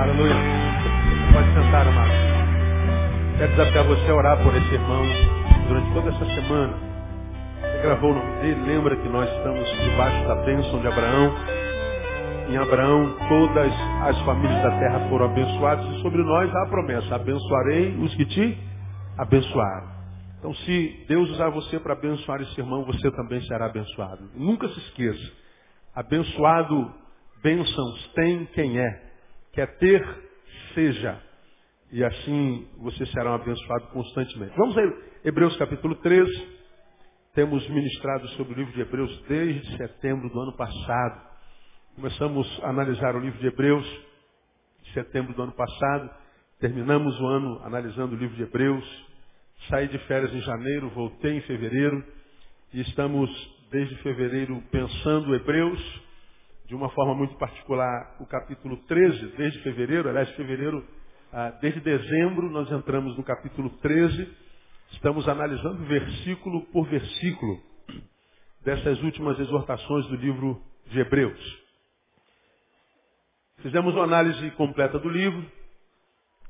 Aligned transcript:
Aleluia. 0.00 0.34
Pode 1.30 1.48
sentar, 1.52 1.86
amado. 1.86 2.10
Quero 3.36 3.50
desafiar 3.50 3.84
você 3.84 4.10
a 4.10 4.14
orar 4.14 4.42
por 4.42 4.56
esse 4.56 4.72
irmão 4.72 5.02
durante 5.68 5.92
toda 5.92 6.08
essa 6.08 6.24
semana. 6.24 6.72
Você 7.60 7.82
gravou 7.82 8.12
o 8.12 8.14
nome 8.14 8.40
dele, 8.40 8.64
lembra 8.64 8.96
que 8.96 9.08
nós 9.10 9.30
estamos 9.30 9.68
debaixo 9.68 10.26
da 10.26 10.36
bênção 10.36 10.80
de 10.80 10.86
Abraão. 10.86 11.34
Em 12.48 12.56
Abraão, 12.56 13.14
todas 13.28 13.72
as 14.04 14.18
famílias 14.22 14.62
da 14.62 14.70
terra 14.78 15.06
foram 15.10 15.26
abençoadas 15.26 15.84
e 15.84 16.00
sobre 16.00 16.22
nós 16.22 16.50
há 16.50 16.62
a 16.62 16.68
promessa: 16.70 17.16
abençoarei 17.16 17.94
os 17.98 18.14
que 18.14 18.24
te 18.24 18.58
abençoaram. 19.18 19.86
Então, 20.38 20.54
se 20.54 21.04
Deus 21.08 21.28
usar 21.32 21.50
você 21.50 21.78
para 21.78 21.92
abençoar 21.92 22.40
esse 22.40 22.58
irmão, 22.58 22.86
você 22.86 23.10
também 23.10 23.42
será 23.42 23.66
abençoado. 23.66 24.30
Nunca 24.34 24.66
se 24.66 24.78
esqueça: 24.78 25.30
abençoado, 25.94 26.90
bênçãos 27.42 28.12
tem 28.14 28.46
quem 28.54 28.78
é. 28.78 29.09
Quer 29.52 29.66
ter, 29.78 30.02
seja. 30.74 31.20
E 31.90 32.04
assim 32.04 32.68
você 32.78 33.04
será 33.06 33.32
um 33.32 33.34
abençoado 33.34 33.88
constantemente. 33.88 34.56
Vamos 34.56 34.78
a 34.78 34.82
Hebreus 35.24 35.56
capítulo 35.56 35.96
13. 35.96 36.60
Temos 37.34 37.68
ministrado 37.68 38.28
sobre 38.30 38.54
o 38.54 38.56
livro 38.56 38.72
de 38.72 38.80
Hebreus 38.80 39.24
desde 39.28 39.76
setembro 39.76 40.28
do 40.28 40.40
ano 40.40 40.56
passado. 40.56 41.20
Começamos 41.96 42.60
a 42.62 42.70
analisar 42.70 43.16
o 43.16 43.18
livro 43.18 43.40
de 43.40 43.46
Hebreus 43.48 43.86
em 44.86 44.92
setembro 44.92 45.34
do 45.34 45.42
ano 45.42 45.52
passado. 45.52 46.10
Terminamos 46.60 47.18
o 47.20 47.26
ano 47.26 47.60
analisando 47.64 48.14
o 48.14 48.18
livro 48.18 48.36
de 48.36 48.44
Hebreus. 48.44 48.84
Saí 49.68 49.88
de 49.88 49.98
férias 50.06 50.32
em 50.32 50.40
janeiro, 50.42 50.90
voltei 50.90 51.38
em 51.38 51.40
fevereiro. 51.42 52.04
E 52.72 52.82
estamos 52.82 53.28
desde 53.72 53.96
fevereiro 53.96 54.62
pensando 54.70 55.34
Hebreus 55.34 56.09
de 56.70 56.76
uma 56.76 56.88
forma 56.90 57.16
muito 57.16 57.34
particular 57.34 58.14
o 58.20 58.26
capítulo 58.26 58.76
13, 58.86 59.26
desde 59.36 59.60
fevereiro, 59.64 60.08
aliás, 60.08 60.30
fevereiro, 60.36 60.86
ah, 61.32 61.50
desde 61.60 61.80
dezembro, 61.80 62.48
nós 62.48 62.70
entramos 62.70 63.16
no 63.16 63.24
capítulo 63.24 63.70
13, 63.78 64.32
estamos 64.92 65.28
analisando 65.28 65.84
versículo 65.86 66.64
por 66.66 66.86
versículo 66.86 67.60
dessas 68.64 69.02
últimas 69.02 69.36
exortações 69.40 70.06
do 70.06 70.14
livro 70.14 70.62
de 70.86 71.00
Hebreus. 71.00 71.58
Fizemos 73.62 73.92
uma 73.92 74.04
análise 74.04 74.48
completa 74.52 74.96
do 74.96 75.08
livro, 75.08 75.44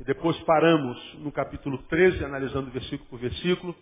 e 0.00 0.04
depois 0.04 0.38
paramos 0.40 1.14
no 1.20 1.32
capítulo 1.32 1.78
13, 1.84 2.26
analisando 2.26 2.70
versículo 2.70 3.08
por 3.08 3.18
versículo, 3.18 3.74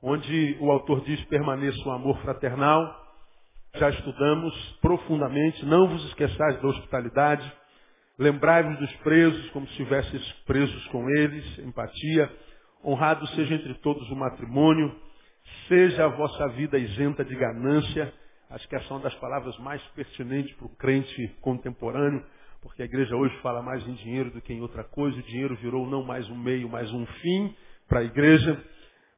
onde 0.00 0.56
o 0.58 0.72
autor 0.72 1.04
diz 1.04 1.22
permaneça 1.26 1.86
o 1.86 1.92
amor 1.92 2.18
fraternal, 2.22 3.05
já 3.78 3.90
estudamos 3.90 4.54
profundamente, 4.80 5.64
não 5.66 5.88
vos 5.88 6.04
esqueçais 6.06 6.60
da 6.60 6.68
hospitalidade, 6.68 7.52
lembrai-vos 8.18 8.78
dos 8.78 8.92
presos 8.96 9.50
como 9.50 9.66
se 9.66 9.72
estivesseis 9.72 10.32
presos 10.46 10.86
com 10.88 11.08
eles, 11.10 11.58
empatia, 11.58 12.30
honrado 12.84 13.26
seja 13.28 13.54
entre 13.54 13.74
todos 13.74 14.08
o 14.10 14.16
matrimônio, 14.16 14.94
seja 15.68 16.06
a 16.06 16.08
vossa 16.08 16.48
vida 16.48 16.78
isenta 16.78 17.24
de 17.24 17.34
ganância, 17.34 18.12
acho 18.50 18.68
que 18.68 18.76
essa 18.76 18.86
é 18.86 18.92
uma 18.92 19.02
das 19.02 19.14
palavras 19.16 19.56
mais 19.58 19.82
pertinentes 19.88 20.54
para 20.56 20.66
o 20.66 20.76
crente 20.76 21.28
contemporâneo, 21.40 22.24
porque 22.62 22.82
a 22.82 22.86
igreja 22.86 23.14
hoje 23.14 23.36
fala 23.42 23.62
mais 23.62 23.86
em 23.86 23.94
dinheiro 23.94 24.30
do 24.30 24.40
que 24.40 24.52
em 24.52 24.60
outra 24.60 24.84
coisa, 24.84 25.18
o 25.18 25.22
dinheiro 25.22 25.54
virou 25.56 25.86
não 25.86 26.02
mais 26.02 26.28
um 26.30 26.36
meio, 26.36 26.68
mas 26.68 26.90
um 26.92 27.04
fim 27.06 27.54
para 27.88 28.00
a 28.00 28.04
igreja, 28.04 28.58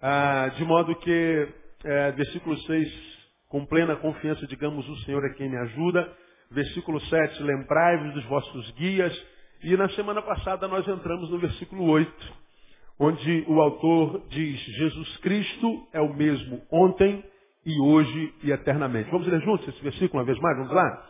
ah, 0.03 0.51
de 0.57 0.65
modo 0.65 0.95
que, 0.97 1.49
é, 1.85 2.13
versículo 2.13 2.57
6 2.59 3.18
com 3.49 3.65
plena 3.65 3.97
confiança, 3.97 4.47
digamos, 4.47 4.89
o 4.89 4.97
Senhor 5.05 5.25
é 5.25 5.35
quem 5.35 5.49
me 5.49 5.57
ajuda. 5.57 6.11
Versículo 6.51 7.01
7, 7.01 7.43
lembrai-vos 7.43 8.15
dos 8.15 8.25
vossos 8.27 8.71
guias. 8.73 9.27
E 9.63 9.77
na 9.77 9.89
semana 9.91 10.23
passada 10.23 10.69
nós 10.69 10.87
entramos 10.87 11.31
no 11.31 11.39
versículo 11.39 11.85
8, 11.85 12.35
onde 13.01 13.45
o 13.49 13.61
autor 13.61 14.23
diz, 14.29 14.61
Jesus 14.61 15.17
Cristo 15.19 15.87
é 15.93 16.01
o 16.01 16.15
mesmo 16.15 16.63
ontem 16.71 17.25
e 17.65 17.81
hoje 17.81 18.35
e 18.43 18.51
eternamente. 18.51 19.11
Vamos 19.11 19.27
ler 19.27 19.41
juntos 19.41 19.67
esse 19.69 19.83
versículo 19.83 20.21
uma 20.21 20.25
vez 20.25 20.39
mais? 20.39 20.57
Vamos 20.59 20.73
lá? 20.73 21.07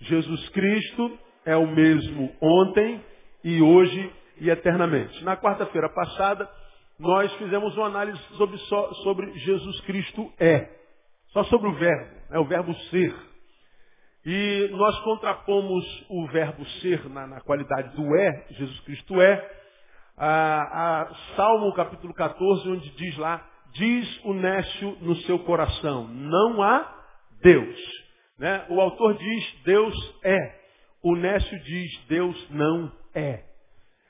Jesus 0.00 0.48
Cristo 0.50 1.18
é 1.44 1.56
o 1.56 1.66
mesmo 1.66 2.32
ontem 2.40 3.02
e 3.42 3.60
hoje 3.60 4.12
e 4.40 4.50
eternamente. 4.50 5.24
Na 5.24 5.36
quarta-feira 5.36 5.88
passada, 5.88 6.48
nós 6.98 7.32
fizemos 7.34 7.76
uma 7.76 7.86
análise 7.86 8.18
sobre, 8.36 8.56
sobre 8.58 9.32
Jesus 9.38 9.80
Cristo 9.82 10.32
é. 10.38 10.77
Só 11.38 11.44
sobre 11.44 11.68
o 11.68 11.74
verbo, 11.74 12.10
é 12.32 12.38
o 12.40 12.44
verbo 12.46 12.74
ser. 12.90 13.14
E 14.26 14.70
nós 14.72 14.98
contrapomos 15.04 15.84
o 16.10 16.26
verbo 16.26 16.66
ser 16.80 17.08
na, 17.08 17.28
na 17.28 17.40
qualidade 17.40 17.94
do 17.94 18.16
é, 18.16 18.46
Jesus 18.50 18.80
Cristo 18.80 19.20
é, 19.20 19.48
a, 20.16 21.02
a 21.02 21.14
Salmo 21.36 21.72
capítulo 21.74 22.12
14, 22.12 22.68
onde 22.68 22.90
diz 22.90 23.16
lá, 23.18 23.48
diz 23.72 24.24
o 24.24 24.34
nécio 24.34 24.98
no 25.00 25.14
seu 25.18 25.38
coração, 25.44 26.08
não 26.08 26.60
há 26.60 27.04
Deus. 27.40 27.78
Né? 28.36 28.66
O 28.70 28.80
autor 28.80 29.16
diz, 29.16 29.62
Deus 29.64 29.94
é. 30.24 30.58
O 31.04 31.14
nécio 31.14 31.56
diz, 31.62 32.04
Deus 32.08 32.50
não 32.50 32.90
é. 33.14 33.44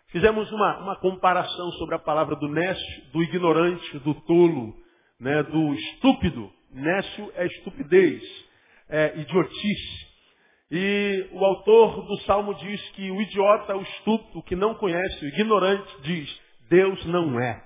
Fizemos 0.06 0.50
uma, 0.50 0.78
uma 0.78 0.97
comparação 0.97 1.72
sobre 1.72 1.94
a 1.94 1.99
palavra 1.99 2.37
do 2.37 2.49
nécio, 2.49 3.12
do 3.12 3.22
ignorante, 3.22 3.99
do 3.99 4.15
tolo, 4.15 4.75
né, 5.21 5.43
do 5.43 5.75
estúpido. 5.75 6.56
Nécio 6.71 7.33
é 7.34 7.47
estupidez, 7.47 8.23
é 8.89 9.19
idiotice. 9.19 10.09
E 10.71 11.29
o 11.33 11.45
autor 11.45 12.06
do 12.06 12.17
Salmo 12.23 12.55
diz 12.55 12.91
que 12.91 13.11
o 13.11 13.21
idiota, 13.23 13.77
o 13.77 13.83
estúpido, 13.83 14.43
que 14.43 14.55
não 14.55 14.75
conhece, 14.75 15.25
o 15.25 15.29
ignorante, 15.29 16.03
diz, 16.03 16.41
Deus 16.69 17.05
não 17.06 17.41
é. 17.41 17.65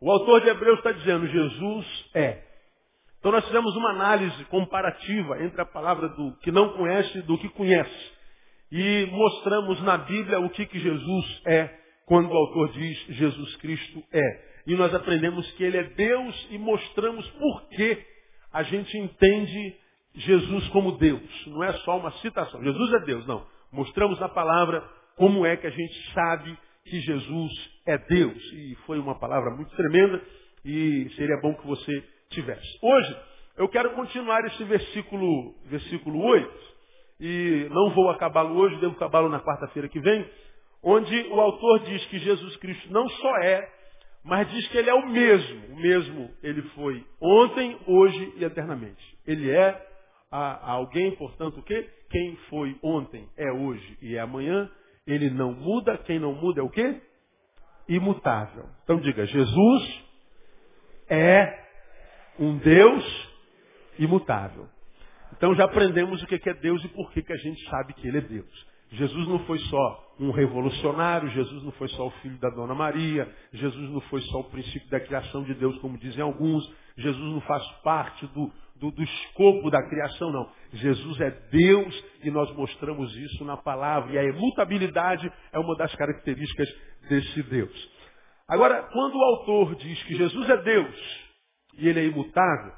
O 0.00 0.10
autor 0.10 0.42
de 0.42 0.48
Hebreus 0.48 0.78
está 0.78 0.92
dizendo, 0.92 1.26
Jesus 1.26 2.10
é. 2.14 2.42
Então 3.18 3.32
nós 3.32 3.44
fizemos 3.46 3.74
uma 3.74 3.90
análise 3.90 4.44
comparativa 4.44 5.42
entre 5.42 5.60
a 5.60 5.66
palavra 5.66 6.08
do 6.10 6.36
que 6.38 6.52
não 6.52 6.74
conhece 6.74 7.18
e 7.18 7.22
do 7.22 7.38
que 7.38 7.48
conhece. 7.48 8.12
E 8.70 9.06
mostramos 9.10 9.82
na 9.82 9.96
Bíblia 9.96 10.38
o 10.40 10.50
que, 10.50 10.66
que 10.66 10.78
Jesus 10.78 11.42
é, 11.46 11.68
quando 12.06 12.30
o 12.30 12.36
autor 12.36 12.72
diz 12.72 12.98
Jesus 13.16 13.56
Cristo 13.56 14.04
é 14.12 14.47
e 14.68 14.76
nós 14.76 14.94
aprendemos 14.94 15.50
que 15.52 15.64
Ele 15.64 15.78
é 15.78 15.82
Deus 15.82 16.48
e 16.50 16.58
mostramos 16.58 17.26
por 17.30 17.68
que 17.70 18.04
a 18.52 18.62
gente 18.62 18.98
entende 18.98 19.74
Jesus 20.14 20.68
como 20.68 20.98
Deus. 20.98 21.46
Não 21.46 21.64
é 21.64 21.72
só 21.78 21.96
uma 21.98 22.10
citação. 22.18 22.62
Jesus 22.62 22.92
é 22.92 23.06
Deus, 23.06 23.26
não. 23.26 23.46
Mostramos 23.72 24.20
na 24.20 24.28
palavra 24.28 24.86
como 25.16 25.46
é 25.46 25.56
que 25.56 25.66
a 25.66 25.70
gente 25.70 26.12
sabe 26.12 26.54
que 26.84 27.00
Jesus 27.00 27.52
é 27.86 27.96
Deus. 27.96 28.52
E 28.52 28.74
foi 28.84 28.98
uma 28.98 29.18
palavra 29.18 29.54
muito 29.56 29.74
tremenda 29.74 30.22
e 30.62 31.08
seria 31.16 31.40
bom 31.40 31.54
que 31.54 31.66
você 31.66 32.04
tivesse. 32.28 32.78
Hoje, 32.82 33.16
eu 33.56 33.70
quero 33.70 33.94
continuar 33.94 34.44
esse 34.44 34.64
versículo, 34.64 35.54
versículo 35.64 36.22
8, 36.22 36.60
e 37.20 37.68
não 37.70 37.94
vou 37.94 38.10
acabá-lo 38.10 38.54
hoje, 38.54 38.78
devo 38.80 38.96
acabá-lo 38.96 39.30
na 39.30 39.40
quarta-feira 39.40 39.88
que 39.88 39.98
vem, 39.98 40.28
onde 40.82 41.16
o 41.30 41.40
autor 41.40 41.80
diz 41.86 42.04
que 42.08 42.18
Jesus 42.18 42.54
Cristo 42.56 42.92
não 42.92 43.08
só 43.08 43.36
é 43.38 43.77
mas 44.24 44.50
diz 44.50 44.66
que 44.68 44.78
ele 44.78 44.90
é 44.90 44.94
o 44.94 45.08
mesmo. 45.08 45.74
O 45.74 45.76
mesmo 45.76 46.30
ele 46.42 46.62
foi 46.70 47.04
ontem, 47.20 47.78
hoje 47.86 48.34
e 48.36 48.44
eternamente. 48.44 49.18
Ele 49.26 49.50
é 49.50 49.86
a, 50.30 50.38
a 50.38 50.70
alguém, 50.72 51.14
portanto, 51.16 51.60
o 51.60 51.62
quê? 51.62 51.88
Quem 52.10 52.36
foi 52.48 52.76
ontem 52.82 53.28
é 53.36 53.50
hoje 53.52 53.98
e 54.02 54.16
é 54.16 54.20
amanhã. 54.20 54.70
Ele 55.06 55.30
não 55.30 55.52
muda. 55.52 55.96
Quem 55.98 56.18
não 56.18 56.34
muda 56.34 56.60
é 56.60 56.62
o 56.62 56.70
quê? 56.70 57.00
Imutável. 57.88 58.66
Então 58.84 59.00
diga, 59.00 59.24
Jesus 59.26 60.04
é 61.08 61.66
um 62.38 62.58
Deus 62.58 63.28
imutável. 63.98 64.68
Então 65.36 65.54
já 65.54 65.64
aprendemos 65.64 66.22
o 66.22 66.26
que 66.26 66.48
é 66.48 66.54
Deus 66.54 66.84
e 66.84 66.88
por 66.88 67.12
que, 67.12 67.22
que 67.22 67.32
a 67.32 67.36
gente 67.36 67.68
sabe 67.70 67.94
que 67.94 68.06
Ele 68.06 68.18
é 68.18 68.22
Deus. 68.22 68.66
Jesus 68.90 69.28
não 69.28 69.38
foi 69.40 69.58
só 69.58 70.14
um 70.18 70.30
revolucionário, 70.30 71.28
Jesus 71.30 71.62
não 71.62 71.72
foi 71.72 71.88
só 71.88 72.06
o 72.06 72.10
filho 72.22 72.38
da 72.38 72.48
Dona 72.50 72.74
Maria, 72.74 73.30
Jesus 73.52 73.90
não 73.90 74.00
foi 74.02 74.20
só 74.22 74.40
o 74.40 74.44
princípio 74.44 74.88
da 74.88 74.98
criação 74.98 75.44
de 75.44 75.54
Deus, 75.54 75.78
como 75.78 75.98
dizem 75.98 76.22
alguns, 76.22 76.64
Jesus 76.96 77.32
não 77.32 77.40
faz 77.42 77.64
parte 77.82 78.26
do, 78.28 78.50
do, 78.76 78.90
do 78.90 79.02
escopo 79.02 79.70
da 79.70 79.82
criação, 79.88 80.32
não. 80.32 80.50
Jesus 80.72 81.20
é 81.20 81.30
Deus 81.50 82.04
e 82.24 82.30
nós 82.30 82.50
mostramos 82.56 83.14
isso 83.16 83.44
na 83.44 83.56
palavra. 83.56 84.12
E 84.12 84.18
a 84.18 84.24
imutabilidade 84.24 85.30
é 85.52 85.58
uma 85.58 85.76
das 85.76 85.94
características 85.94 86.68
desse 87.08 87.42
Deus. 87.44 87.90
Agora, 88.48 88.82
quando 88.92 89.14
o 89.14 89.22
autor 89.22 89.76
diz 89.76 90.02
que 90.04 90.16
Jesus 90.16 90.48
é 90.48 90.56
Deus 90.62 91.28
e 91.74 91.88
ele 91.88 92.00
é 92.00 92.04
imutável, 92.06 92.72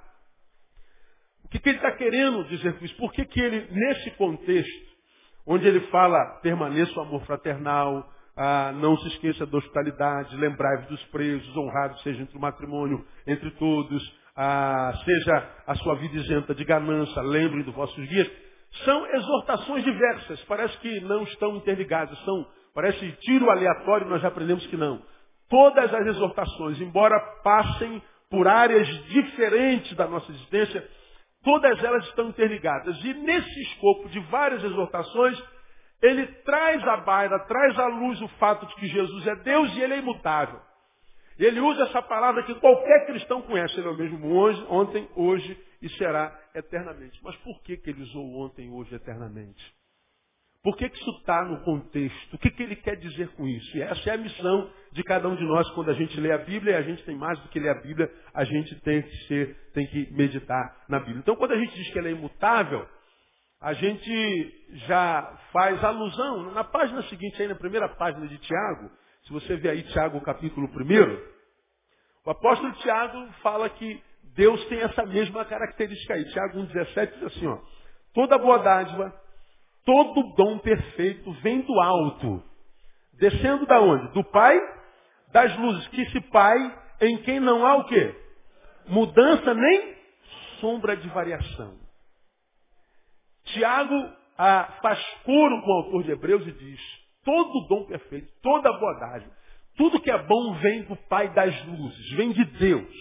o 1.45 1.49
que, 1.49 1.59
que 1.59 1.69
ele 1.69 1.79
está 1.79 1.93
querendo 1.93 2.45
dizer 2.45 2.79
com 2.79 2.85
isso? 2.85 2.97
Por 2.97 3.13
que, 3.13 3.25
que 3.25 3.41
ele, 3.41 3.69
nesse 3.73 4.11
contexto, 4.13 4.90
onde 5.51 5.67
ele 5.67 5.81
fala, 5.89 6.39
permaneça 6.43 6.97
o 6.97 7.03
amor 7.03 7.25
fraternal, 7.27 8.09
ah, 8.37 8.73
não 8.73 8.97
se 8.99 9.09
esqueça 9.09 9.45
da 9.45 9.59
hospitalidade, 9.59 10.37
lembrai-vos 10.37 10.87
dos 10.87 11.05
presos, 11.07 11.57
honrados 11.57 12.01
seja 12.03 12.23
entre 12.23 12.39
o 12.39 12.41
matrimônio, 12.41 13.05
entre 13.27 13.51
todos, 13.53 14.01
ah, 14.37 14.93
seja 15.05 15.49
a 15.67 15.75
sua 15.75 15.97
vida 15.97 16.17
isenta 16.19 16.55
de 16.55 16.65
ganância, 16.65 17.21
lembrem 17.23 17.65
dos 17.65 17.75
vossos 17.75 18.09
guias. 18.09 18.31
são 18.85 19.05
exortações 19.09 19.83
diversas. 19.83 20.41
Parece 20.45 20.79
que 20.79 21.01
não 21.01 21.25
estão 21.25 21.57
interligadas. 21.57 22.17
São, 22.25 22.47
parece 22.73 23.11
tiro 23.21 23.51
aleatório, 23.51 24.07
nós 24.07 24.23
já 24.23 24.29
aprendemos 24.29 24.65
que 24.69 24.77
não. 24.77 25.03
Todas 25.49 25.93
as 25.93 26.07
exortações, 26.07 26.81
embora 26.81 27.19
passem 27.43 28.01
por 28.31 28.47
áreas 28.47 28.87
diferentes 29.07 29.97
da 29.97 30.07
nossa 30.07 30.31
existência, 30.31 30.89
todas 31.43 31.83
elas 31.83 32.05
estão 32.07 32.29
interligadas. 32.29 32.97
E 33.05 33.15
nesse 33.15 33.63
escopo 33.63 34.09
de 34.09 34.21
várias 34.31 34.63
exortações, 34.63 35.43
ele 36.03 36.27
traz 36.45 36.83
à 36.87 36.99
baila, 36.99 37.39
traz 37.41 37.79
à 37.79 37.87
luz 37.87 38.21
o 38.23 38.29
fato 38.39 38.67
de 38.67 38.75
que 38.77 38.87
Jesus 38.87 39.27
é 39.27 39.37
Deus 39.37 39.75
e 39.77 39.81
ele 39.81 39.95
é 39.95 39.99
imutável. 39.99 40.61
Ele 41.39 41.61
usa 41.61 41.85
essa 41.85 42.03
palavra 42.03 42.43
que 42.43 42.55
qualquer 42.57 43.07
cristão 43.07 43.41
conhece. 43.43 43.79
Ele 43.79 43.89
é 43.89 43.91
o 43.91 43.97
mesmo 43.97 44.37
hoje, 44.37 44.67
ontem, 44.69 45.09
hoje 45.17 45.59
e 45.81 45.89
será 45.97 46.39
eternamente. 46.55 47.19
Mas 47.23 47.35
por 47.37 47.63
que, 47.63 47.79
que 47.79 47.91
ele 47.91 48.03
usou 48.03 48.41
ontem, 48.41 48.71
hoje, 48.71 48.95
eternamente? 48.95 49.80
Por 50.63 50.77
que, 50.77 50.91
que 50.91 50.99
isso 50.99 51.11
está 51.19 51.43
no 51.45 51.63
contexto? 51.63 52.35
O 52.35 52.39
que, 52.39 52.51
que 52.51 52.63
ele 52.63 52.77
quer 52.77 52.97
dizer 52.97 53.29
com 53.29 53.47
isso? 53.47 53.77
E 53.79 53.83
essa 53.83 54.11
é 54.11 54.15
a 54.15 54.19
missão 54.19 54.71
de 54.93 55.03
cada 55.03 55.27
um 55.27 55.35
de 55.35 55.45
nós 55.45 55.69
quando 55.71 55.91
a 55.91 55.95
gente 55.95 56.21
lê 56.21 56.33
a 56.33 56.39
Bíblia, 56.39 56.73
e 56.73 56.77
a 56.77 56.83
gente 56.83 57.03
tem 57.05 57.17
mais 57.17 57.39
do 57.41 57.49
que 57.49 57.59
ler 57.59 57.71
a 57.71 57.81
Bíblia, 57.81 58.13
a 58.35 58.45
gente 58.45 58.75
tem 58.81 59.01
que 59.01 59.17
ser, 59.27 59.57
tem 59.73 59.87
que 59.87 60.13
meditar 60.13 60.85
na 60.87 60.99
Bíblia. 60.99 61.21
Então 61.21 61.37
quando 61.37 61.53
a 61.53 61.59
gente 61.59 61.75
diz 61.75 61.91
que 61.91 61.99
ela 61.99 62.09
é 62.09 62.13
imutável, 62.13 62.87
a 63.63 63.73
gente 63.73 64.55
já 64.87 65.39
faz 65.53 65.83
alusão, 65.83 66.53
na 66.53 66.65
página 66.65 67.03
seguinte, 67.05 67.41
aí 67.41 67.49
na 67.49 67.55
primeira 67.55 67.89
página 67.89 68.27
de 68.27 68.37
Tiago, 68.39 68.91
se 69.23 69.33
você 69.33 69.57
ver 69.57 69.71
aí 69.71 69.83
Tiago 69.85 70.21
capítulo 70.21 70.67
1, 70.67 71.31
o 72.27 72.31
apóstolo 72.31 72.73
Tiago 72.75 73.33
fala 73.43 73.69
que 73.71 74.03
Deus 74.35 74.63
tem 74.67 74.81
essa 74.81 75.05
mesma 75.07 75.45
característica 75.45 76.15
aí. 76.15 76.25
Tiago 76.27 76.59
1,17 76.59 77.13
diz 77.15 77.23
assim, 77.25 77.47
ó, 77.47 77.59
toda 78.15 78.39
boa 78.39 78.59
dádiva, 78.59 79.20
todo 79.85 80.35
dom 80.35 80.59
perfeito 80.59 81.33
vem 81.43 81.61
do 81.63 81.81
alto. 81.81 82.43
Descendo 83.15 83.67
da 83.67 83.81
onde? 83.81 84.13
Do 84.13 84.25
Pai 84.25 84.59
das 85.33 85.57
luzes. 85.59 85.87
Que 85.89 86.03
esse 86.03 86.21
Pai 86.31 86.79
em 87.01 87.19
quem 87.19 87.41
não 87.41 87.67
há 87.67 87.77
o 87.77 87.85
quê? 87.85 88.15
Mudança 88.89 89.55
nem 89.55 89.97
sombra 90.61 90.97
de 90.97 91.09
variação. 91.09 91.79
Tiago 93.45 93.95
ah, 94.39 94.79
faz 94.83 94.99
coro 95.25 95.63
com 95.63 95.71
o 95.71 95.85
autor 95.85 96.05
de 96.05 96.13
Hebreus 96.13 96.47
e 96.47 96.53
diz, 96.53 96.81
todo 97.25 97.67
dom 97.69 97.85
perfeito, 97.85 98.31
toda 98.43 98.71
dádiva, 98.99 99.33
tudo 99.77 100.01
que 100.01 100.11
é 100.11 100.19
bom 100.23 100.55
vem 100.55 100.83
do 100.83 100.97
Pai 100.97 101.33
das 101.33 101.67
luzes, 101.67 102.11
vem 102.13 102.33
de 102.33 102.45
Deus. 102.45 102.95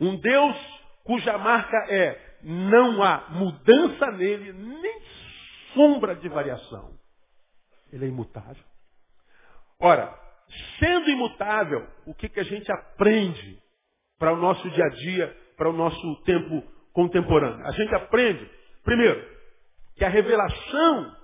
Um 0.00 0.16
Deus 0.16 0.56
cuja 1.04 1.38
marca 1.38 1.76
é 1.88 2.38
não 2.42 3.02
há 3.02 3.28
mudança 3.30 4.10
nele, 4.12 4.52
nem 4.52 5.00
sombra 5.76 6.16
de 6.16 6.28
variação. 6.28 6.98
Ele 7.92 8.06
é 8.06 8.08
imutável. 8.08 8.64
Ora, 9.78 10.12
sendo 10.78 11.10
imutável, 11.10 11.86
o 12.06 12.14
que, 12.14 12.28
que 12.28 12.40
a 12.40 12.44
gente 12.44 12.70
aprende 12.72 13.62
para 14.18 14.32
o 14.32 14.36
nosso 14.36 14.68
dia 14.70 14.84
a 14.84 14.88
dia, 14.88 15.36
para 15.56 15.68
o 15.68 15.72
nosso 15.72 16.22
tempo 16.24 16.62
contemporâneo? 16.92 17.64
A 17.66 17.72
gente 17.72 17.94
aprende, 17.94 18.50
primeiro, 18.82 19.22
que 19.94 20.04
a 20.04 20.08
revelação 20.08 21.16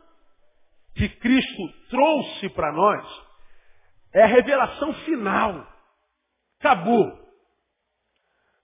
que 0.94 1.08
Cristo 1.08 1.62
trouxe 1.88 2.50
para 2.50 2.70
nós 2.72 3.26
é 4.12 4.22
a 4.22 4.26
revelação 4.26 4.93
final. 5.06 5.66
Acabou. 6.60 7.19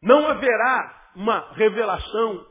Não 0.02 0.28
haverá 0.28 1.10
uma 1.16 1.52
revelação 1.54 2.46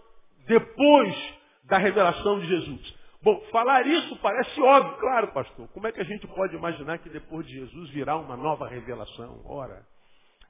depois 0.47 1.37
da 1.65 1.77
revelação 1.77 2.39
de 2.39 2.47
Jesus. 2.47 2.96
Bom, 3.21 3.41
falar 3.51 3.85
isso 3.87 4.15
parece 4.17 4.61
óbvio, 4.61 4.97
claro, 4.97 5.33
pastor. 5.33 5.67
Como 5.69 5.87
é 5.87 5.91
que 5.91 6.01
a 6.01 6.05
gente 6.05 6.27
pode 6.27 6.55
imaginar 6.55 6.99
que 6.99 7.09
depois 7.09 7.45
de 7.47 7.53
Jesus 7.53 7.89
virá 7.89 8.15
uma 8.15 8.37
nova 8.37 8.67
revelação? 8.67 9.41
Ora, 9.45 9.83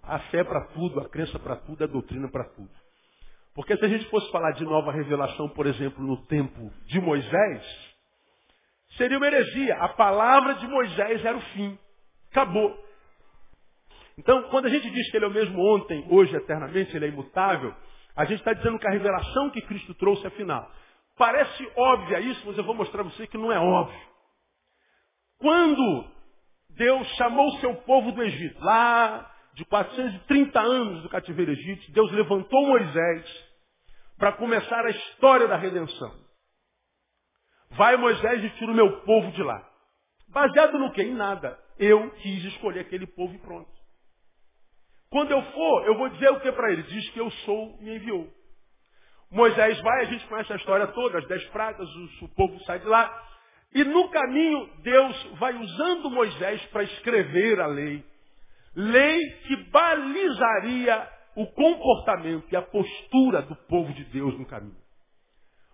a 0.04 0.20
fé 0.32 0.44
para 0.44 0.66
tudo, 0.68 1.00
a 1.00 1.10
crença 1.10 1.40
para 1.40 1.56
tudo, 1.56 1.84
a 1.84 1.88
doutrina 1.88 2.30
para 2.30 2.44
tudo. 2.46 2.70
Porque 3.56 3.76
se 3.76 3.86
a 3.86 3.88
gente 3.88 4.06
fosse 4.10 4.30
falar 4.32 4.52
de 4.52 4.64
nova 4.66 4.92
revelação, 4.92 5.50
por 5.50 5.66
exemplo, 5.66 6.06
no 6.06 6.18
tempo 6.26 6.72
de 6.86 7.00
Moisés, 7.02 7.96
seria 8.98 9.18
uma 9.18 9.28
heresia. 9.28 9.76
A 9.78 9.90
palavra 9.90 10.56
de 10.56 10.68
Moisés 10.68 11.26
era 11.26 11.38
o 11.38 11.42
fim. 11.42 11.80
Acabou. 12.30 12.78
Então, 14.18 14.44
quando 14.50 14.66
a 14.66 14.70
gente 14.70 14.90
diz 14.92 15.10
que 15.10 15.18
ele 15.18 15.26
é 15.26 15.28
o 15.28 15.34
mesmo 15.34 15.60
ontem, 15.76 16.06
hoje, 16.10 16.36
eternamente, 16.36 16.96
ele 16.96 17.06
é 17.06 17.10
imutável, 17.10 17.74
a 18.16 18.26
gente 18.26 18.40
está 18.40 18.54
dizendo 18.54 18.80
que 18.80 18.88
a 18.88 18.92
revelação 18.92 19.50
que 19.52 19.62
Cristo 19.62 19.94
trouxe 19.94 20.26
é 20.26 20.30
final. 20.32 20.70
Parece 21.18 21.72
óbvia 21.76 22.20
isso, 22.20 22.44
mas 22.46 22.58
eu 22.58 22.64
vou 22.64 22.76
mostrar 22.76 23.02
a 23.02 23.06
você 23.06 23.26
que 23.28 23.38
não 23.38 23.52
é 23.52 23.60
óbvio. 23.60 24.08
Quando 25.40 26.12
Deus 26.72 27.08
chamou 27.16 27.48
o 27.48 27.60
seu 27.60 27.76
povo 27.82 28.12
do 28.12 28.24
Egito, 28.24 28.64
lá 28.64 29.34
de 29.54 29.66
430 29.66 30.60
anos 30.60 31.02
do 31.02 31.10
cativeiro 31.10 31.52
egípcio, 31.52 31.92
Deus 31.92 32.12
levantou 32.12 32.68
Moisés 32.68 33.48
para 34.18 34.34
começar 34.34 34.86
a 34.86 34.90
história 34.92 35.48
da 35.48 35.58
redenção. 35.58 36.28
Vai 37.72 37.98
Moisés 37.98 38.44
e 38.44 38.50
tira 38.52 38.72
o 38.72 38.76
meu 38.76 39.02
povo 39.02 39.32
de 39.32 39.42
lá. 39.44 39.68
Baseado 40.30 40.78
no 40.78 40.92
quê? 40.92 41.04
Em 41.04 41.14
nada. 41.14 41.58
Eu 41.80 42.12
quis 42.12 42.44
escolher 42.46 42.82
aquele 42.82 43.08
povo 43.08 43.34
e 43.34 43.40
pronto. 43.40 43.72
Quando 45.10 45.32
eu 45.32 45.42
for, 45.52 45.86
eu 45.86 45.98
vou 45.98 46.10
dizer 46.10 46.30
o 46.30 46.40
que 46.40 46.52
para 46.52 46.72
ele? 46.72 46.84
Diz 46.84 47.10
que 47.10 47.20
eu 47.20 47.30
sou, 47.32 47.78
me 47.82 47.96
enviou. 47.96 48.37
Moisés 49.30 49.80
vai, 49.82 50.02
a 50.02 50.06
gente 50.06 50.26
conhece 50.28 50.54
a 50.54 50.56
história 50.56 50.88
toda, 50.88 51.20
as 51.20 51.28
dez 51.28 51.44
pragas, 51.50 51.88
o, 51.90 52.26
o 52.26 52.30
povo 52.30 52.60
sai 52.64 52.80
de 52.80 52.86
lá. 52.86 53.24
E 53.74 53.84
no 53.84 54.10
caminho, 54.10 54.70
Deus 54.82 55.24
vai 55.38 55.54
usando 55.54 56.10
Moisés 56.10 56.66
para 56.68 56.84
escrever 56.84 57.60
a 57.60 57.68
lei. 57.68 58.04
Lei 58.76 59.30
que 59.48 59.56
balizaria 59.70 61.10
o 61.36 61.46
comportamento 61.48 62.48
e 62.52 62.56
a 62.56 62.62
postura 62.62 63.42
do 63.42 63.56
povo 63.68 63.94
de 63.94 64.06
Deus 64.06 64.38
no 64.38 64.46
caminho. 64.46 64.78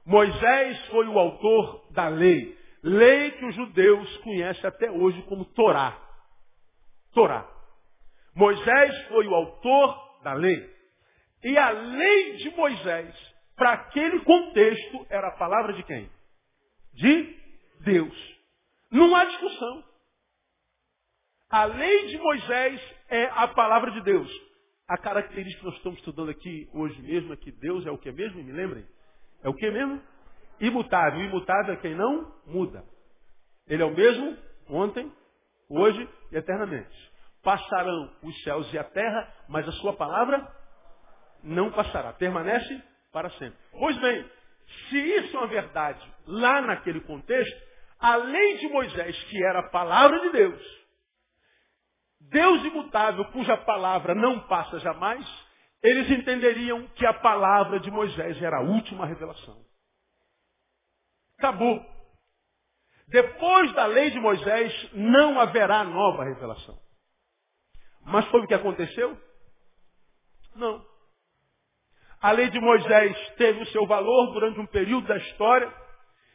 Moisés 0.06 0.86
foi 0.88 1.08
o 1.08 1.20
autor 1.20 1.88
da 1.92 2.08
lei. 2.08 2.58
Lei 2.82 3.32
que 3.32 3.46
os 3.46 3.56
judeus 3.56 4.18
conhecem 4.18 4.68
até 4.68 4.92
hoje 4.92 5.22
como 5.24 5.46
Torá. 5.46 5.98
Torá. 7.14 7.48
Moisés 8.36 9.08
foi 9.08 9.28
o 9.28 9.36
autor 9.36 10.22
da 10.24 10.34
lei. 10.34 10.70
E 11.44 11.58
a 11.58 11.70
lei 11.70 12.34
de 12.38 12.50
Moisés 12.56 13.32
para 13.56 13.74
aquele 13.74 14.20
contexto, 14.22 15.06
era 15.10 15.28
a 15.28 15.38
palavra 15.38 15.74
de 15.74 15.84
quem? 15.84 16.10
De 16.94 17.38
Deus. 17.81 18.33
Não 18.92 19.16
há 19.16 19.26
discussão. 19.26 19.83
A 21.50 21.66
lei 21.66 22.07
de 22.07 22.18
Moisés 22.18 22.81
é 23.10 23.26
a 23.26 23.48
palavra 23.48 23.92
de 23.92 24.02
Deus. 24.02 24.30
A 24.88 24.98
característica 24.98 25.60
que 25.60 25.66
nós 25.66 25.76
estamos 25.76 26.00
estudando 26.00 26.30
aqui 26.30 26.69
hoje 26.74 27.00
mesmo 27.02 27.33
é 27.33 27.38
que 27.38 27.52
Deus 27.52 27.86
é 27.86 27.92
o 27.92 27.98
que 27.98 28.12
mesmo? 28.12 28.44
Me 28.44 28.52
lembrem? 28.52 28.86
É 29.44 29.50
o 29.50 29.54
que 29.54 29.69
mesmo? 29.69 30.02
Imutável. 30.60 31.22
Imutável 31.22 31.74
é 31.74 31.78
quem 31.78 31.95
não 31.95 32.33
muda. 32.45 32.83
Ele 33.68 33.81
é 33.81 33.86
o 33.86 33.95
mesmo 33.95 34.38
ontem, 34.69 35.12
hoje 35.69 36.10
e 36.31 36.38
eternamente. 36.38 37.12
Passarão 37.42 38.12
os 38.24 38.44
céus 38.44 38.72
e 38.74 38.78
a 38.78 38.83
terra, 38.83 39.33
mas 39.48 39.68
a 39.68 39.72
sua 39.74 39.94
palavra 39.94 40.48
não 41.44 41.72
passará. 41.72 42.14
Permanece 42.14 42.81
para 43.14 43.30
sempre. 43.32 43.58
Pois 43.72 43.98
bem, 44.00 44.30
se 44.90 44.98
isso 44.98 45.38
é 45.38 45.40
uma 45.40 45.48
verdade 45.48 46.14
lá 46.26 46.62
naquele 46.62 47.00
contexto, 47.02 47.62
a 48.00 48.16
lei 48.16 48.58
de 48.58 48.68
Moisés, 48.68 49.24
que 49.26 49.46
era 49.46 49.60
a 49.60 49.70
palavra 49.70 50.20
de 50.20 50.30
Deus, 50.32 50.84
Deus 52.20 52.66
imutável, 52.66 53.24
cuja 53.32 53.56
palavra 53.58 54.16
não 54.16 54.40
passa 54.48 54.80
jamais, 54.80 55.26
eles 55.82 56.10
entenderiam 56.10 56.88
que 56.96 57.06
a 57.06 57.14
palavra 57.14 57.80
de 57.80 57.92
Moisés 57.92 58.42
era 58.42 58.58
a 58.58 58.62
última 58.62 59.06
revelação. 59.06 59.64
Acabou. 61.38 61.86
Depois 63.08 63.74
da 63.74 63.86
lei 63.86 64.10
de 64.10 64.20
Moisés, 64.20 64.90
não 64.94 65.40
haverá 65.40 65.84
nova 65.84 66.24
revelação. 66.24 66.80
Mas 68.06 68.26
foi 68.30 68.42
o 68.42 68.48
que 68.48 68.54
aconteceu? 68.54 69.18
Não. 70.56 70.93
A 72.23 72.31
lei 72.31 72.49
de 72.49 72.57
Moisés 72.57 73.18
teve 73.35 73.63
o 73.63 73.65
seu 73.68 73.85
valor 73.85 74.31
durante 74.31 74.57
um 74.57 74.65
período 74.65 75.06
da 75.06 75.18
história. 75.18 75.69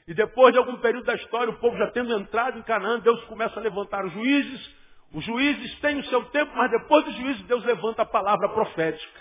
E 0.07 0.13
depois 0.13 0.53
de 0.53 0.59
algum 0.59 0.77
período 0.77 1.07
da 1.07 1.15
história, 1.15 1.51
o 1.51 1.59
povo 1.59 1.79
já 1.79 1.91
tendo 1.93 2.13
entrado 2.13 2.59
em 2.59 2.63
Canaã, 2.63 3.01
Deus 3.01 3.25
começa 3.25 3.59
a 3.59 3.63
levantar 3.63 4.05
os 4.05 4.13
juízes. 4.13 4.77
Os 5.15 5.25
juízes 5.25 5.81
têm 5.81 5.99
o 5.99 6.05
seu 6.05 6.27
tempo, 6.27 6.53
mas 6.55 6.71
depois 6.71 7.07
dos 7.07 7.15
juízes, 7.15 7.43
Deus 7.45 7.65
levanta 7.65 8.03
a 8.03 8.05
palavra 8.05 8.51
profética. 8.51 9.21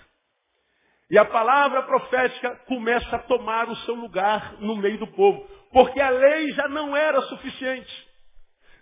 E 1.09 1.17
a 1.17 1.23
palavra 1.23 1.83
profética 1.83 2.53
começa 2.67 3.15
a 3.15 3.19
tomar 3.19 3.69
o 3.69 3.75
seu 3.77 3.95
lugar 3.95 4.57
no 4.59 4.75
meio 4.75 4.97
do 4.97 5.07
povo. 5.07 5.47
Porque 5.71 6.01
a 6.01 6.09
lei 6.09 6.51
já 6.51 6.67
não 6.67 6.97
era 6.97 7.21
suficiente. 7.21 8.07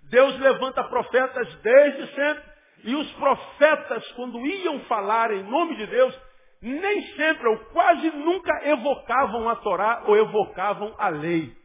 Deus 0.09 0.39
levanta 0.39 0.83
profetas 0.85 1.55
desde 1.57 2.15
sempre. 2.15 2.43
E 2.85 2.95
os 2.95 3.11
profetas, 3.11 4.11
quando 4.13 4.43
iam 4.43 4.79
falar 4.85 5.29
em 5.29 5.43
nome 5.43 5.75
de 5.75 5.85
Deus, 5.85 6.24
nem 6.65 7.01
sempre 7.15 7.47
ou 7.47 7.57
quase 7.65 8.09
nunca 8.09 8.67
evocavam 8.67 9.47
a 9.47 9.55
Torá 9.57 10.03
ou 10.07 10.17
evocavam 10.17 10.95
a 10.97 11.09
lei. 11.09 11.55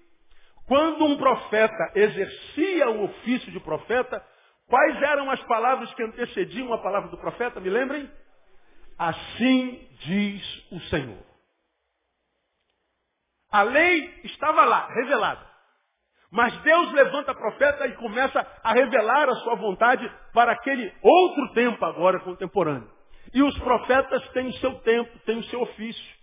Quando 0.67 1.07
um 1.07 1.17
profeta 1.17 1.93
exercia 1.95 2.91
o 2.91 3.05
ofício 3.05 3.51
de 3.51 3.59
profeta, 3.61 4.23
quais 4.69 5.03
eram 5.03 5.31
as 5.31 5.43
palavras 5.45 5.93
que 5.95 6.03
antecediam 6.03 6.71
a 6.73 6.79
palavra 6.79 7.09
do 7.09 7.17
profeta? 7.17 7.59
Me 7.61 7.71
lembrem? 7.71 8.11
Assim 8.99 9.89
diz 10.01 10.73
o 10.73 10.81
Senhor. 10.91 11.25
A 13.51 13.63
lei 13.63 14.21
estava 14.25 14.67
lá, 14.67 14.87
revelada. 14.95 15.45
Mas 16.31 16.57
Deus 16.59 16.93
levanta 16.93 17.35
profeta 17.35 17.87
e 17.87 17.97
começa 17.97 18.47
a 18.63 18.73
revelar 18.75 19.31
a 19.31 19.35
sua 19.37 19.57
vontade 19.57 20.09
para 20.35 20.53
aquele 20.53 20.95
outro 21.03 21.55
tempo 21.55 21.85
agora 21.87 22.21
contemporâneo. 22.21 23.00
E 23.33 23.43
os 23.43 23.57
profetas 23.59 24.29
têm 24.31 24.49
o 24.49 24.53
seu 24.55 24.75
tempo, 24.81 25.19
têm 25.21 25.39
o 25.39 25.45
seu 25.45 25.61
ofício. 25.63 26.21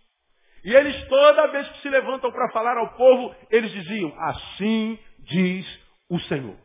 E 0.63 0.73
eles, 0.73 1.07
toda 1.07 1.47
vez 1.47 1.67
que 1.69 1.81
se 1.81 1.89
levantam 1.89 2.31
para 2.31 2.51
falar 2.51 2.77
ao 2.77 2.93
povo, 2.95 3.33
eles 3.49 3.71
diziam, 3.71 4.13
assim 4.19 4.99
diz 5.19 5.65
o 6.09 6.19
Senhor. 6.21 6.57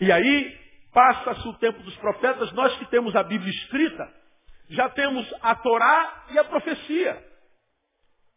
E 0.00 0.10
aí, 0.10 0.58
passa-se 0.92 1.46
o 1.48 1.54
tempo 1.54 1.82
dos 1.82 1.96
profetas, 1.96 2.52
nós 2.52 2.76
que 2.78 2.86
temos 2.86 3.14
a 3.16 3.22
Bíblia 3.22 3.50
escrita, 3.50 4.12
já 4.70 4.88
temos 4.90 5.32
a 5.42 5.54
Torá 5.54 6.26
e 6.30 6.38
a 6.38 6.44
profecia. 6.44 7.33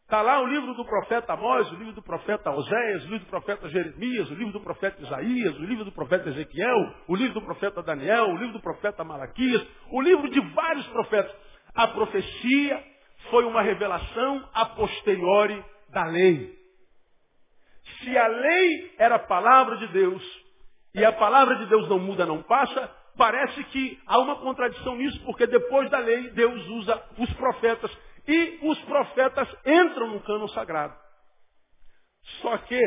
Está 0.08 0.22
lá 0.22 0.40
o 0.40 0.46
livro 0.46 0.74
do 0.74 0.86
profeta 0.86 1.34
Amós, 1.34 1.70
o 1.70 1.76
livro 1.76 1.92
do 1.92 2.02
profeta 2.02 2.50
Oséias, 2.50 3.04
o 3.04 3.08
livro 3.08 3.26
do 3.26 3.30
profeta 3.30 3.68
Jeremias, 3.68 4.32
o 4.32 4.36
livro 4.36 4.54
do 4.54 4.62
profeta 4.62 5.02
Isaías, 5.02 5.54
o 5.60 5.66
livro 5.66 5.84
do 5.84 5.92
profeta 5.92 6.30
Ezequiel, 6.30 6.94
o 7.10 7.14
livro 7.14 7.34
do 7.34 7.42
profeta 7.42 7.84
Daniel, 7.84 8.28
o 8.28 8.38
livro 8.38 8.54
do 8.54 8.62
profeta 8.62 9.04
Malaquias, 9.04 9.68
o 9.92 10.02
livro 10.02 10.30
de 10.30 10.40
vários 10.54 10.88
profetas. 10.88 11.36
A 11.76 11.90
profecia 11.90 12.82
foi 13.30 13.44
uma 13.44 13.62
revelação 13.62 14.50
a 14.54 14.68
posteriori 14.68 15.62
da 15.90 16.06
lei. 16.06 16.58
Se 18.00 18.18
a 18.18 18.28
lei 18.28 18.96
era 18.98 19.16
a 19.16 19.28
palavra 19.28 19.76
de 19.76 19.88
Deus, 19.88 20.24
e 20.96 21.04
a 21.04 21.12
palavra 21.12 21.58
de 21.58 21.66
Deus 21.66 21.90
não 21.90 22.00
muda, 22.00 22.26
não 22.26 22.42
passa, 22.44 22.90
parece 23.18 23.62
que 23.66 24.00
há 24.08 24.20
uma 24.20 24.38
contradição 24.38 24.96
nisso, 24.96 25.22
porque 25.26 25.46
depois 25.48 25.90
da 25.90 26.00
lei, 26.00 26.30
Deus 26.30 26.66
usa 26.70 27.04
os 27.18 27.34
profetas 27.34 27.92
e 28.28 28.60
os 28.64 28.80
profetas 28.82 29.48
entram 29.66 30.10
no 30.10 30.20
cano 30.22 30.48
sagrado. 30.50 30.96
Só 32.42 32.58
que, 32.58 32.82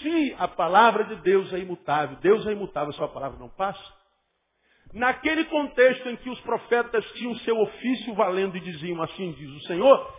se 0.00 0.34
a 0.38 0.48
palavra 0.48 1.04
de 1.04 1.16
Deus 1.16 1.52
é 1.52 1.58
imutável, 1.58 2.16
Deus 2.16 2.46
é 2.46 2.52
imutável, 2.52 2.92
sua 2.94 3.08
palavra 3.08 3.38
não 3.38 3.50
passa, 3.50 3.82
naquele 4.92 5.44
contexto 5.44 6.08
em 6.08 6.16
que 6.16 6.30
os 6.30 6.40
profetas 6.40 7.04
tinham 7.12 7.34
seu 7.36 7.58
ofício 7.60 8.14
valendo 8.14 8.56
e 8.56 8.60
diziam 8.60 9.02
assim 9.02 9.32
diz 9.32 9.50
o 9.50 9.66
Senhor, 9.66 10.14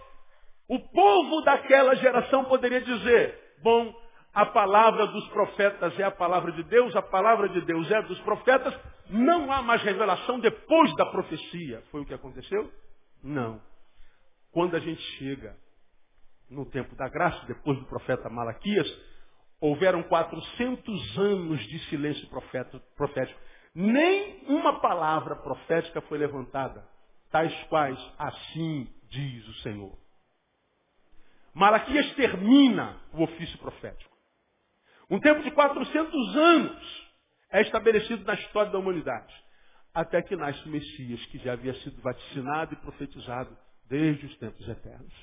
o 0.67 0.79
povo 0.79 1.41
daquela 1.41 1.95
geração 1.95 2.45
poderia 2.45 2.81
dizer, 2.81 3.55
bom, 3.63 3.91
a 4.33 4.45
palavra 4.45 5.07
dos 5.07 5.27
profetas 5.29 5.97
é 5.99 6.03
a 6.03 6.11
palavra 6.11 6.51
de 6.51 6.61
Deus, 6.63 6.95
a 6.95 7.01
palavra 7.01 7.49
de 7.49 7.61
Deus 7.61 7.89
é 7.89 8.01
dos 8.03 8.19
profetas, 8.19 8.77
não 9.09 9.51
há 9.51 9.63
mais 9.63 9.81
revelação 9.81 10.39
depois 10.39 10.95
da 10.95 11.07
profecia. 11.07 11.81
Foi 11.89 12.01
o 12.01 12.05
que 12.05 12.13
aconteceu? 12.13 12.71
Não. 13.23 13.59
Quando 14.51 14.75
a 14.75 14.79
gente 14.79 15.01
chega 15.17 15.55
no 16.49 16.65
tempo 16.65 16.95
da 16.95 17.07
graça, 17.07 17.45
depois 17.45 17.77
do 17.77 17.85
profeta 17.85 18.29
Malaquias, 18.29 18.87
houveram 19.61 20.01
400 20.03 21.17
anos 21.17 21.61
de 21.67 21.79
silêncio 21.89 22.27
profético. 22.95 23.39
Nem 23.75 24.43
uma 24.47 24.79
palavra 24.79 25.35
profética 25.35 26.01
foi 26.01 26.17
levantada, 26.17 26.87
tais 27.29 27.53
quais 27.65 27.99
assim 28.17 28.87
diz 29.09 29.47
o 29.47 29.53
Senhor. 29.61 29.97
Malaquias 31.53 32.13
termina 32.15 32.99
o 33.13 33.23
ofício 33.23 33.57
profético. 33.59 34.17
Um 35.09 35.19
tempo 35.19 35.43
de 35.43 35.51
400 35.51 36.35
anos 36.35 37.09
é 37.51 37.61
estabelecido 37.61 38.23
na 38.25 38.35
história 38.35 38.71
da 38.71 38.77
humanidade. 38.77 39.33
Até 39.93 40.21
que 40.21 40.35
nasce 40.35 40.63
o 40.67 40.71
Messias, 40.71 41.23
que 41.27 41.39
já 41.39 41.53
havia 41.53 41.73
sido 41.81 41.99
vaticinado 42.01 42.73
e 42.73 42.77
profetizado 42.77 43.57
desde 43.89 44.25
os 44.27 44.37
tempos 44.37 44.67
eternos. 44.67 45.13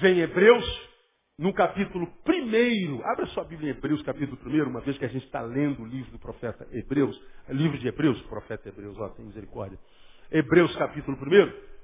Vem 0.00 0.18
Hebreus, 0.18 0.90
no 1.38 1.54
capítulo 1.54 2.12
1. 2.26 3.04
Abra 3.04 3.26
sua 3.26 3.44
Bíblia 3.44 3.70
em 3.70 3.76
Hebreus, 3.76 4.02
capítulo 4.02 4.38
1, 4.44 4.68
uma 4.68 4.80
vez 4.80 4.98
que 4.98 5.04
a 5.04 5.08
gente 5.08 5.24
está 5.24 5.40
lendo 5.40 5.82
o 5.82 5.86
livro 5.86 6.10
do 6.10 6.18
profeta 6.18 6.66
Hebreus, 6.72 7.18
livro 7.48 7.78
de 7.78 7.86
Hebreus, 7.86 8.20
profeta 8.22 8.68
Hebreus, 8.68 8.98
ó, 8.98 9.08
tem 9.10 9.24
misericórdia. 9.24 9.78
Hebreus, 10.30 10.74
capítulo 10.76 11.16
1. 11.16 11.74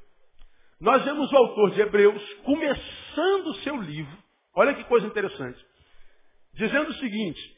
Nós 0.80 1.04
vemos 1.04 1.30
o 1.30 1.36
autor 1.36 1.70
de 1.72 1.80
Hebreus 1.82 2.34
começando 2.42 3.46
o 3.46 3.54
seu 3.62 3.76
livro, 3.80 4.16
olha 4.54 4.74
que 4.74 4.82
coisa 4.84 5.06
interessante, 5.06 5.64
dizendo 6.54 6.90
o 6.90 6.94
seguinte, 6.94 7.56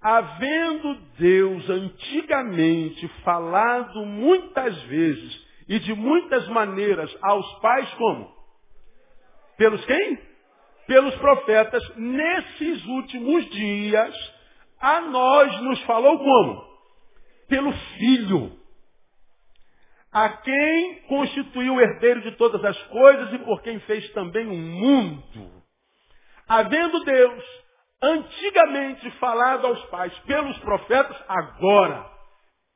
havendo 0.00 0.94
Deus 1.18 1.68
antigamente 1.68 3.08
falado 3.24 4.06
muitas 4.06 4.80
vezes 4.82 5.49
e 5.70 5.78
de 5.78 5.94
muitas 5.94 6.48
maneiras 6.48 7.16
aos 7.22 7.60
pais 7.60 7.88
como? 7.94 8.28
Pelos 9.56 9.84
quem? 9.84 10.18
Pelos 10.88 11.14
profetas. 11.14 11.96
Nesses 11.96 12.84
últimos 12.86 13.48
dias, 13.50 14.12
a 14.80 15.00
nós 15.02 15.60
nos 15.60 15.80
falou 15.84 16.18
como? 16.18 16.64
Pelo 17.48 17.72
Filho. 17.72 18.58
A 20.12 20.28
quem 20.28 21.02
constituiu 21.02 21.74
o 21.74 21.80
herdeiro 21.80 22.20
de 22.22 22.32
todas 22.32 22.64
as 22.64 22.82
coisas 22.88 23.32
e 23.32 23.38
por 23.38 23.62
quem 23.62 23.78
fez 23.80 24.10
também 24.12 24.48
o 24.48 24.56
mundo. 24.56 25.62
Havendo 26.48 27.04
Deus 27.04 27.44
antigamente 28.02 29.08
falado 29.20 29.68
aos 29.68 29.80
pais 29.84 30.12
pelos 30.20 30.58
profetas, 30.58 31.16
agora 31.28 32.10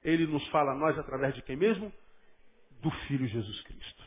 ele 0.05 0.29
nos 0.29 0.47
fala 0.51 0.71
a 0.71 0.77
nós 0.77 0.97
através 0.97 1.35
de 1.35 1.43
quem 1.43 1.57
mesmo? 1.57 1.93
Do 2.85 2.91
Filho 2.91 3.27
Jesus 3.27 3.63
Cristo. 3.63 4.05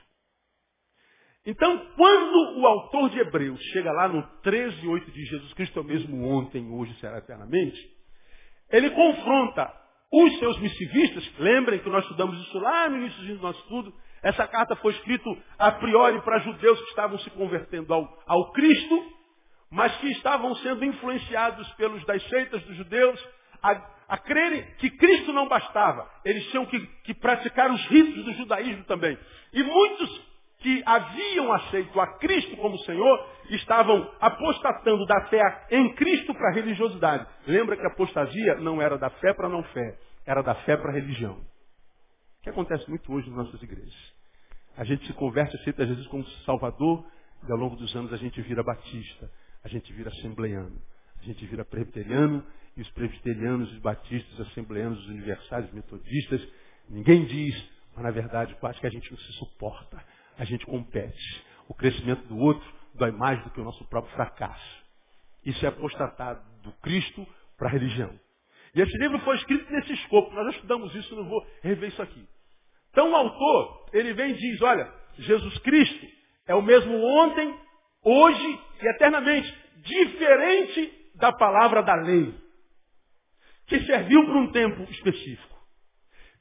Então, 1.45 1.77
quando 1.95 2.59
o 2.59 2.67
autor 2.67 3.09
de 3.09 3.19
Hebreus 3.19 3.59
chega 3.71 3.91
lá 3.91 4.07
no 4.07 4.21
13, 4.41 4.87
8 4.87 5.11
de 5.11 5.25
Jesus 5.25 5.53
Cristo, 5.53 5.79
é 5.79 5.81
o 5.81 5.85
mesmo 5.85 6.29
ontem, 6.29 6.69
hoje 6.69 6.93
será 6.99 7.17
eternamente, 7.17 7.77
ele 8.69 8.89
confronta 8.91 9.73
os 10.11 10.39
seus 10.39 10.59
missivistas, 10.59 11.29
lembrem 11.39 11.79
que 11.79 11.89
nós 11.89 12.03
estudamos 12.03 12.37
isso 12.47 12.59
lá 12.59 12.89
no 12.89 12.97
início 12.97 13.35
do 13.35 13.41
nosso 13.41 13.59
estudo, 13.61 13.93
essa 14.21 14.47
carta 14.47 14.75
foi 14.77 14.93
escrita 14.93 15.29
a 15.57 15.71
priori 15.71 16.21
para 16.21 16.39
judeus 16.39 16.79
que 16.81 16.89
estavam 16.89 17.17
se 17.19 17.29
convertendo 17.31 17.93
ao, 17.93 18.23
ao 18.27 18.51
Cristo, 18.51 19.17
mas 19.71 19.95
que 19.97 20.07
estavam 20.11 20.53
sendo 20.55 20.85
influenciados 20.85 21.67
pelos 21.73 22.05
das 22.05 22.21
seitas 22.27 22.61
dos 22.63 22.75
judeus 22.75 23.27
a 23.63 23.96
a 24.07 24.17
crerem 24.17 24.63
que 24.77 24.89
Cristo 24.91 25.33
não 25.33 25.47
bastava. 25.47 26.09
Eles 26.23 26.45
tinham 26.47 26.65
que, 26.65 26.79
que 27.03 27.13
praticar 27.13 27.69
os 27.71 27.85
ritos 27.87 28.23
do 28.23 28.33
judaísmo 28.33 28.83
também. 28.85 29.17
E 29.53 29.63
muitos 29.63 30.27
que 30.59 30.81
haviam 30.85 31.51
aceito 31.53 31.99
a 31.99 32.07
Cristo 32.17 32.57
como 32.57 32.77
Senhor 32.79 33.29
estavam 33.49 34.09
apostatando 34.19 35.05
da 35.05 35.27
fé 35.27 35.67
em 35.71 35.93
Cristo 35.95 36.33
para 36.33 36.49
a 36.49 36.53
religiosidade. 36.53 37.27
Lembra 37.45 37.75
que 37.75 37.83
a 37.83 37.89
apostasia 37.89 38.55
não 38.55 38.81
era 38.81 38.97
da 38.97 39.09
fé 39.09 39.33
para 39.33 39.49
não 39.49 39.63
fé, 39.63 39.97
era 40.25 40.41
da 40.41 40.55
fé 40.55 40.75
para 40.77 40.89
a 40.89 40.93
religião. 40.93 41.33
O 42.39 42.43
que 42.43 42.49
acontece 42.49 42.89
muito 42.89 43.11
hoje 43.13 43.29
nas 43.29 43.45
nossas 43.45 43.61
igrejas? 43.61 44.13
A 44.75 44.83
gente 44.83 45.05
se 45.05 45.13
converte, 45.13 45.55
aceita 45.57 45.85
Jesus 45.85 46.07
como 46.07 46.23
Salvador, 46.45 47.05
e 47.47 47.51
ao 47.51 47.57
longo 47.57 47.75
dos 47.75 47.95
anos 47.95 48.11
a 48.13 48.17
gente 48.17 48.41
vira 48.41 48.63
batista, 48.63 49.29
a 49.63 49.67
gente 49.67 49.91
vira 49.93 50.09
assembleiano, 50.09 50.81
a 51.19 51.23
gente 51.23 51.45
vira 51.45 51.65
presbiteriano 51.65 52.43
e 52.77 52.81
os 52.81 52.89
presbiterianos, 52.91 53.73
os 53.73 53.79
batistas, 53.79 54.31
os 54.33 54.51
assembleanos, 54.51 54.99
os 54.99 55.07
universais, 55.07 55.65
os 55.65 55.73
metodistas. 55.73 56.47
Ninguém 56.87 57.25
diz, 57.25 57.69
mas 57.95 58.05
na 58.05 58.11
verdade 58.11 58.55
quase 58.55 58.79
que 58.79 58.85
a 58.85 58.89
gente 58.89 59.09
não 59.09 59.17
se 59.17 59.33
suporta. 59.33 60.01
A 60.37 60.45
gente 60.45 60.63
compete. 60.67 61.43
O 61.67 61.73
crescimento 61.73 62.25
do 62.27 62.37
outro 62.37 62.71
dói 62.93 63.11
mais 63.11 63.43
do 63.43 63.49
que 63.49 63.59
o 63.59 63.63
nosso 63.63 63.83
próprio 63.85 64.13
fracasso. 64.13 64.85
Isso 65.43 65.65
é 65.65 65.69
apostatado 65.69 66.39
do 66.61 66.71
Cristo 66.73 67.27
para 67.57 67.67
a 67.67 67.71
religião. 67.71 68.17
E 68.75 68.81
esse 68.81 68.95
livro 68.99 69.17
foi 69.19 69.35
escrito 69.37 69.71
nesse 69.71 69.93
escopo. 69.93 70.31
Nós 70.35 70.45
já 70.45 70.51
estudamos 70.51 70.93
isso, 70.93 71.15
não 71.15 71.27
vou 71.27 71.43
rever 71.63 71.89
isso 71.89 72.01
aqui. 72.01 72.27
Então 72.91 73.11
o 73.11 73.15
autor, 73.15 73.89
ele 73.91 74.13
vem 74.13 74.31
e 74.31 74.37
diz, 74.37 74.61
olha, 74.61 74.93
Jesus 75.17 75.57
Cristo 75.59 76.05
é 76.45 76.53
o 76.53 76.61
mesmo 76.61 76.95
ontem, 76.95 77.59
hoje 78.03 78.59
e 78.83 78.87
eternamente, 78.87 79.57
diferente 79.77 81.11
da 81.15 81.31
palavra 81.31 81.81
da 81.81 81.95
lei 81.95 82.46
que 83.67 83.79
serviu 83.85 84.25
para 84.25 84.37
um 84.37 84.51
tempo 84.51 84.83
específico. 84.91 85.57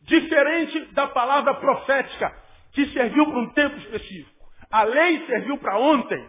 Diferente 0.02 0.95
da 0.95 1.09
palavra 1.09 1.54
profética, 1.54 2.33
que 2.73 2.87
serviu 2.87 3.26
para 3.26 3.38
um 3.38 3.50
tempo 3.50 3.76
específico. 3.78 4.47
A 4.71 4.85
lei 4.85 5.26
serviu 5.26 5.59
para 5.59 5.78
ontem. 5.78 6.28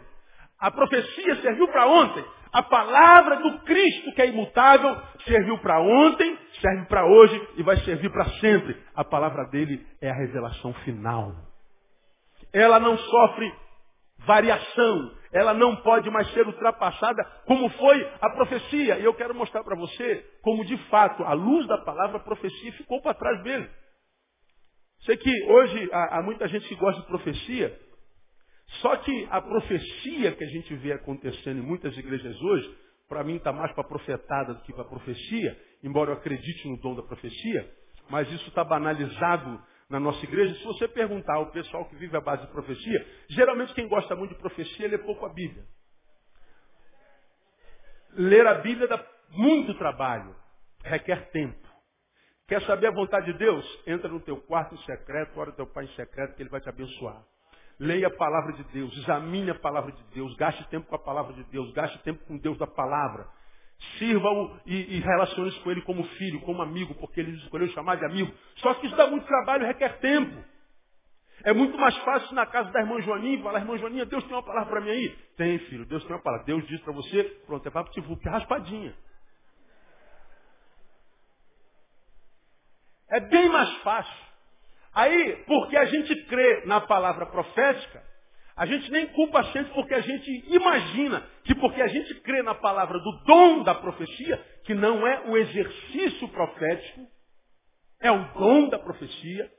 A 0.59 0.71
profecia 0.71 1.35
serviu 1.41 1.67
para 1.67 1.87
ontem. 1.87 2.25
A 2.51 2.63
palavra 2.63 3.35
do 3.37 3.59
Cristo, 3.59 4.13
que 4.13 4.21
é 4.21 4.27
imutável, 4.29 4.95
serviu 5.25 5.57
para 5.59 5.79
ontem, 5.79 6.37
serve 6.59 6.85
para 6.85 7.05
hoje 7.05 7.47
e 7.57 7.63
vai 7.63 7.77
servir 7.81 8.09
para 8.09 8.25
sempre. 8.39 8.81
A 8.95 9.03
palavra 9.03 9.45
dele 9.45 9.85
é 10.01 10.09
a 10.09 10.15
revelação 10.15 10.73
final. 10.85 11.35
ela 12.53 12.79
não 12.79 12.97
sofre 12.97 13.53
variação, 14.27 15.11
ela 15.31 15.53
não 15.53 15.77
pode 15.77 16.09
mais 16.11 16.29
ser 16.33 16.45
ultrapassada 16.45 17.23
como 17.45 17.69
foi 17.69 18.11
a 18.21 18.29
profecia. 18.31 18.99
E 18.99 19.03
eu 19.05 19.13
quero 19.13 19.33
mostrar 19.33 19.63
para 19.63 19.75
você 19.75 20.23
como 20.41 20.65
de 20.65 20.77
fato 20.89 21.23
a 21.23 21.33
luz 21.33 21.65
da 21.67 21.79
palavra 21.79 22.19
profecia 22.19 22.73
ficou 22.73 23.01
para 23.01 23.15
trás 23.15 23.41
dele. 23.41 23.67
Sei 25.05 25.15
que 25.15 25.43
hoje 25.45 25.89
há, 25.91 26.17
há 26.17 26.21
muita 26.21 26.47
gente 26.47 26.67
que 26.67 26.75
gosta 26.75 27.01
de 27.01 27.07
profecia, 27.07 27.79
só 28.81 28.97
que 28.97 29.27
a 29.31 29.41
profecia 29.41 30.33
que 30.33 30.43
a 30.43 30.47
gente 30.47 30.75
vê 30.75 30.91
acontecendo 30.91 31.59
em 31.59 31.65
muitas 31.65 31.97
igrejas 31.97 32.39
hoje, 32.41 32.77
para 33.07 33.23
mim 33.23 33.37
está 33.37 33.53
mais 33.53 33.71
para 33.71 33.83
profetada 33.85 34.55
do 34.55 34.61
que 34.63 34.73
para 34.73 34.83
profecia, 34.83 35.57
embora 35.83 36.11
eu 36.11 36.15
acredite 36.15 36.67
no 36.67 36.77
dom 36.77 36.95
da 36.95 37.03
profecia, 37.03 37.71
mas 38.09 38.29
isso 38.31 38.49
está 38.49 38.63
banalizado 38.63 39.61
na 39.89 39.99
nossa 39.99 40.23
igreja. 40.25 40.55
Se 40.55 40.63
você 40.63 40.87
perguntar 40.87 41.35
ao 41.35 41.51
pessoal 41.51 41.85
que 41.85 41.95
vive 41.95 42.15
à 42.17 42.21
base 42.21 42.45
de 42.45 42.51
profecia, 42.51 43.07
geralmente 43.29 43.73
quem 43.73 43.87
gosta 43.87 44.15
muito 44.15 44.33
de 44.33 44.39
profecia 44.39 44.87
lê 44.87 44.97
pouco 44.97 45.25
a 45.25 45.29
Bíblia. 45.29 45.63
Ler 48.13 48.47
a 48.47 48.55
Bíblia 48.55 48.87
dá 48.87 49.05
muito 49.31 49.73
trabalho, 49.75 50.35
requer 50.83 51.29
tempo. 51.31 51.67
Quer 52.47 52.61
saber 52.61 52.87
a 52.87 52.91
vontade 52.91 53.31
de 53.31 53.37
Deus? 53.37 53.83
Entra 53.85 54.09
no 54.09 54.21
teu 54.21 54.37
quarto 54.37 54.73
em 54.73 54.77
secreto, 54.79 55.37
ora 55.37 55.51
teu 55.51 55.67
pai 55.67 55.83
em 55.83 55.95
secreto, 55.95 56.35
que 56.35 56.41
ele 56.41 56.49
vai 56.49 56.61
te 56.61 56.69
abençoar. 56.69 57.21
Leia 57.79 58.07
a 58.07 58.15
palavra 58.15 58.53
de 58.53 58.63
Deus, 58.71 58.95
examine 58.97 59.51
a 59.51 59.55
palavra 59.55 59.91
de 59.91 60.03
Deus, 60.13 60.35
gaste 60.35 60.67
tempo 60.69 60.87
com 60.87 60.95
a 60.95 60.99
palavra 60.99 61.33
de 61.33 61.43
Deus, 61.45 61.71
gaste 61.73 61.99
tempo 61.99 62.25
com 62.25 62.37
Deus 62.37 62.57
da 62.57 62.65
palavra. 62.65 63.27
Sirva-o 63.97 64.59
e, 64.65 64.97
e 64.97 64.99
relacione-se 64.99 65.59
com 65.59 65.71
ele 65.71 65.81
como 65.81 66.03
filho, 66.03 66.41
como 66.41 66.61
amigo, 66.61 66.95
porque 66.95 67.19
ele 67.19 67.31
escolheu 67.37 67.67
chamar 67.69 67.95
de 67.97 68.05
amigo. 68.05 68.33
Só 68.57 68.73
que 68.75 68.87
isso 68.87 68.95
dá 68.95 69.07
muito 69.07 69.25
trabalho 69.25 69.65
requer 69.65 69.99
tempo. 69.99 70.43
É 71.43 71.53
muito 71.53 71.77
mais 71.77 71.95
fácil 71.97 72.33
na 72.33 72.45
casa 72.47 72.71
da 72.71 72.79
irmã 72.79 72.99
Joaninha 73.01 73.41
falar, 73.43 73.59
irmã 73.59 73.77
Joaninha, 73.77 74.05
Deus 74.05 74.23
tem 74.23 74.33
uma 74.33 74.43
palavra 74.43 74.69
para 74.69 74.81
mim 74.81 74.89
aí? 74.89 75.09
Tem, 75.37 75.59
filho, 75.59 75.85
Deus 75.85 76.03
tem 76.03 76.15
uma 76.15 76.21
palavra. 76.21 76.45
Deus 76.45 76.67
diz 76.67 76.81
para 76.81 76.93
você, 76.93 77.23
pronto, 77.45 77.67
é 77.67 77.71
para 77.71 77.83
te 77.85 78.01
que 78.01 78.29
raspadinha. 78.29 78.95
É 83.09 83.19
bem 83.19 83.47
mais 83.49 83.71
fácil. 83.77 84.27
Aí, 84.93 85.43
porque 85.45 85.77
a 85.77 85.85
gente 85.85 86.25
crê 86.25 86.65
na 86.65 86.81
palavra 86.81 87.27
profética, 87.27 88.03
a 88.57 88.65
gente 88.65 88.91
nem 88.91 89.05
culpa 89.09 89.39
a 89.39 89.43
gente 89.43 89.69
porque 89.71 89.93
a 89.93 90.01
gente 90.01 90.45
imagina 90.47 91.23
que 91.43 91.53
porque 91.53 91.79
a 91.79 91.87
gente 91.87 92.15
crê 92.21 92.41
na 92.41 92.55
palavra 92.55 92.97
do 92.97 93.11
dom 93.23 93.61
da 93.61 93.75
profecia, 93.75 94.43
que 94.63 94.73
não 94.73 95.05
é 95.05 95.29
o 95.29 95.37
exercício 95.37 96.27
profético, 96.29 97.07
é 98.01 98.11
o 98.11 98.33
dom 98.33 98.67
da 98.69 98.79
profecia. 98.79 99.51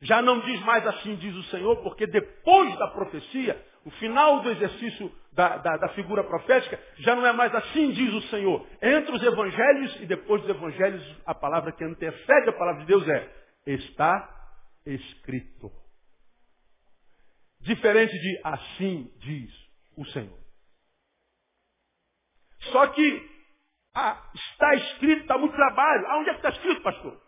Já 0.00 0.22
não 0.22 0.40
diz 0.40 0.58
mais 0.60 0.86
assim, 0.86 1.16
diz 1.16 1.34
o 1.34 1.42
Senhor, 1.44 1.76
porque 1.82 2.06
depois 2.06 2.74
da 2.78 2.88
profecia, 2.88 3.62
o 3.84 3.90
final 3.92 4.40
do 4.40 4.50
exercício 4.50 5.12
da, 5.32 5.58
da, 5.58 5.76
da, 5.76 5.88
figura 5.90 6.24
profética, 6.24 6.80
já 6.96 7.14
não 7.14 7.26
é 7.26 7.32
mais 7.32 7.54
assim, 7.54 7.90
diz 7.90 8.12
o 8.12 8.22
Senhor. 8.28 8.66
Entre 8.80 9.14
os 9.14 9.22
evangelhos 9.22 10.00
e 10.00 10.06
depois 10.06 10.40
dos 10.40 10.50
evangelhos, 10.50 11.16
a 11.26 11.34
palavra 11.34 11.72
que 11.72 11.84
antecede 11.84 12.48
a 12.48 12.52
palavra 12.52 12.80
de 12.80 12.86
Deus 12.86 13.06
é, 13.06 13.28
está 13.66 14.30
escrito. 14.86 15.83
Diferente 17.64 18.12
de 18.18 18.40
assim 18.44 19.10
diz 19.20 19.50
o 19.96 20.04
Senhor. 20.06 20.38
Só 22.70 22.86
que 22.88 23.30
ah, 23.94 24.30
está 24.34 24.74
escrito, 24.74 25.22
está 25.22 25.38
muito 25.38 25.54
trabalho. 25.54 26.06
Aonde 26.08 26.28
é 26.28 26.32
que 26.34 26.46
está 26.46 26.50
escrito, 26.50 26.82
pastor? 26.82 27.18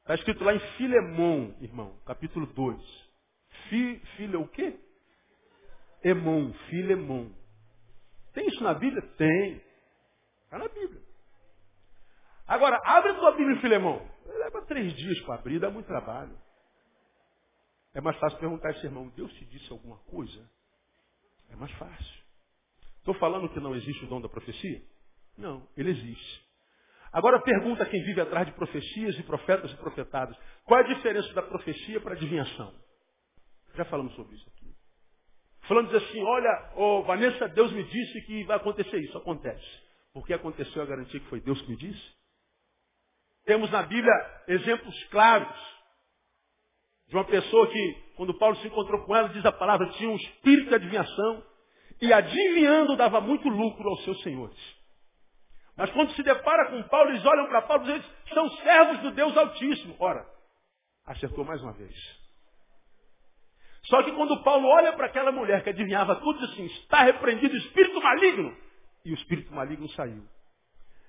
Está 0.00 0.16
escrito 0.16 0.44
lá 0.44 0.54
em 0.54 0.60
Filemão, 0.76 1.56
irmão, 1.62 1.98
capítulo 2.04 2.44
2. 2.46 3.10
Fi, 3.70 4.02
o 4.36 4.48
quê? 4.48 4.78
Emon, 6.02 6.52
Filemão. 6.68 7.34
Tem 8.34 8.46
isso 8.46 8.62
na 8.62 8.74
Bíblia? 8.74 9.00
Tem. 9.16 9.62
Está 10.44 10.58
na 10.58 10.68
Bíblia. 10.68 11.00
Agora, 12.46 12.78
abre 12.84 13.12
a 13.12 13.14
tua 13.14 13.32
Bíblia 13.32 13.56
em 13.56 13.60
Filemão. 13.62 14.06
Leva 14.26 14.60
três 14.66 14.92
dias 14.94 15.18
para 15.20 15.36
abrir, 15.36 15.58
dá 15.58 15.70
muito 15.70 15.86
trabalho. 15.86 16.36
É 17.94 18.00
mais 18.00 18.16
fácil 18.18 18.38
perguntar 18.38 18.68
a 18.68 18.70
esse 18.72 18.84
irmão, 18.84 19.08
Deus 19.10 19.32
te 19.34 19.44
disse 19.46 19.70
alguma 19.72 19.96
coisa? 19.98 20.50
É 21.50 21.56
mais 21.56 21.70
fácil. 21.72 22.24
Estou 22.98 23.14
falando 23.14 23.48
que 23.48 23.60
não 23.60 23.74
existe 23.74 24.04
o 24.04 24.08
dom 24.08 24.20
da 24.20 24.28
profecia? 24.28 24.82
Não, 25.38 25.66
ele 25.76 25.90
existe. 25.90 26.44
Agora 27.12 27.40
pergunta 27.42 27.86
quem 27.86 28.02
vive 28.02 28.20
atrás 28.20 28.46
de 28.46 28.52
profecias 28.54 29.16
e 29.16 29.22
profetas 29.22 29.70
e 29.70 29.76
profetadas. 29.76 30.36
Qual 30.64 30.80
é 30.80 30.82
a 30.82 30.94
diferença 30.94 31.32
da 31.32 31.42
profecia 31.42 32.00
para 32.00 32.14
a 32.14 32.16
adivinhação? 32.16 32.74
Já 33.74 33.84
falamos 33.84 34.12
sobre 34.14 34.34
isso 34.34 34.48
aqui. 34.48 34.74
Falando 35.68 35.96
assim, 35.96 36.22
olha, 36.22 36.72
oh, 36.74 37.02
Vanessa, 37.04 37.48
Deus 37.48 37.72
me 37.72 37.84
disse 37.84 38.22
que 38.22 38.44
vai 38.44 38.56
acontecer 38.56 38.98
isso. 38.98 39.16
Acontece. 39.16 39.82
Porque 40.12 40.34
aconteceu 40.34 40.82
a 40.82 40.86
garantia 40.86 41.20
que 41.20 41.28
foi 41.28 41.40
Deus 41.40 41.60
que 41.62 41.70
me 41.70 41.76
disse? 41.76 42.14
Temos 43.44 43.70
na 43.70 43.82
Bíblia 43.82 44.42
exemplos 44.48 45.04
claros 45.04 45.73
de 47.14 47.18
uma 47.18 47.24
pessoa 47.26 47.68
que, 47.68 47.96
quando 48.16 48.34
Paulo 48.34 48.56
se 48.56 48.66
encontrou 48.66 49.04
com 49.04 49.14
ela, 49.14 49.28
diz 49.28 49.46
a 49.46 49.52
palavra, 49.52 49.88
tinha 49.90 50.10
um 50.10 50.16
espírito 50.16 50.68
de 50.68 50.74
adivinhação 50.74 51.44
e 52.02 52.12
adivinhando 52.12 52.96
dava 52.96 53.20
muito 53.20 53.48
lucro 53.48 53.88
aos 53.88 54.02
seus 54.02 54.20
senhores. 54.24 54.58
Mas 55.76 55.92
quando 55.92 56.10
se 56.14 56.22
depara 56.24 56.72
com 56.72 56.82
Paulo, 56.88 57.10
eles 57.10 57.24
olham 57.24 57.46
para 57.46 57.62
Paulo 57.62 57.84
e 57.84 57.92
dizem, 57.92 58.10
são 58.32 58.50
servos 58.56 58.98
do 58.98 59.12
Deus 59.12 59.36
Altíssimo. 59.36 59.94
Ora, 60.00 60.26
acertou 61.06 61.44
mais 61.44 61.62
uma 61.62 61.72
vez. 61.74 61.94
Só 63.84 64.02
que 64.02 64.10
quando 64.10 64.42
Paulo 64.42 64.66
olha 64.66 64.92
para 64.94 65.06
aquela 65.06 65.30
mulher 65.30 65.62
que 65.62 65.70
adivinhava 65.70 66.16
tudo, 66.16 66.40
diz 66.40 66.50
assim, 66.50 66.66
está 66.66 67.04
repreendido 67.04 67.54
o 67.54 67.58
espírito 67.58 68.02
maligno. 68.02 68.56
E 69.04 69.12
o 69.12 69.14
espírito 69.14 69.54
maligno 69.54 69.88
saiu. 69.90 70.24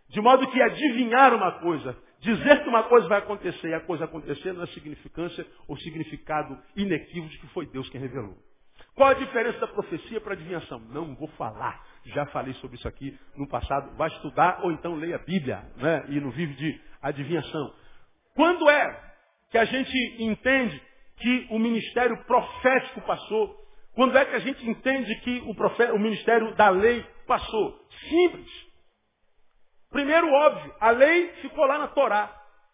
De 0.09 0.21
modo 0.21 0.51
que 0.51 0.61
adivinhar 0.61 1.33
uma 1.33 1.53
coisa 1.61 1.97
Dizer 2.25 2.63
que 2.63 2.69
uma 2.69 2.81
coisa 2.85 3.07
vai 3.07 3.19
acontecer 3.19 3.67
e 3.67 3.73
a 3.75 3.81
coisa 3.81 4.05
acontecer 4.05 4.51
não 4.51 4.63
é 4.63 4.67
significância 4.67 5.45
ou 5.67 5.77
significado 5.77 6.57
inequívoco 6.75 7.29
de 7.31 7.38
que 7.38 7.47
foi 7.49 7.67
Deus 7.67 7.88
quem 7.89 8.01
revelou. 8.01 8.35
Qual 8.95 9.09
a 9.09 9.13
diferença 9.13 9.59
da 9.59 9.67
profecia 9.67 10.19
para 10.19 10.31
a 10.31 10.33
adivinhação? 10.33 10.79
Não 10.89 11.13
vou 11.13 11.27
falar. 11.38 11.85
Já 12.05 12.25
falei 12.27 12.55
sobre 12.55 12.77
isso 12.77 12.88
aqui 12.88 13.15
no 13.38 13.47
passado. 13.47 13.95
Vai 13.95 14.09
estudar 14.09 14.61
ou 14.63 14.71
então 14.71 14.95
leia 14.95 15.17
a 15.17 15.19
Bíblia 15.19 15.63
né? 15.77 16.05
e 16.09 16.19
não 16.19 16.31
vive 16.31 16.55
de 16.55 16.81
adivinhação. 16.99 17.75
Quando 18.33 18.67
é 18.71 19.13
que 19.51 19.59
a 19.59 19.65
gente 19.65 20.23
entende 20.23 20.81
que 21.17 21.47
o 21.51 21.59
ministério 21.59 22.17
profético 22.25 23.01
passou? 23.01 23.55
Quando 23.93 24.17
é 24.17 24.25
que 24.25 24.35
a 24.35 24.39
gente 24.39 24.67
entende 24.67 25.13
que 25.19 25.43
o, 25.45 25.53
profeta, 25.53 25.93
o 25.93 25.99
ministério 25.99 26.55
da 26.55 26.69
lei 26.69 27.05
passou? 27.27 27.79
Simples. 28.09 28.64
Primeiro, 29.95 30.29
óbvio, 30.29 30.75
a 30.81 30.89
lei 30.89 31.29
ficou 31.41 31.65
lá 31.65 31.77
na 31.77 31.88
Torá. 31.88 32.29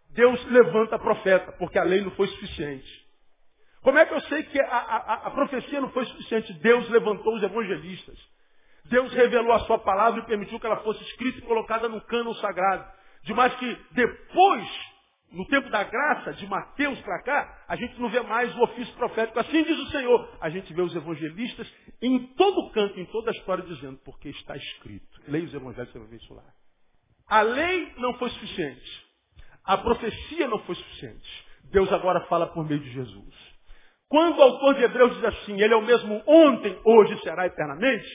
Deus 0.09 0.43
levanta 0.45 0.97
profeta, 0.97 1.51
porque 1.51 1.77
a 1.77 1.83
lei 1.83 2.01
não 2.01 2.09
foi 2.11 2.25
suficiente. 2.29 2.89
Como 3.83 3.99
é 3.99 4.07
que 4.07 4.13
eu 4.15 4.21
sei 4.21 4.41
que 4.41 4.59
a, 4.59 4.65
a, 4.65 5.13
a 5.27 5.29
profecia 5.29 5.79
não 5.79 5.91
foi 5.91 6.03
suficiente? 6.05 6.51
Deus 6.53 6.89
levantou 6.89 7.35
os 7.35 7.43
evangelistas. 7.43 8.17
Deus 8.85 9.13
revelou 9.13 9.53
a 9.53 9.59
sua 9.59 9.77
palavra 9.77 10.19
e 10.19 10.25
permitiu 10.25 10.59
que 10.59 10.65
ela 10.65 10.77
fosse 10.77 10.99
escrita 11.03 11.37
e 11.37 11.41
colocada 11.43 11.87
no 11.87 12.01
cânon 12.01 12.33
sagrado. 12.33 12.91
De 13.21 13.35
mais 13.35 13.53
que 13.53 13.77
depois, 13.91 14.67
no 15.31 15.45
tempo 15.45 15.69
da 15.69 15.83
graça, 15.83 16.33
de 16.33 16.47
Mateus 16.47 16.99
para 17.01 17.21
cá, 17.21 17.65
a 17.67 17.75
gente 17.75 18.01
não 18.01 18.09
vê 18.09 18.21
mais 18.21 18.51
o 18.55 18.63
ofício 18.63 18.95
profético. 18.95 19.39
Assim 19.39 19.61
diz 19.63 19.77
o 19.77 19.91
Senhor. 19.91 20.37
A 20.41 20.49
gente 20.49 20.73
vê 20.73 20.81
os 20.81 20.95
evangelistas 20.95 21.71
em 22.01 22.33
todo 22.33 22.71
canto, 22.71 22.99
em 22.99 23.05
toda 23.05 23.29
a 23.29 23.33
história, 23.33 23.63
dizendo, 23.63 23.99
porque 24.03 24.29
está 24.29 24.57
escrito. 24.57 25.21
Leia 25.27 25.45
os 25.45 25.53
evangelhos, 25.53 25.91
você 25.91 25.99
vai 25.99 26.07
ver 26.07 26.15
isso 26.15 26.33
lá. 26.33 26.43
A 27.31 27.43
lei 27.43 27.93
não 27.95 28.13
foi 28.15 28.29
suficiente. 28.31 29.05
A 29.63 29.77
profecia 29.77 30.49
não 30.49 30.59
foi 30.65 30.75
suficiente. 30.75 31.47
Deus 31.71 31.89
agora 31.93 32.25
fala 32.25 32.47
por 32.47 32.67
meio 32.67 32.81
de 32.81 32.91
Jesus. 32.91 33.35
Quando 34.09 34.37
o 34.37 34.41
autor 34.41 34.75
de 34.75 34.83
Hebreus 34.83 35.15
diz 35.15 35.23
assim, 35.23 35.53
ele 35.61 35.73
é 35.73 35.77
o 35.77 35.81
mesmo 35.81 36.21
ontem, 36.27 36.77
hoje 36.83 37.17
será 37.21 37.45
eternamente, 37.45 38.05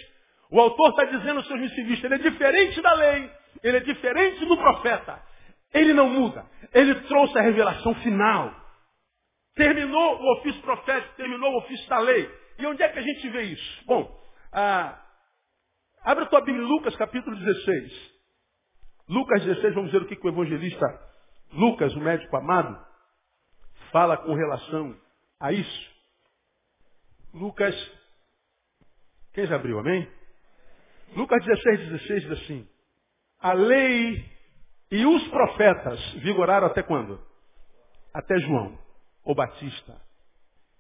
o 0.51 0.61
autor 0.61 0.91
está 0.91 1.05
dizendo 1.05 1.39
aos 1.39 1.47
seus 1.47 1.59
missivistas, 1.59 2.05
ele 2.05 2.27
é 2.27 2.31
diferente 2.31 2.83
da 2.83 2.93
lei, 2.93 3.31
ele 3.63 3.77
é 3.79 3.81
diferente 3.81 4.45
do 4.45 4.55
profeta. 4.59 5.19
Ele 5.73 5.95
não 5.95 6.11
muda. 6.11 6.45
Ele 6.75 6.95
trouxe 7.07 7.39
a 7.39 7.43
revelação 7.43 7.95
final. 7.95 8.55
Terminou 9.55 10.21
o 10.21 10.33
ofício 10.35 10.61
profético, 10.61 11.17
terminou 11.17 11.55
o 11.55 11.59
ofício 11.61 11.89
da 11.89 12.01
lei. 12.01 12.31
E 12.59 12.67
onde 12.67 12.83
é 12.83 12.89
que 12.91 12.99
a 12.99 13.03
gente 13.03 13.31
vê 13.31 13.43
isso? 13.45 13.85
Bom, 13.87 14.15
ah, 14.53 15.03
abre 16.05 16.25
a 16.25 16.27
tua 16.27 16.43
Bíblia 16.43 16.67
Lucas 16.67 16.95
capítulo 16.97 17.35
16. 17.35 18.16
Lucas 19.09 19.45
16, 19.45 19.75
vamos 19.75 19.93
ver 19.93 20.03
o 20.03 20.07
que, 20.07 20.17
que 20.17 20.27
o 20.27 20.31
evangelista 20.31 20.87
Lucas, 21.53 21.95
o 21.95 22.01
médico 22.01 22.37
amado, 22.37 22.79
fala 23.93 24.17
com 24.17 24.35
relação 24.35 24.97
a 25.41 25.53
isso. 25.53 25.97
Lucas, 27.33 27.75
quem 29.33 29.47
já 29.47 29.57
abriu, 29.57 29.79
amém? 29.79 30.09
Lucas 31.15 31.45
16, 31.45 31.91
16 31.91 32.23
diz 32.23 32.33
assim, 32.33 32.69
a 33.39 33.53
lei 33.53 34.25
e 34.91 35.07
os 35.07 35.29
profetas 35.29 36.01
vigoraram 36.23 36.67
até 36.67 36.83
quando? 36.83 37.21
Até 38.13 38.39
João, 38.41 38.79
o 39.25 39.35
Batista. 39.35 40.01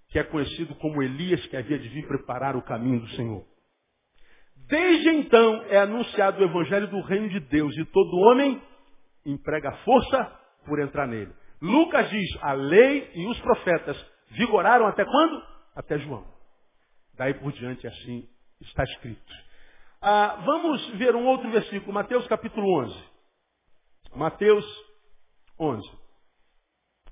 que 0.08 0.18
é 0.18 0.24
conhecido 0.24 0.74
como 0.76 1.02
Elias, 1.02 1.44
que 1.46 1.56
havia 1.56 1.78
de 1.78 1.88
vir 1.88 2.06
preparar 2.06 2.56
o 2.56 2.62
caminho 2.62 3.00
do 3.00 3.08
Senhor. 3.10 3.44
Desde 4.68 5.10
então 5.10 5.62
é 5.68 5.78
anunciado 5.78 6.40
o 6.40 6.44
evangelho 6.44 6.88
do 6.88 7.00
reino 7.02 7.28
de 7.28 7.40
Deus 7.40 7.76
e 7.76 7.84
todo 7.86 8.16
homem 8.16 8.60
emprega 9.24 9.76
força 9.84 10.24
por 10.64 10.80
entrar 10.80 11.06
nele. 11.06 11.32
Lucas 11.60 12.10
diz, 12.10 12.42
a 12.42 12.52
lei 12.52 13.10
e 13.14 13.26
os 13.26 13.40
profetas 13.40 13.96
vigoraram 14.30 14.86
até 14.86 15.04
quando? 15.04 15.42
Até 15.74 15.98
João. 15.98 16.26
Daí 17.14 17.34
por 17.34 17.52
diante 17.52 17.86
assim 17.86 18.28
está 18.60 18.82
escrito. 18.84 19.34
Ah, 20.02 20.42
vamos 20.44 20.86
ver 20.98 21.14
um 21.14 21.26
outro 21.26 21.50
versículo, 21.50 21.92
Mateus 21.92 22.26
capítulo 22.26 22.66
11. 22.84 23.04
Mateus 24.14 24.64
11. 25.58 25.88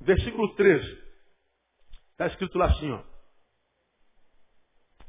Versículo 0.01 0.55
13. 0.55 1.03
Está 2.13 2.27
escrito 2.27 2.59
lá 2.59 2.67
assim, 2.67 2.91
ó. 2.91 3.03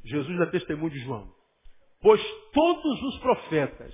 Jesus 0.03 0.39
é 0.41 0.45
testemunho 0.51 0.91
de 0.91 0.99
João. 0.99 1.35
Pois 2.06 2.22
todos 2.54 3.02
os 3.02 3.18
profetas 3.18 3.91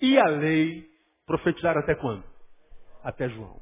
e 0.00 0.16
a 0.16 0.26
lei 0.26 0.88
profetizaram 1.26 1.80
até 1.80 1.96
quando? 1.96 2.22
Até 3.02 3.28
João. 3.30 3.60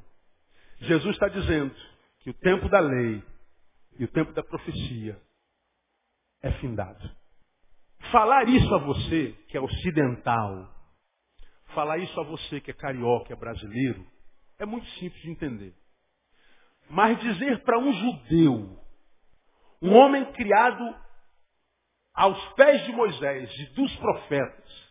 Jesus 0.81 1.15
está 1.15 1.27
dizendo 1.27 1.75
que 2.19 2.29
o 2.29 2.33
tempo 2.35 2.69
da 2.69 2.79
lei 2.79 3.23
e 3.97 4.03
o 4.03 4.07
tempo 4.09 4.33
da 4.33 4.43
profecia 4.43 5.19
é 6.43 6.51
findado. 6.59 7.09
Falar 8.11 8.47
isso 8.47 8.71
a 8.75 8.77
você, 8.77 9.31
que 9.47 9.57
é 9.57 9.61
ocidental, 9.61 10.71
falar 11.73 11.97
isso 11.97 12.19
a 12.19 12.23
você 12.23 12.61
que 12.61 12.69
é 12.69 12.75
carioca, 12.75 13.33
é 13.33 13.35
brasileiro, 13.35 14.05
é 14.59 14.65
muito 14.67 14.87
simples 14.99 15.23
de 15.23 15.31
entender. 15.31 15.73
Mas 16.87 17.19
dizer 17.19 17.63
para 17.63 17.79
um 17.79 17.91
judeu, 17.91 18.79
um 19.81 19.95
homem 19.95 20.23
criado 20.33 21.06
aos 22.17 22.43
pés 22.53 22.83
de 22.85 22.91
Moisés 22.93 23.49
e 23.59 23.65
dos 23.75 23.95
profetas, 23.97 24.87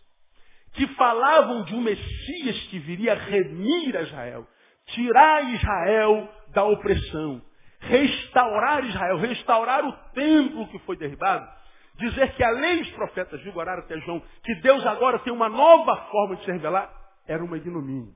que 0.75 0.87
falavam 0.95 1.65
de 1.65 1.75
um 1.75 1.81
Messias 1.81 2.57
que 2.69 2.79
viria 2.79 3.15
remir 3.15 3.97
a 3.97 4.03
Israel, 4.03 4.47
tirar 4.87 5.53
Israel 5.53 6.33
da 6.51 6.63
opressão, 6.63 7.43
restaurar 7.81 8.85
Israel, 8.85 9.17
restaurar 9.19 9.85
o 9.85 9.93
templo 10.13 10.69
que 10.69 10.79
foi 10.81 10.97
derribado, 10.97 11.51
dizer 11.97 12.33
que 12.37 12.45
a 12.45 12.51
lei 12.51 12.79
dos 12.79 12.91
profetas 12.91 13.43
vigoraram 13.43 13.83
até 13.83 13.99
João, 14.03 14.23
que 14.45 14.55
Deus 14.61 14.87
agora 14.87 15.19
tem 15.19 15.33
uma 15.33 15.49
nova 15.49 15.97
forma 16.11 16.37
de 16.37 16.45
se 16.45 16.53
revelar, 16.53 16.93
era 17.27 17.43
uma 17.43 17.57
ignomínia. 17.57 18.15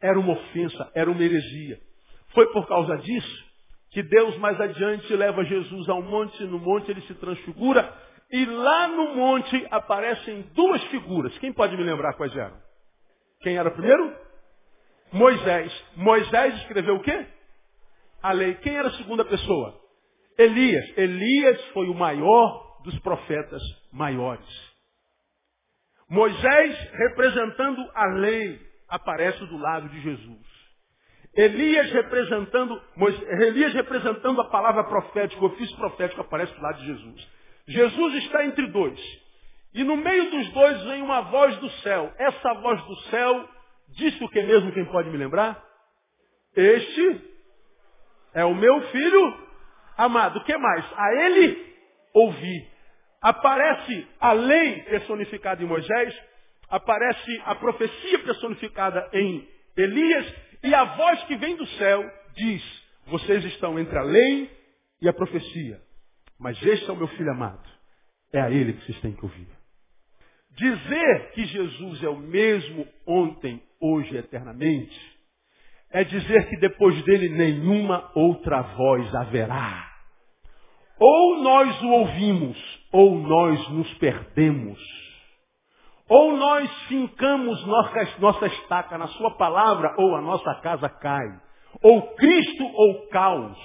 Era 0.00 0.18
uma 0.18 0.32
ofensa, 0.32 0.90
era 0.92 1.10
uma 1.10 1.22
heresia. 1.22 1.80
Foi 2.34 2.46
por 2.52 2.66
causa 2.66 2.98
disso 2.98 3.46
que 3.90 4.02
Deus 4.02 4.36
mais 4.38 4.60
adiante 4.60 5.14
leva 5.14 5.44
Jesus 5.44 5.88
ao 5.88 6.02
monte, 6.02 6.42
no 6.44 6.58
monte 6.58 6.90
ele 6.90 7.00
se 7.02 7.14
transfigura, 7.14 7.92
e 8.30 8.44
lá 8.44 8.88
no 8.88 9.14
monte 9.14 9.66
aparecem 9.70 10.42
duas 10.54 10.82
figuras. 10.84 11.36
Quem 11.38 11.52
pode 11.52 11.76
me 11.76 11.84
lembrar 11.84 12.14
quais 12.14 12.34
eram? 12.36 12.56
Quem 13.40 13.56
era 13.56 13.70
primeiro? 13.70 14.14
Moisés. 15.12 15.72
Moisés 15.96 16.54
escreveu 16.56 16.96
o 16.96 17.02
quê? 17.02 17.26
A 18.22 18.32
lei. 18.32 18.54
Quem 18.56 18.76
era 18.76 18.88
a 18.88 18.96
segunda 18.96 19.24
pessoa? 19.24 19.80
Elias. 20.36 20.98
Elias 20.98 21.64
foi 21.68 21.88
o 21.88 21.94
maior 21.94 22.80
dos 22.82 22.98
profetas 23.00 23.62
maiores. 23.92 24.76
Moisés, 26.08 26.90
representando 26.92 27.80
a 27.94 28.06
lei, 28.14 28.60
aparece 28.88 29.44
do 29.46 29.58
lado 29.58 29.88
de 29.88 30.00
Jesus. 30.00 30.55
Elias 31.36 31.92
representando, 31.92 32.80
Elias 33.42 33.74
representando 33.74 34.40
a 34.40 34.48
palavra 34.48 34.84
profética, 34.84 35.42
o 35.42 35.46
ofício 35.46 35.76
profético 35.76 36.22
aparece 36.22 36.54
do 36.54 36.62
lado 36.62 36.78
de 36.80 36.86
Jesus. 36.86 37.28
Jesus 37.68 38.14
está 38.24 38.44
entre 38.46 38.66
dois. 38.68 38.98
E 39.74 39.84
no 39.84 39.96
meio 39.96 40.30
dos 40.30 40.48
dois 40.52 40.82
vem 40.84 41.02
uma 41.02 41.20
voz 41.22 41.54
do 41.58 41.68
céu. 41.82 42.10
Essa 42.18 42.54
voz 42.54 42.82
do 42.84 42.96
céu 43.10 43.48
disse 43.90 44.24
o 44.24 44.28
que 44.30 44.42
mesmo, 44.42 44.72
quem 44.72 44.86
pode 44.86 45.10
me 45.10 45.18
lembrar? 45.18 45.62
Este 46.56 47.20
é 48.32 48.44
o 48.44 48.54
meu 48.54 48.80
filho 48.88 49.46
amado. 49.98 50.38
O 50.38 50.44
que 50.44 50.56
mais? 50.56 50.84
A 50.96 51.14
ele 51.24 51.74
ouvi. 52.14 52.66
Aparece 53.20 54.08
a 54.20 54.32
lei 54.32 54.82
personificada 54.84 55.62
em 55.62 55.66
Moisés, 55.66 56.14
aparece 56.70 57.42
a 57.44 57.54
profecia 57.56 58.18
personificada 58.20 59.08
em 59.12 59.46
Elias, 59.76 60.34
e 60.66 60.74
a 60.74 60.84
voz 60.96 61.22
que 61.24 61.36
vem 61.36 61.56
do 61.56 61.66
céu 61.66 62.10
diz: 62.34 62.82
Vocês 63.06 63.44
estão 63.44 63.78
entre 63.78 63.96
a 63.96 64.02
lei 64.02 64.50
e 65.00 65.08
a 65.08 65.12
profecia. 65.12 65.80
Mas 66.38 66.60
este 66.62 66.88
é 66.88 66.92
o 66.92 66.96
meu 66.96 67.08
filho 67.08 67.30
amado. 67.30 67.66
É 68.32 68.40
a 68.40 68.50
ele 68.50 68.72
que 68.74 68.84
vocês 68.84 69.00
têm 69.00 69.12
que 69.12 69.24
ouvir. 69.24 69.48
Dizer 70.50 71.30
que 71.32 71.44
Jesus 71.44 72.02
é 72.02 72.08
o 72.08 72.18
mesmo 72.18 72.86
ontem, 73.06 73.62
hoje 73.80 74.14
e 74.14 74.18
eternamente, 74.18 75.16
é 75.90 76.02
dizer 76.02 76.48
que 76.48 76.56
depois 76.56 77.00
dele 77.04 77.28
nenhuma 77.28 78.10
outra 78.14 78.62
voz 78.62 79.14
haverá. 79.14 79.86
Ou 80.98 81.42
nós 81.42 81.82
o 81.82 81.88
ouvimos, 81.88 82.80
ou 82.90 83.18
nós 83.18 83.68
nos 83.70 83.94
perdemos. 83.94 85.05
Ou 86.08 86.36
nós 86.36 86.70
fincamos 86.88 87.66
nossa 87.66 88.46
estaca 88.46 88.96
na 88.96 89.08
sua 89.08 89.32
palavra, 89.32 89.94
ou 89.98 90.14
a 90.14 90.20
nossa 90.20 90.54
casa 90.56 90.88
cai. 90.88 91.26
Ou 91.82 92.14
Cristo 92.14 92.64
ou 92.64 93.08
caos. 93.08 93.58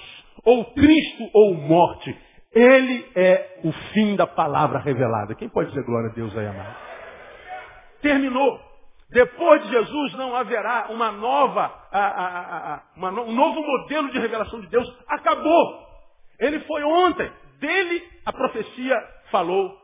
Ou 0.44 0.64
Cristo 0.72 1.30
ou 1.32 1.54
morte. 1.54 2.16
Ele 2.54 3.10
é 3.14 3.60
o 3.64 3.72
fim 3.92 4.16
da 4.16 4.26
palavra 4.26 4.80
revelada. 4.80 5.34
Quem 5.34 5.48
pode 5.48 5.70
dizer 5.70 5.84
glória 5.84 6.10
a 6.10 6.14
Deus 6.14 6.36
aí, 6.36 6.46
amado? 6.46 6.76
Terminou. 8.02 8.60
Depois 9.10 9.62
de 9.62 9.68
Jesus 9.70 10.14
não 10.14 10.34
haverá 10.34 10.86
uma 10.90 11.12
nova, 11.12 11.70
a, 11.92 11.98
a, 11.98 12.74
a, 12.74 12.82
uma, 12.96 13.10
um 13.10 13.32
novo 13.32 13.60
modelo 13.62 14.10
de 14.10 14.18
revelação 14.18 14.60
de 14.60 14.66
Deus. 14.68 14.86
Acabou. 15.06 15.86
Ele 16.40 16.60
foi 16.60 16.82
ontem. 16.82 17.30
Dele 17.60 18.02
a 18.26 18.32
profecia 18.32 18.96
falou. 19.30 19.81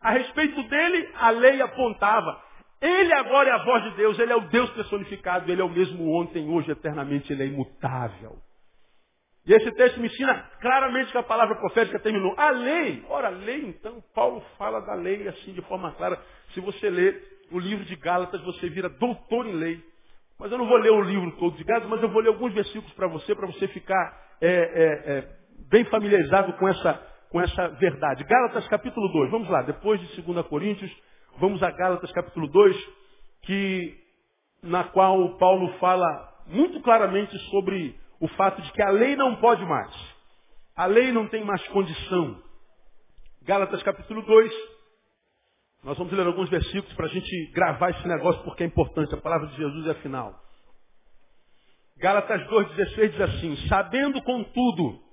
A 0.00 0.12
respeito 0.12 0.62
dele, 0.64 1.08
a 1.14 1.30
lei 1.30 1.60
apontava. 1.60 2.40
Ele 2.80 3.12
agora 3.12 3.50
é 3.50 3.52
a 3.52 3.64
voz 3.64 3.82
de 3.84 3.90
Deus, 3.96 4.18
ele 4.18 4.32
é 4.32 4.36
o 4.36 4.48
Deus 4.48 4.70
personificado, 4.70 5.50
ele 5.50 5.60
é 5.60 5.64
o 5.64 5.68
mesmo 5.68 6.12
ontem, 6.14 6.48
hoje, 6.48 6.70
eternamente, 6.70 7.32
ele 7.32 7.42
é 7.42 7.46
imutável. 7.46 8.38
E 9.48 9.52
esse 9.52 9.72
texto 9.72 9.98
me 9.98 10.06
ensina 10.06 10.34
claramente 10.60 11.10
que 11.10 11.16
a 11.18 11.22
palavra 11.22 11.56
profética 11.56 11.98
terminou. 11.98 12.34
A 12.36 12.50
lei, 12.50 13.02
ora, 13.08 13.28
a 13.28 13.30
lei, 13.30 13.64
então, 13.64 14.02
Paulo 14.14 14.42
fala 14.58 14.78
da 14.80 14.94
lei 14.94 15.26
assim 15.26 15.54
de 15.54 15.62
forma 15.62 15.90
clara. 15.92 16.20
Se 16.52 16.60
você 16.60 16.90
ler 16.90 17.20
o 17.50 17.58
livro 17.58 17.84
de 17.86 17.96
Gálatas, 17.96 18.42
você 18.42 18.68
vira 18.68 18.90
doutor 18.90 19.46
em 19.46 19.54
lei. 19.54 19.82
Mas 20.38 20.52
eu 20.52 20.58
não 20.58 20.68
vou 20.68 20.76
ler 20.76 20.92
o 20.92 21.00
livro 21.00 21.32
todo 21.38 21.56
de 21.56 21.64
Gálatas, 21.64 21.88
mas 21.88 22.02
eu 22.02 22.10
vou 22.10 22.20
ler 22.20 22.28
alguns 22.28 22.52
versículos 22.52 22.92
para 22.92 23.08
você, 23.08 23.34
para 23.34 23.46
você 23.46 23.66
ficar 23.68 24.20
é, 24.40 24.48
é, 24.48 25.12
é, 25.12 25.28
bem 25.70 25.84
familiarizado 25.86 26.52
com 26.52 26.68
essa, 26.68 27.02
com 27.30 27.40
essa 27.40 27.68
verdade. 27.68 28.24
Gálatas 28.24 28.66
capítulo 28.68 29.08
2, 29.08 29.30
vamos 29.30 29.48
lá, 29.48 29.62
depois 29.62 30.00
de 30.00 30.22
2 30.22 30.46
Coríntios, 30.46 30.90
vamos 31.38 31.62
a 31.62 31.70
Gálatas 31.70 32.10
capítulo 32.12 32.48
2, 32.48 32.76
que, 33.42 33.96
na 34.62 34.84
qual 34.84 35.36
Paulo 35.38 35.72
fala 35.78 36.06
muito 36.46 36.80
claramente 36.80 37.36
sobre 37.50 37.98
o 38.20 38.28
fato 38.28 38.60
de 38.62 38.72
que 38.72 38.82
a 38.82 38.90
lei 38.90 39.14
não 39.16 39.36
pode 39.36 39.64
mais. 39.64 39.94
A 40.74 40.86
lei 40.86 41.12
não 41.12 41.28
tem 41.28 41.44
mais 41.44 41.66
condição. 41.68 42.42
Gálatas 43.42 43.82
capítulo 43.82 44.22
2, 44.22 44.52
nós 45.84 45.96
vamos 45.96 46.12
ler 46.12 46.26
alguns 46.26 46.48
versículos 46.48 46.92
para 46.94 47.06
a 47.06 47.08
gente 47.08 47.52
gravar 47.52 47.90
esse 47.90 48.06
negócio 48.06 48.42
porque 48.42 48.64
é 48.64 48.66
importante. 48.66 49.14
A 49.14 49.20
palavra 49.20 49.46
de 49.48 49.56
Jesus 49.56 49.86
é 49.86 49.90
a 49.90 49.94
final. 49.96 50.34
Gálatas 51.98 52.40
2,16 52.48 53.10
diz 53.10 53.20
assim, 53.20 53.56
sabendo 53.68 54.22
contudo 54.22 55.07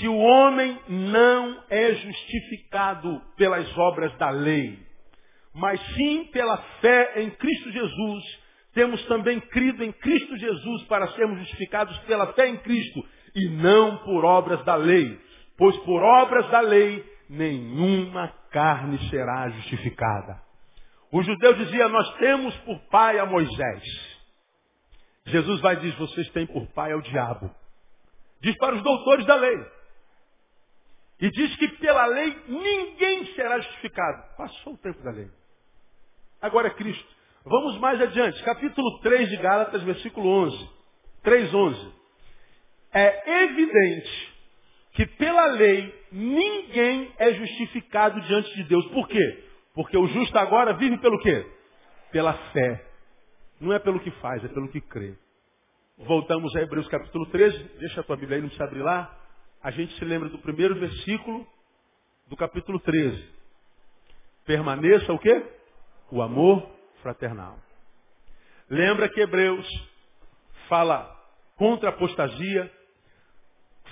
que 0.00 0.08
o 0.08 0.16
homem 0.16 0.80
não 0.88 1.62
é 1.68 1.94
justificado 1.94 3.20
pelas 3.36 3.76
obras 3.76 4.10
da 4.16 4.30
lei, 4.30 4.78
mas 5.54 5.78
sim 5.94 6.24
pela 6.32 6.56
fé 6.80 7.20
em 7.20 7.30
Cristo 7.32 7.70
Jesus, 7.70 8.24
temos 8.72 9.04
também 9.04 9.38
crido 9.40 9.84
em 9.84 9.92
Cristo 9.92 10.38
Jesus 10.38 10.84
para 10.84 11.06
sermos 11.08 11.40
justificados 11.40 11.98
pela 12.00 12.32
fé 12.32 12.48
em 12.48 12.56
Cristo 12.56 13.06
e 13.36 13.50
não 13.50 13.98
por 13.98 14.24
obras 14.24 14.64
da 14.64 14.74
lei. 14.74 15.20
Pois 15.58 15.76
por 15.80 16.02
obras 16.02 16.48
da 16.48 16.60
lei 16.60 17.04
nenhuma 17.28 18.28
carne 18.50 18.98
será 19.10 19.50
justificada. 19.50 20.40
O 21.12 21.22
judeu 21.22 21.52
dizia, 21.56 21.90
nós 21.90 22.10
temos 22.14 22.56
por 22.60 22.78
pai 22.88 23.18
a 23.18 23.26
Moisés. 23.26 23.82
Jesus 25.26 25.60
vai 25.60 25.76
dizer, 25.76 25.94
vocês 25.98 26.30
têm 26.30 26.46
por 26.46 26.66
pai 26.68 26.90
ao 26.92 27.02
diabo. 27.02 27.54
Diz 28.40 28.56
para 28.56 28.76
os 28.76 28.82
doutores 28.82 29.26
da 29.26 29.34
lei. 29.34 29.79
E 31.20 31.30
diz 31.30 31.54
que 31.56 31.68
pela 31.78 32.06
lei 32.06 32.36
ninguém 32.48 33.26
será 33.34 33.58
justificado. 33.60 34.36
Passou 34.36 34.72
o 34.74 34.78
tempo 34.78 35.02
da 35.02 35.10
lei. 35.10 35.28
Agora 36.40 36.68
é 36.68 36.74
Cristo. 36.74 37.06
Vamos 37.44 37.78
mais 37.78 38.00
adiante. 38.00 38.42
Capítulo 38.42 39.00
3 39.00 39.28
de 39.28 39.36
Gálatas, 39.36 39.82
versículo 39.82 40.28
11. 40.28 40.70
3, 41.22 41.54
11. 41.54 41.92
É 42.92 43.42
evidente 43.44 44.34
que 44.92 45.06
pela 45.06 45.46
lei 45.46 45.94
ninguém 46.10 47.12
é 47.18 47.34
justificado 47.34 48.20
diante 48.22 48.54
de 48.54 48.64
Deus. 48.64 48.86
Por 48.86 49.06
quê? 49.06 49.44
Porque 49.74 49.96
o 49.96 50.06
justo 50.06 50.36
agora 50.38 50.72
vive 50.74 50.98
pelo 50.98 51.18
quê? 51.20 51.46
Pela 52.10 52.32
fé. 52.52 52.86
Não 53.60 53.72
é 53.74 53.78
pelo 53.78 54.00
que 54.00 54.10
faz, 54.12 54.42
é 54.42 54.48
pelo 54.48 54.68
que 54.68 54.80
crê. 54.80 55.14
Voltamos 55.98 56.54
a 56.56 56.62
Hebreus 56.62 56.88
capítulo 56.88 57.26
13. 57.26 57.62
Deixa 57.78 58.00
a 58.00 58.04
tua 58.04 58.16
Bíblia 58.16 58.38
aí, 58.38 58.42
não 58.42 58.48
precisa 58.48 58.64
abrir 58.64 58.82
lá. 58.82 59.19
A 59.62 59.70
gente 59.70 59.94
se 59.98 60.04
lembra 60.06 60.30
do 60.30 60.38
primeiro 60.38 60.74
versículo 60.74 61.46
do 62.28 62.36
capítulo 62.36 62.80
13. 62.80 63.28
Permaneça 64.46 65.12
o 65.12 65.18
quê? 65.18 65.44
O 66.10 66.22
amor 66.22 66.66
fraternal. 67.02 67.58
Lembra 68.70 69.08
que 69.10 69.20
Hebreus 69.20 69.66
fala 70.66 71.14
contra 71.56 71.90
a 71.90 71.92
apostasia, 71.92 72.72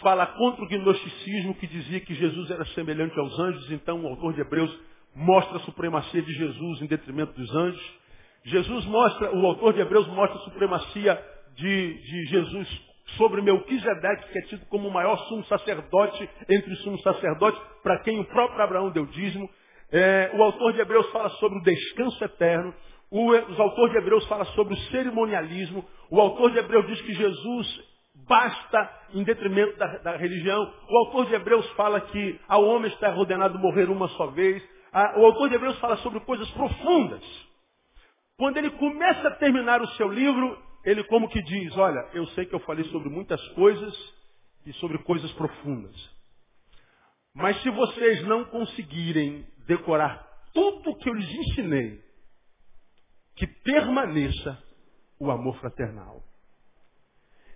fala 0.00 0.26
contra 0.26 0.64
o 0.64 0.68
gnosticismo 0.68 1.54
que 1.56 1.66
dizia 1.66 2.00
que 2.00 2.14
Jesus 2.14 2.50
era 2.50 2.64
semelhante 2.68 3.18
aos 3.18 3.38
anjos, 3.38 3.70
então 3.70 4.02
o 4.02 4.08
autor 4.08 4.32
de 4.32 4.40
Hebreus 4.40 4.74
mostra 5.14 5.58
a 5.58 5.60
supremacia 5.60 6.22
de 6.22 6.32
Jesus 6.32 6.80
em 6.80 6.86
detrimento 6.86 7.34
dos 7.34 7.54
anjos. 7.54 7.98
Jesus 8.44 8.86
mostra, 8.86 9.36
o 9.36 9.46
autor 9.46 9.74
de 9.74 9.80
Hebreus 9.80 10.06
mostra 10.08 10.38
a 10.38 10.44
supremacia 10.44 11.22
de, 11.56 11.94
de 11.94 12.26
Jesus 12.26 12.87
sobre 13.16 13.40
Melquisedeque, 13.40 14.32
que 14.32 14.38
é 14.38 14.42
tido 14.42 14.66
como 14.66 14.88
o 14.88 14.92
maior 14.92 15.16
sumo 15.28 15.44
sacerdote 15.44 16.28
entre 16.48 16.72
os 16.72 16.82
sumos 16.82 17.02
sacerdotes, 17.02 17.60
para 17.82 18.00
quem 18.00 18.20
o 18.20 18.24
próprio 18.24 18.62
Abraão 18.62 18.90
deu 18.90 19.06
dízimo. 19.06 19.48
É, 19.90 20.30
o 20.34 20.42
autor 20.42 20.72
de 20.74 20.80
Hebreus 20.80 21.10
fala 21.10 21.30
sobre 21.30 21.58
o 21.58 21.62
descanso 21.62 22.22
eterno. 22.22 22.74
O, 23.10 23.30
os 23.30 23.58
autores 23.58 23.92
de 23.92 23.98
Hebreus 23.98 24.26
falam 24.26 24.44
sobre 24.46 24.74
o 24.74 24.76
cerimonialismo. 24.90 25.84
O 26.10 26.20
autor 26.20 26.50
de 26.50 26.58
Hebreus 26.58 26.86
diz 26.86 27.00
que 27.00 27.14
Jesus 27.14 27.88
basta 28.28 28.90
em 29.14 29.22
detrimento 29.22 29.78
da, 29.78 29.86
da 29.98 30.16
religião. 30.16 30.60
O 30.90 30.98
autor 31.06 31.26
de 31.26 31.34
Hebreus 31.34 31.66
fala 31.70 32.00
que 32.02 32.38
ao 32.46 32.64
homem 32.64 32.90
está 32.92 33.10
ordenado 33.14 33.58
morrer 33.58 33.88
uma 33.88 34.08
só 34.08 34.26
vez. 34.26 34.62
o 35.16 35.24
autor 35.24 35.48
de 35.48 35.54
Hebreus 35.54 35.78
fala 35.78 35.96
sobre 35.98 36.20
coisas 36.20 36.50
profundas. 36.50 37.22
Quando 38.36 38.58
ele 38.58 38.70
começa 38.70 39.28
a 39.28 39.36
terminar 39.36 39.80
o 39.80 39.88
seu 39.88 40.08
livro, 40.08 40.67
ele 40.84 41.04
como 41.04 41.28
que 41.28 41.42
diz, 41.42 41.76
olha, 41.76 42.00
eu 42.14 42.26
sei 42.28 42.46
que 42.46 42.54
eu 42.54 42.60
falei 42.60 42.84
sobre 42.86 43.08
muitas 43.08 43.40
coisas 43.48 43.94
e 44.64 44.72
sobre 44.74 44.98
coisas 44.98 45.30
profundas. 45.32 45.94
Mas 47.34 47.60
se 47.62 47.70
vocês 47.70 48.22
não 48.24 48.44
conseguirem 48.46 49.46
decorar 49.66 50.26
tudo 50.52 50.96
que 50.96 51.08
eu 51.08 51.14
lhes 51.14 51.30
ensinei, 51.30 52.02
que 53.36 53.46
permaneça 53.46 54.62
o 55.20 55.30
amor 55.30 55.56
fraternal. 55.60 56.22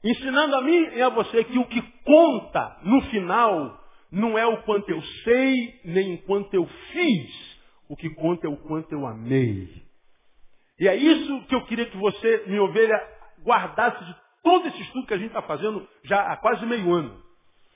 Ensinando 0.04 0.56
a 0.56 0.62
mim 0.62 0.88
e 0.94 1.02
a 1.02 1.08
você 1.08 1.44
que 1.44 1.58
o 1.58 1.66
que 1.66 1.80
conta 2.04 2.80
no 2.82 3.00
final 3.02 3.80
não 4.10 4.36
é 4.36 4.44
o 4.46 4.62
quanto 4.62 4.90
eu 4.90 5.00
sei, 5.24 5.80
nem 5.84 6.14
o 6.14 6.22
quanto 6.22 6.54
eu 6.54 6.66
fiz. 6.66 7.58
O 7.88 7.96
que 7.96 8.10
conta 8.10 8.46
é 8.46 8.50
o 8.50 8.56
quanto 8.56 8.92
eu 8.92 9.06
amei. 9.06 9.82
E 10.82 10.88
é 10.88 10.96
isso 10.96 11.42
que 11.42 11.54
eu 11.54 11.64
queria 11.66 11.86
que 11.86 11.96
você, 11.96 12.42
minha 12.48 12.60
ovelha, 12.60 13.00
guardasse 13.44 14.04
de 14.04 14.16
todo 14.42 14.66
esse 14.66 14.82
estudo 14.82 15.06
que 15.06 15.14
a 15.14 15.16
gente 15.16 15.28
está 15.28 15.40
fazendo 15.42 15.88
já 16.02 16.22
há 16.22 16.36
quase 16.36 16.66
meio 16.66 16.92
ano. 16.92 17.22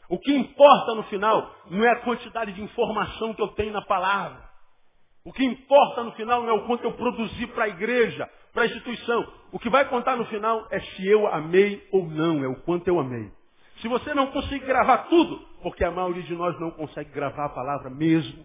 O 0.08 0.18
que 0.18 0.34
importa 0.34 0.92
no 0.92 1.04
final 1.04 1.54
não 1.70 1.84
é 1.84 1.90
a 1.92 2.00
quantidade 2.00 2.52
de 2.52 2.60
informação 2.60 3.32
que 3.32 3.40
eu 3.40 3.46
tenho 3.54 3.72
na 3.72 3.82
palavra. 3.82 4.42
O 5.24 5.32
que 5.32 5.44
importa 5.44 6.02
no 6.02 6.10
final 6.14 6.42
não 6.42 6.48
é 6.48 6.52
o 6.54 6.66
quanto 6.66 6.82
eu 6.82 6.94
produzi 6.94 7.46
para 7.46 7.66
a 7.66 7.68
igreja, 7.68 8.28
para 8.52 8.64
a 8.64 8.66
instituição. 8.66 9.24
O 9.52 9.60
que 9.60 9.70
vai 9.70 9.88
contar 9.88 10.16
no 10.16 10.26
final 10.26 10.66
é 10.72 10.80
se 10.80 11.06
eu 11.06 11.28
amei 11.28 11.86
ou 11.92 12.08
não, 12.08 12.42
é 12.42 12.48
o 12.48 12.56
quanto 12.62 12.88
eu 12.88 12.98
amei. 12.98 13.30
Se 13.82 13.86
você 13.86 14.14
não 14.14 14.32
conseguir 14.32 14.66
gravar 14.66 15.06
tudo, 15.08 15.38
porque 15.62 15.84
a 15.84 15.92
maioria 15.92 16.24
de 16.24 16.34
nós 16.34 16.58
não 16.58 16.72
consegue 16.72 17.12
gravar 17.12 17.44
a 17.44 17.50
palavra 17.50 17.88
mesmo. 17.88 18.44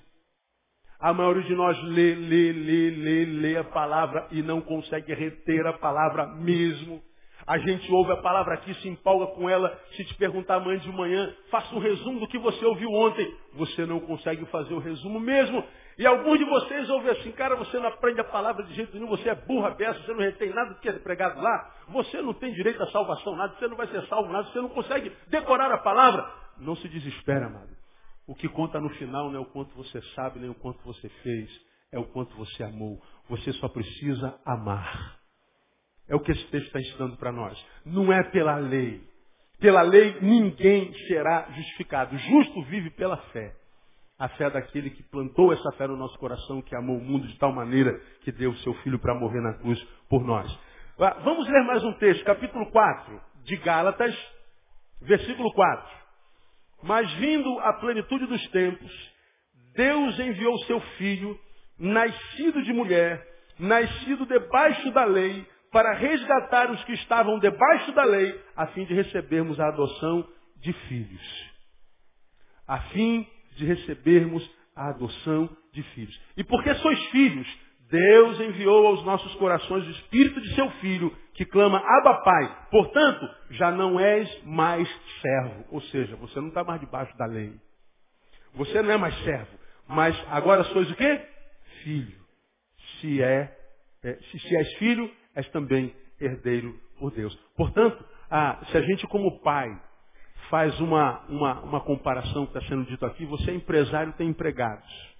A 1.02 1.12
maioria 1.14 1.42
de 1.44 1.56
nós 1.56 1.82
lê, 1.84 2.14
lê, 2.14 2.52
lê, 2.52 2.90
lê, 2.92 3.26
lê 3.26 3.58
a 3.58 3.64
palavra 3.64 4.28
e 4.32 4.44
não 4.44 4.62
consegue 4.62 5.12
reter 5.14 5.66
a 5.66 5.74
palavra 5.74 6.28
mesmo. 6.28 7.02
A 7.48 7.58
gente 7.58 7.92
ouve 7.92 8.12
a 8.12 8.18
palavra 8.18 8.54
aqui, 8.54 8.72
se 8.76 8.88
empolga 8.88 9.34
com 9.34 9.50
ela. 9.50 9.76
Se 9.96 10.06
te 10.06 10.14
perguntar 10.14 10.58
amanhã 10.58 10.78
de 10.78 10.92
manhã, 10.92 11.34
faça 11.50 11.74
um 11.74 11.80
resumo 11.80 12.20
do 12.20 12.28
que 12.28 12.38
você 12.38 12.64
ouviu 12.64 12.92
ontem. 12.92 13.28
Você 13.56 13.84
não 13.84 14.00
consegue 14.00 14.46
fazer 14.46 14.76
o 14.76 14.80
resumo 14.80 15.20
mesmo. 15.20 15.64
E 15.98 16.06
alguns 16.06 16.38
de 16.38 16.46
vocês 16.46 16.88
ouvem 16.90 17.12
assim, 17.12 17.32
cara, 17.32 17.56
você 17.56 17.80
não 17.80 17.88
aprende 17.88 18.22
a 18.22 18.24
palavra 18.24 18.64
de 18.64 18.74
jeito 18.74 18.94
nenhum, 18.94 19.08
você 19.08 19.30
é 19.30 19.36
burra 19.36 19.72
beça, 19.72 20.00
você 20.02 20.14
não 20.14 20.20
retém 20.20 20.50
nada 20.54 20.74
do 20.74 20.80
que 20.80 20.88
é 20.88 20.94
pregado 20.94 21.42
lá, 21.42 21.76
você 21.90 22.22
não 22.22 22.34
tem 22.34 22.54
direito 22.54 22.82
à 22.82 22.88
salvação, 22.88 23.36
nada, 23.36 23.56
você 23.58 23.68
não 23.68 23.76
vai 23.76 23.88
ser 23.88 24.02
salvo, 24.08 24.32
nada, 24.32 24.48
você 24.50 24.62
não 24.62 24.70
consegue 24.70 25.12
decorar 25.28 25.72
a 25.72 25.80
palavra. 25.80 26.26
Não 26.60 26.76
se 26.76 26.88
desespera, 26.88 27.48
amado. 27.48 27.81
O 28.32 28.36
que 28.36 28.48
conta 28.48 28.80
no 28.80 28.90
final 28.92 29.30
não 29.30 29.40
é 29.40 29.42
o 29.42 29.46
quanto 29.46 29.76
você 29.76 30.02
sabe, 30.16 30.40
nem 30.40 30.50
o 30.50 30.56
quanto 30.56 30.82
você 30.86 31.10
fez, 31.22 31.50
é 31.92 32.00
o 32.00 32.06
quanto 32.06 32.34
você 32.38 32.64
amou. 32.64 32.98
Você 33.28 33.52
só 33.52 33.68
precisa 33.68 34.40
amar. 34.46 35.20
É 36.08 36.16
o 36.16 36.20
que 36.22 36.32
esse 36.32 36.46
texto 36.46 36.68
está 36.68 36.80
ensinando 36.80 37.18
para 37.18 37.34
nós. 37.34 37.62
Não 37.86 38.10
é 38.10 38.24
pela 38.24 38.56
lei. 38.56 39.04
Pela 39.60 39.82
lei 39.82 40.18
ninguém 40.22 40.94
será 41.10 41.52
justificado. 41.52 42.18
Justo 42.18 42.64
vive 42.70 42.90
pela 42.92 43.18
fé 43.34 43.54
a 44.18 44.30
fé 44.30 44.50
daquele 44.50 44.92
que 44.92 45.04
plantou 45.04 45.52
essa 45.52 45.72
fé 45.74 45.86
no 45.88 45.98
nosso 45.98 46.18
coração, 46.18 46.62
que 46.62 46.74
amou 46.74 47.00
o 47.00 47.04
mundo 47.04 47.28
de 47.28 47.38
tal 47.38 47.52
maneira 47.52 48.00
que 48.22 48.32
deu 48.32 48.52
o 48.52 48.58
seu 48.60 48.74
filho 48.76 48.98
para 48.98 49.14
morrer 49.14 49.42
na 49.42 49.56
cruz 49.56 49.84
por 50.08 50.24
nós. 50.24 50.48
Vamos 50.98 51.50
ler 51.50 51.64
mais 51.66 51.84
um 51.84 51.92
texto, 51.96 52.24
capítulo 52.24 52.72
4 52.72 53.22
de 53.44 53.58
Gálatas, 53.58 54.16
versículo 55.02 55.52
4. 55.52 56.01
Mas 56.84 57.12
vindo 57.14 57.60
a 57.60 57.74
plenitude 57.74 58.26
dos 58.26 58.48
tempos, 58.50 59.12
Deus 59.76 60.20
enviou 60.20 60.58
seu 60.66 60.80
filho, 60.98 61.40
nascido 61.78 62.64
de 62.64 62.74
mulher, 62.74 63.26
nascido 63.60 64.26
debaixo 64.26 64.92
da 64.92 65.06
lei, 65.06 65.46
para 65.72 65.94
resgatar 65.94 66.70
os 66.70 66.84
que 66.84 66.94
estavam 66.94 67.40
debaixo 67.40 67.92
da 67.94 68.04
lei, 68.04 68.38
a 68.56 68.68
fim 68.68 68.84
de 68.86 68.94
recebermos 68.94 69.60
a 69.60 69.70
adoção 69.70 70.28
de 70.58 70.74
filhos. 70.74 71.52
A 72.68 72.80
fim 72.90 73.28
de 73.56 73.66
recebermos 73.66 74.50
a 74.76 74.90
adoção 74.90 75.50
de 75.74 75.82
filhos. 75.94 76.20
E 76.36 76.44
porque 76.44 76.74
sois 76.76 77.00
filhos, 77.08 77.48
Deus 77.92 78.40
enviou 78.40 78.88
aos 78.88 79.04
nossos 79.04 79.36
corações 79.36 79.86
o 79.86 79.92
Espírito 79.92 80.40
de 80.40 80.56
seu 80.56 80.72
Filho, 80.80 81.16
que 81.34 81.46
clama, 81.46 81.78
Abba 81.78 82.22
Pai. 82.24 82.68
Portanto, 82.72 83.30
já 83.50 83.70
não 83.70 84.00
és 84.00 84.44
mais 84.46 84.90
servo. 85.22 85.66
Ou 85.72 85.82
seja, 85.82 86.16
você 86.16 86.40
não 86.40 86.48
está 86.48 86.64
mais 86.64 86.80
debaixo 86.80 87.16
da 87.18 87.26
lei. 87.26 87.54
Você 88.56 88.82
não 88.82 88.92
é 88.92 88.98
mais 88.98 89.14
servo. 89.24 89.60
Mas 89.88 90.18
agora 90.30 90.64
sois 90.66 90.90
o 90.90 90.96
quê? 90.96 91.22
Filho. 91.84 92.18
Se, 93.00 93.22
é, 93.22 93.54
é 94.04 94.14
se, 94.16 94.40
se 94.40 94.56
és 94.56 94.74
filho, 94.76 95.12
és 95.36 95.50
também 95.50 95.94
herdeiro 96.20 96.74
por 96.98 97.12
Deus. 97.12 97.36
Portanto, 97.58 98.04
ah, 98.30 98.58
se 98.72 98.78
a 98.78 98.82
gente 98.82 99.06
como 99.08 99.42
pai 99.42 99.70
faz 100.50 100.80
uma, 100.80 101.20
uma, 101.28 101.62
uma 101.62 101.82
comparação 101.82 102.46
que 102.46 102.58
está 102.58 102.70
sendo 102.70 102.86
dito 102.86 103.06
aqui, 103.06 103.26
você 103.26 103.52
é 103.52 103.54
empresário 103.54 104.14
tem 104.14 104.30
empregados. 104.30 105.11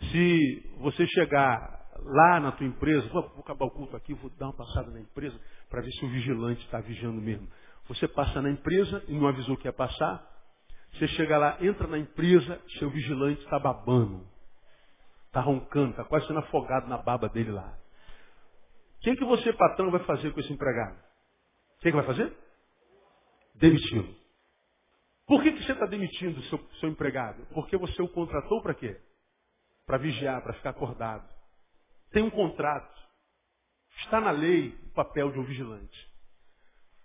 Se 0.00 0.74
você 0.78 1.06
chegar 1.08 1.88
lá 2.00 2.40
na 2.40 2.52
tua 2.52 2.66
empresa, 2.66 3.08
vou, 3.08 3.22
vou 3.30 3.40
acabar 3.40 3.66
o 3.66 3.70
culto 3.70 3.96
aqui, 3.96 4.14
vou 4.14 4.30
dar 4.38 4.46
uma 4.46 4.56
passada 4.56 4.90
na 4.90 5.00
empresa 5.00 5.38
para 5.68 5.82
ver 5.82 5.90
se 5.90 6.04
o 6.04 6.08
vigilante 6.08 6.64
está 6.64 6.80
vigiando 6.80 7.20
mesmo. 7.20 7.48
Você 7.88 8.06
passa 8.06 8.40
na 8.40 8.50
empresa 8.50 9.02
e 9.08 9.12
não 9.12 9.26
avisou 9.26 9.56
que 9.56 9.66
ia 9.66 9.72
passar. 9.72 10.24
Você 10.92 11.08
chega 11.08 11.36
lá, 11.36 11.58
entra 11.60 11.86
na 11.86 11.98
empresa, 11.98 12.60
seu 12.78 12.90
vigilante 12.90 13.42
está 13.42 13.58
babando. 13.58 14.26
Está 15.26 15.40
roncando, 15.40 15.90
está 15.90 16.04
quase 16.04 16.26
sendo 16.26 16.38
afogado 16.38 16.88
na 16.88 16.98
baba 16.98 17.28
dele 17.28 17.50
lá. 17.50 17.76
O 18.96 19.00
que, 19.00 19.16
que 19.16 19.24
você, 19.24 19.52
patrão, 19.52 19.90
vai 19.90 20.02
fazer 20.04 20.32
com 20.32 20.40
esse 20.40 20.52
empregado? 20.52 20.96
O 20.96 21.80
que, 21.80 21.90
que 21.90 21.96
vai 21.96 22.06
fazer? 22.06 22.34
demitindo. 23.58 24.16
Por 25.26 25.42
que, 25.42 25.52
que 25.52 25.62
você 25.62 25.72
está 25.72 25.86
demitindo 25.86 26.40
seu, 26.44 26.58
seu 26.80 26.88
empregado? 26.88 27.44
Porque 27.52 27.76
você 27.76 28.00
o 28.00 28.08
contratou 28.08 28.62
para 28.62 28.74
quê? 28.74 28.98
Para 29.88 29.96
vigiar, 29.96 30.42
para 30.42 30.52
ficar 30.52 30.70
acordado. 30.70 31.26
Tem 32.10 32.22
um 32.22 32.28
contrato. 32.28 32.94
Está 34.00 34.20
na 34.20 34.30
lei 34.30 34.78
o 34.84 34.92
papel 34.92 35.32
de 35.32 35.38
um 35.38 35.44
vigilante. 35.44 35.98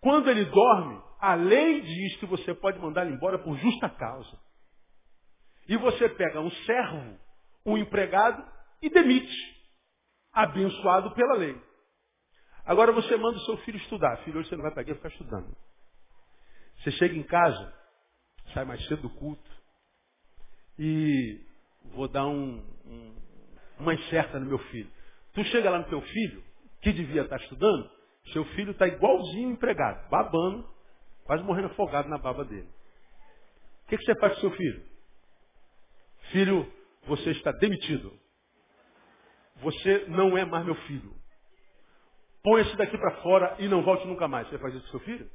Quando 0.01 0.29
ele 0.29 0.43
dorme, 0.43 1.01
a 1.17 1.33
lei 1.33 1.79
diz 1.79 2.17
que 2.17 2.25
você 2.25 2.53
pode 2.53 2.77
mandar 2.79 3.05
ele 3.05 3.15
embora 3.15 3.39
por 3.39 3.57
justa 3.57 3.89
causa. 3.89 4.37
E 5.65 5.77
você 5.77 6.09
pega 6.09 6.41
um 6.41 6.51
servo, 6.51 7.17
um 7.65 7.77
empregado 7.77 8.45
e 8.81 8.89
demite. 8.89 9.33
Abençoado 10.33 11.15
pela 11.15 11.35
lei. 11.35 11.57
Agora 12.65 12.91
você 12.91 13.15
manda 13.15 13.37
o 13.37 13.45
seu 13.45 13.57
filho 13.59 13.77
estudar. 13.77 14.17
Filho, 14.25 14.39
hoje 14.39 14.49
você 14.49 14.57
não 14.57 14.63
vai 14.63 14.73
para 14.73 14.83
ficar 14.83 15.07
estudando. 15.07 15.55
Você 16.79 16.91
chega 16.91 17.15
em 17.15 17.23
casa, 17.23 17.73
sai 18.53 18.65
mais 18.65 18.85
cedo 18.87 19.03
do 19.03 19.09
culto, 19.11 19.49
e 20.77 21.39
vou 21.93 22.09
dar 22.09 22.27
um, 22.27 22.61
um, 22.93 23.15
uma 23.79 23.93
incerta 23.93 24.39
no 24.39 24.45
meu 24.45 24.59
filho. 24.59 24.89
Tu 25.33 25.43
chega 25.45 25.69
lá 25.69 25.79
no 25.79 25.85
teu 25.85 26.01
filho, 26.01 26.43
que 26.81 26.91
devia 26.91 27.23
estar 27.23 27.37
estudando, 27.37 27.89
seu 28.31 28.45
filho 28.55 28.71
está 28.71 28.87
igualzinho 28.87 29.51
empregado, 29.51 30.07
babando, 30.09 30.67
quase 31.25 31.43
morrendo 31.43 31.67
afogado 31.67 32.07
na 32.07 32.17
baba 32.17 32.45
dele. 32.45 32.67
que, 33.87 33.97
que 33.97 34.05
você 34.05 34.19
faz 34.19 34.35
com 34.35 34.41
seu 34.41 34.51
filho? 34.51 34.85
Filho, 36.31 36.73
você 37.05 37.31
está 37.31 37.51
demitido. 37.51 38.17
Você 39.57 40.05
não 40.07 40.37
é 40.37 40.45
mais 40.45 40.65
meu 40.65 40.75
filho. 40.87 41.13
Põe 42.43 42.61
esse 42.61 42.75
daqui 42.75 42.97
para 42.97 43.21
fora 43.21 43.55
e 43.59 43.67
não 43.67 43.83
volte 43.83 44.05
nunca 44.07 44.27
mais. 44.27 44.47
Você 44.49 44.57
faz 44.57 44.73
isso 44.73 44.83
com 44.85 44.91
seu 44.91 44.99
filho? 45.01 45.29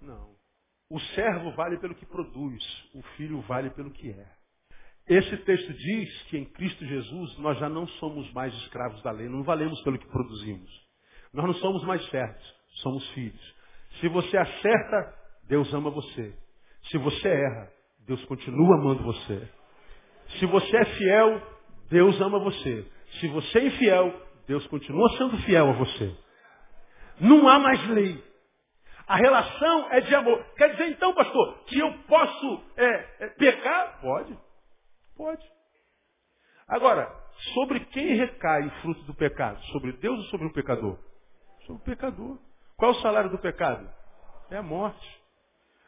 Não. 0.00 0.34
O 0.88 1.00
servo 1.00 1.50
vale 1.52 1.78
pelo 1.78 1.94
que 1.94 2.06
produz, 2.06 2.62
o 2.94 3.02
filho 3.16 3.40
vale 3.42 3.70
pelo 3.70 3.90
que 3.90 4.10
é. 4.10 4.36
Esse 5.08 5.36
texto 5.38 5.72
diz 5.72 6.22
que 6.24 6.38
em 6.38 6.44
Cristo 6.44 6.84
Jesus 6.84 7.38
nós 7.38 7.58
já 7.58 7.68
não 7.68 7.86
somos 7.86 8.30
mais 8.32 8.52
escravos 8.54 9.00
da 9.02 9.12
lei, 9.12 9.28
não 9.28 9.44
valemos 9.44 9.80
pelo 9.82 9.98
que 9.98 10.08
produzimos. 10.08 10.70
Nós 11.32 11.46
não 11.46 11.54
somos 11.54 11.84
mais 11.84 12.04
certos, 12.10 12.54
somos 12.82 13.08
filhos. 13.10 13.54
Se 14.00 14.08
você 14.08 14.36
acerta, 14.36 15.14
Deus 15.48 15.72
ama 15.72 15.90
você. 15.90 16.34
Se 16.90 16.98
você 16.98 17.28
erra, 17.28 17.70
Deus 18.06 18.24
continua 18.24 18.76
amando 18.76 19.04
você. 19.04 19.48
Se 20.38 20.46
você 20.46 20.76
é 20.76 20.84
fiel, 20.84 21.42
Deus 21.88 22.20
ama 22.20 22.38
você. 22.38 22.84
Se 23.20 23.28
você 23.28 23.58
é 23.58 23.66
infiel, 23.66 24.22
Deus 24.46 24.66
continua 24.66 25.08
sendo 25.16 25.38
fiel 25.38 25.70
a 25.70 25.72
você. 25.72 26.16
Não 27.20 27.48
há 27.48 27.58
mais 27.58 27.88
lei. 27.88 28.22
A 29.06 29.16
relação 29.16 29.92
é 29.92 30.00
de 30.00 30.14
amor. 30.14 30.44
Quer 30.56 30.72
dizer 30.72 30.88
então, 30.88 31.14
pastor, 31.14 31.64
que 31.66 31.78
eu 31.78 31.92
posso 32.08 32.62
é, 32.76 33.24
é, 33.24 33.28
pecar? 33.38 34.00
Pode. 34.00 34.36
Pode. 35.16 35.44
Agora, 36.68 37.12
sobre 37.54 37.80
quem 37.86 38.16
recai 38.16 38.66
o 38.66 38.70
fruto 38.82 39.02
do 39.04 39.14
pecado? 39.14 39.62
Sobre 39.66 39.92
Deus 39.92 40.18
ou 40.18 40.24
sobre 40.26 40.46
o 40.48 40.52
pecador? 40.52 40.98
Sobre 41.66 41.82
o 41.82 41.84
pecador. 41.84 42.38
Qual 42.76 42.92
é 42.92 42.94
o 42.94 43.00
salário 43.00 43.30
do 43.30 43.38
pecado? 43.38 43.88
É 44.50 44.56
a 44.56 44.62
morte. 44.62 45.22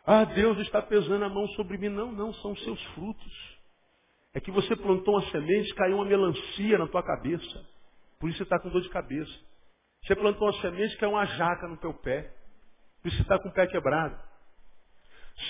Ah, 0.07 0.25
Deus 0.25 0.59
está 0.61 0.81
pesando 0.81 1.25
a 1.25 1.29
mão 1.29 1.47
sobre 1.49 1.77
mim. 1.77 1.89
Não, 1.89 2.11
não, 2.13 2.33
são 2.35 2.57
seus 2.57 2.83
frutos. 2.95 3.59
É 4.33 4.41
que 4.41 4.51
você 4.51 4.75
plantou 4.77 5.15
uma 5.15 5.31
semente, 5.31 5.75
caiu 5.75 5.97
uma 5.97 6.05
melancia 6.05 6.79
na 6.79 6.87
tua 6.87 7.03
cabeça. 7.03 7.67
Por 8.19 8.29
isso 8.29 8.39
você 8.39 8.45
está 8.45 8.59
com 8.59 8.69
dor 8.69 8.81
de 8.81 8.89
cabeça. 8.89 9.33
Você 10.05 10.15
plantou 10.15 10.49
uma 10.49 10.61
semente, 10.61 10.97
caiu 10.97 11.13
uma 11.13 11.27
jaca 11.27 11.69
no 11.69 11.77
teu 11.77 11.93
pé. 11.93 12.33
Por 13.03 13.09
isso 13.09 13.17
você 13.17 13.23
está 13.23 13.39
com 13.39 13.49
o 13.49 13.53
pé 13.53 13.67
quebrado. 13.67 14.28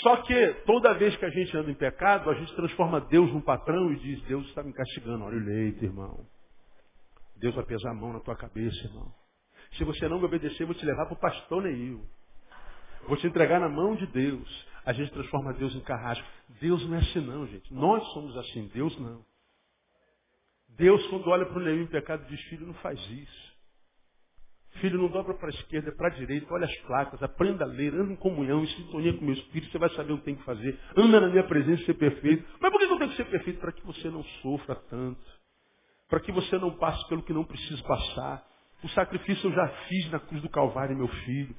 Só 0.02 0.18
que 0.18 0.54
toda 0.66 0.94
vez 0.94 1.16
que 1.16 1.24
a 1.24 1.30
gente 1.30 1.56
anda 1.56 1.70
em 1.70 1.74
pecado, 1.74 2.30
a 2.30 2.34
gente 2.34 2.54
transforma 2.54 3.00
Deus 3.00 3.32
num 3.32 3.40
patrão 3.40 3.90
e 3.92 3.96
diz, 3.96 4.22
Deus 4.24 4.46
está 4.48 4.62
me 4.62 4.72
castigando. 4.72 5.24
Olha 5.24 5.36
o 5.36 5.44
leite, 5.44 5.84
irmão. 5.84 6.26
Deus 7.36 7.54
vai 7.54 7.64
pesar 7.64 7.90
a 7.90 7.94
mão 7.94 8.12
na 8.12 8.20
tua 8.20 8.36
cabeça, 8.36 8.76
irmão. 8.86 9.12
Se 9.76 9.84
você 9.84 10.08
não 10.08 10.18
me 10.18 10.24
obedecer, 10.24 10.62
eu 10.62 10.66
vou 10.66 10.76
te 10.76 10.84
levar 10.84 11.06
para 11.06 11.14
o 11.14 11.20
pastor 11.20 11.62
Neil. 11.62 12.04
Vou 13.06 13.16
te 13.16 13.26
entregar 13.26 13.60
na 13.60 13.68
mão 13.68 13.94
de 13.94 14.06
Deus. 14.08 14.66
A 14.84 14.92
gente 14.92 15.10
transforma 15.12 15.54
Deus 15.54 15.74
em 15.74 15.80
carrasco. 15.80 16.26
Deus 16.60 16.86
não 16.86 16.96
é 16.96 17.00
assim 17.00 17.20
não, 17.20 17.46
gente. 17.46 17.72
Nós 17.72 18.06
somos 18.12 18.36
assim, 18.36 18.70
Deus 18.74 18.98
não. 18.98 19.24
Deus, 20.70 21.04
quando 21.08 21.28
olha 21.28 21.46
para 21.46 21.58
o 21.58 21.60
leão 21.60 21.82
em 21.82 21.86
pecado, 21.86 22.26
diz, 22.28 22.40
filho, 22.42 22.66
não 22.66 22.74
faz 22.74 22.98
isso. 23.10 23.47
Filho, 24.80 24.98
não 24.98 25.08
dobra 25.08 25.34
para 25.34 25.48
a 25.48 25.50
esquerda, 25.50 25.90
é 25.90 25.94
para 25.94 26.08
a 26.08 26.10
direita, 26.10 26.52
olha 26.52 26.66
as 26.66 26.76
placas, 26.78 27.22
aprenda 27.22 27.64
a 27.64 27.66
ler, 27.66 27.94
anda 27.94 28.12
em 28.12 28.16
comunhão, 28.16 28.62
em 28.62 28.66
sintonia 28.68 29.12
com 29.14 29.20
o 29.20 29.24
meu 29.24 29.34
espírito, 29.34 29.72
você 29.72 29.78
vai 29.78 29.90
saber 29.90 30.12
o 30.12 30.18
que 30.18 30.24
tem 30.24 30.36
que 30.36 30.44
fazer. 30.44 30.78
Anda 30.96 31.20
na 31.20 31.28
minha 31.28 31.44
presença 31.44 31.84
ser 31.84 31.94
perfeito. 31.94 32.44
Mas 32.60 32.70
por 32.70 32.78
que 32.78 32.84
eu 32.84 32.98
tenho 32.98 33.10
que 33.10 33.16
ser 33.16 33.26
perfeito? 33.26 33.60
Para 33.60 33.72
que 33.72 33.84
você 33.84 34.08
não 34.10 34.22
sofra 34.42 34.74
tanto. 34.88 35.20
Para 36.08 36.20
que 36.20 36.32
você 36.32 36.56
não 36.58 36.70
passe 36.72 37.06
pelo 37.08 37.22
que 37.22 37.32
não 37.32 37.44
precisa 37.44 37.82
passar. 37.82 38.46
O 38.82 38.88
sacrifício 38.90 39.48
eu 39.48 39.54
já 39.54 39.68
fiz 39.88 40.10
na 40.10 40.20
cruz 40.20 40.40
do 40.42 40.48
Calvário, 40.48 40.96
meu 40.96 41.08
filho. 41.08 41.54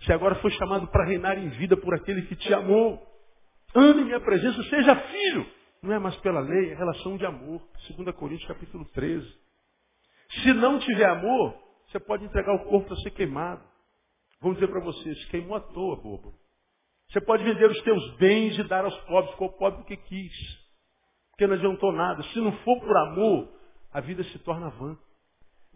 Você 0.00 0.12
agora 0.12 0.34
foi 0.36 0.50
chamado 0.52 0.86
para 0.88 1.06
reinar 1.06 1.38
em 1.38 1.48
vida 1.50 1.76
por 1.76 1.94
aquele 1.94 2.22
que 2.22 2.36
te 2.36 2.52
amou. 2.52 3.00
Ande 3.74 4.00
em 4.00 4.04
minha 4.04 4.20
presença, 4.20 4.62
seja 4.64 4.94
filho. 4.96 5.46
Não 5.82 5.92
é 5.92 5.98
mais 5.98 6.16
pela 6.16 6.40
lei, 6.40 6.70
é 6.70 6.74
relação 6.74 7.16
de 7.16 7.26
amor. 7.26 7.62
2 7.96 8.14
Coríntios 8.16 8.48
capítulo 8.48 8.84
13. 8.86 9.26
Se 10.42 10.52
não 10.54 10.78
tiver 10.78 11.08
amor, 11.08 11.63
você 11.94 12.00
pode 12.00 12.24
entregar 12.24 12.52
o 12.54 12.64
corpo 12.64 12.88
para 12.88 12.96
ser 12.96 13.10
queimado. 13.12 13.62
Vamos 14.40 14.58
dizer 14.58 14.68
para 14.68 14.80
você, 14.80 15.14
se 15.14 15.28
queimou 15.28 15.56
à 15.56 15.60
toa, 15.60 15.94
bobo. 15.94 16.34
Você 17.08 17.20
pode 17.20 17.44
vender 17.44 17.70
os 17.70 17.80
teus 17.82 18.16
bens 18.16 18.58
e 18.58 18.64
dar 18.64 18.84
aos 18.84 18.96
pobres, 19.02 19.30
ficou 19.30 19.52
pobre 19.52 19.78
porque 19.78 19.96
quis. 19.96 20.32
Porque 21.30 21.46
não 21.46 21.54
adiantou 21.54 21.92
nada. 21.92 22.20
Se 22.24 22.40
não 22.40 22.50
for 22.50 22.80
por 22.80 22.96
amor, 22.96 23.48
a 23.92 24.00
vida 24.00 24.24
se 24.24 24.38
torna 24.40 24.70
vã. 24.70 24.98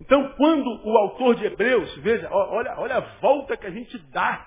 Então, 0.01 0.35
quando 0.37 0.67
o 0.85 0.99
autor 0.99 1.37
de 1.37 1.45
Hebreus, 1.47 1.97
veja, 1.99 2.29
olha, 2.33 2.75
olha 2.79 2.97
a 2.97 3.21
volta 3.21 3.57
que 3.57 3.67
a 3.67 3.71
gente 3.71 3.97
dá 4.11 4.45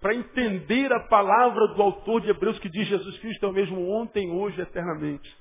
para 0.00 0.14
entender 0.14 0.92
a 0.92 1.08
palavra 1.08 1.68
do 1.68 1.82
autor 1.82 2.20
de 2.20 2.28
Hebreus 2.28 2.58
que 2.58 2.68
diz 2.68 2.86
Jesus 2.86 3.18
Cristo 3.18 3.46
é 3.46 3.48
o 3.48 3.52
mesmo 3.52 3.88
ontem, 3.88 4.30
hoje, 4.30 4.60
eternamente. 4.60 5.34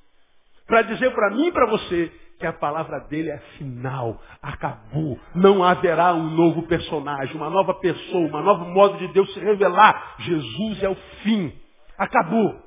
Para 0.66 0.84
dizer 0.84 1.14
para 1.14 1.32
mim 1.32 1.48
e 1.48 1.52
para 1.52 1.70
você 1.70 2.10
que 2.40 2.46
a 2.46 2.54
palavra 2.54 3.00
dele 3.02 3.30
é 3.30 3.38
final, 3.58 4.22
acabou. 4.42 5.20
Não 5.36 5.64
haverá 5.64 6.14
um 6.14 6.30
novo 6.30 6.64
personagem, 6.64 7.36
uma 7.36 7.50
nova 7.50 7.74
pessoa, 7.76 8.40
um 8.40 8.44
novo 8.44 8.66
modo 8.66 8.98
de 8.98 9.14
Deus 9.14 9.34
se 9.34 9.40
revelar. 9.40 10.16
Jesus 10.20 10.84
é 10.84 10.90
o 10.90 10.96
fim. 11.24 11.54
Acabou. 11.98 12.62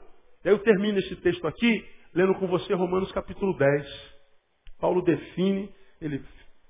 Eu 0.44 0.59
termino 0.61 0.98
esse 0.98 1.16
texto 1.16 1.46
aqui, 1.46 1.85
lendo 2.14 2.35
com 2.35 2.46
você 2.46 2.72
Romanos 2.74 3.11
capítulo 3.12 3.57
10. 3.57 4.16
Paulo 4.79 5.02
define, 5.02 5.70
ele 6.00 6.22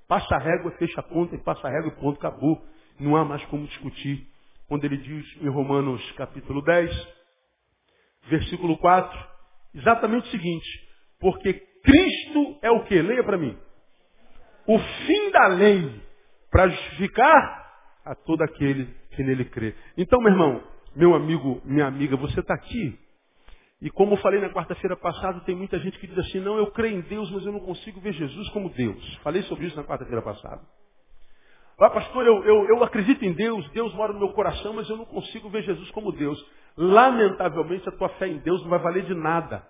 Passa 0.09 0.37
a 0.37 0.39
régua, 0.39 0.71
fecha 0.73 1.01
a 1.01 1.03
conta 1.03 1.35
e 1.35 1.39
passa 1.39 1.67
a 1.67 1.71
régua 1.71 1.89
e 1.89 2.01
ponto, 2.01 2.19
acabou. 2.19 2.65
Não 2.99 3.17
há 3.17 3.25
mais 3.25 3.45
como 3.47 3.67
discutir. 3.67 4.27
Quando 4.69 4.85
ele 4.85 4.97
diz 4.97 5.43
em 5.43 5.49
Romanos 5.49 6.01
capítulo 6.13 6.63
10, 6.63 7.09
versículo 8.29 8.79
4, 8.79 9.29
exatamente 9.75 10.29
o 10.29 10.31
seguinte, 10.31 10.69
porque 11.19 11.55
Cristo 11.87 12.59
é 12.63 12.71
o 12.71 12.85
que? 12.85 13.01
Leia 13.01 13.25
para 13.25 13.39
mim. 13.39 13.57
O 14.67 14.79
fim 14.79 15.31
da 15.31 15.47
lei 15.47 16.03
para 16.51 16.69
justificar 16.69 17.67
a 18.05 18.15
todo 18.15 18.43
aquele 18.43 18.87
que 19.13 19.23
nele 19.23 19.45
crê. 19.45 19.75
Então, 19.97 20.21
meu 20.21 20.33
irmão, 20.33 20.63
meu 20.95 21.15
amigo, 21.15 21.63
minha 21.65 21.87
amiga, 21.87 22.17
você 22.17 22.41
está 22.41 22.55
aqui 22.55 22.99
e 23.81 23.91
como 23.91 24.17
falei 24.17 24.41
na 24.41 24.49
quarta-feira 24.49 24.97
passada, 24.97 25.41
tem 25.41 25.55
muita 25.55 25.79
gente 25.79 25.99
que 25.99 26.07
diz 26.07 26.19
assim, 26.19 26.41
não, 26.41 26.57
eu 26.57 26.69
creio 26.73 26.97
em 26.97 27.03
Deus, 27.03 27.31
mas 27.31 27.45
eu 27.45 27.53
não 27.53 27.61
consigo 27.61 28.01
ver 28.01 28.13
Jesus 28.15 28.49
como 28.51 28.71
Deus. 28.71 29.17
Falei 29.23 29.43
sobre 29.43 29.67
isso 29.67 29.77
na 29.77 29.85
quarta-feira 29.85 30.23
passada. 30.23 30.63
Ah, 31.79 31.91
pastor, 31.91 32.27
eu, 32.27 32.43
eu, 32.43 32.69
eu 32.69 32.83
acredito 32.83 33.23
em 33.23 33.35
Deus, 33.35 33.69
Deus 33.73 33.93
mora 33.95 34.15
no 34.15 34.19
meu 34.19 34.31
coração, 34.31 34.73
mas 34.73 34.89
eu 34.89 34.97
não 34.97 35.05
consigo 35.05 35.51
ver 35.51 35.63
Jesus 35.63 35.91
como 35.91 36.11
Deus. 36.11 36.43
Lamentavelmente, 36.75 37.87
a 37.87 37.93
tua 37.93 38.09
fé 38.11 38.29
em 38.29 38.39
Deus 38.39 38.63
não 38.63 38.71
vai 38.71 38.79
valer 38.79 39.05
de 39.05 39.15
nada. 39.15 39.63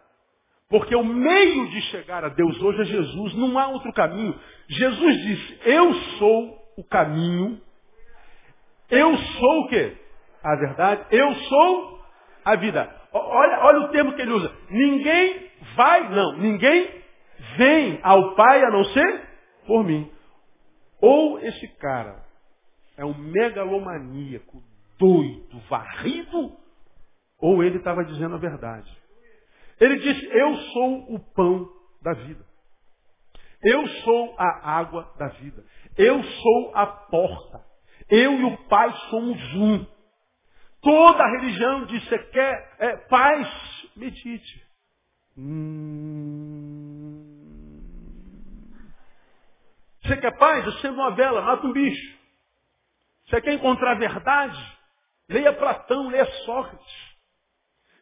Porque 0.69 0.97
o 0.97 1.05
meio 1.05 1.69
de 1.69 1.81
chegar 1.83 2.25
a 2.25 2.29
Deus 2.29 2.61
hoje 2.61 2.83
é 2.83 2.85
Jesus, 2.85 3.35
não 3.35 3.59
há 3.59 3.69
outro 3.69 3.93
caminho. 3.93 4.39
Jesus 4.69 5.23
disse, 5.23 5.61
eu 5.65 5.95
sou 6.19 6.59
o 6.77 6.85
caminho, 6.85 7.61
eu 8.91 9.17
sou 9.17 9.61
o 9.61 9.69
quê? 9.69 9.97
A 10.43 10.57
verdade, 10.57 11.07
eu 11.11 11.35
sou 11.35 12.01
a 12.45 12.57
vida. 12.57 12.95
Olha, 13.13 13.61
olha 13.65 13.81
o 13.81 13.89
termo 13.91 14.15
que 14.15 14.23
ele 14.23 14.33
usa. 14.33 14.53
Ninguém 14.69 15.51
vai, 15.77 16.09
não, 16.11 16.37
ninguém 16.37 16.91
vem 17.57 18.01
ao 18.03 18.35
Pai 18.35 18.63
a 18.63 18.71
não 18.71 18.85
ser 18.85 19.23
por 19.67 19.85
mim. 19.85 20.11
Ou 21.01 21.39
esse 21.41 21.69
cara 21.79 22.25
é 22.97 23.05
um 23.05 23.15
megalomaníaco, 23.15 24.63
doido, 24.99 25.61
varrido, 25.69 26.57
ou 27.41 27.63
ele 27.63 27.79
estava 27.79 28.05
dizendo 28.05 28.35
a 28.35 28.39
verdade. 28.39 28.91
Ele 29.81 29.99
disse, 29.99 30.27
eu 30.27 30.57
sou 30.57 31.15
o 31.15 31.21
pão 31.35 31.69
da 32.03 32.13
vida. 32.15 32.45
Eu 33.63 33.87
sou 33.87 34.35
a 34.39 34.79
água 34.79 35.13
da 35.19 35.29
vida. 35.29 35.65
Eu 35.97 36.23
sou 36.23 36.73
a 36.75 36.87
porta. 36.87 37.65
Eu 38.09 38.33
e 38.33 38.45
o 38.45 38.57
Pai 38.69 38.93
somos 39.11 39.39
um. 39.55 39.87
Toda 40.81 41.23
a 41.23 41.31
religião 41.39 41.87
diz, 41.87 42.05
você 42.05 42.19
quer 42.19 42.77
é, 42.79 42.97
paz? 43.09 43.49
Medite. 43.97 44.65
Hum... 45.37 46.87
Você 50.03 50.17
quer 50.19 50.37
paz? 50.39 50.67
Acenda 50.69 50.95
uma 50.95 51.11
vela, 51.17 51.43
mata 51.43 51.67
um 51.67 51.73
bicho. 51.73 52.17
Você 53.27 53.41
quer 53.41 53.55
encontrar 53.55 53.95
verdade? 53.99 54.79
Leia 55.29 55.53
Platão, 55.53 56.09
leia 56.09 56.27
Sócrates. 56.45 57.17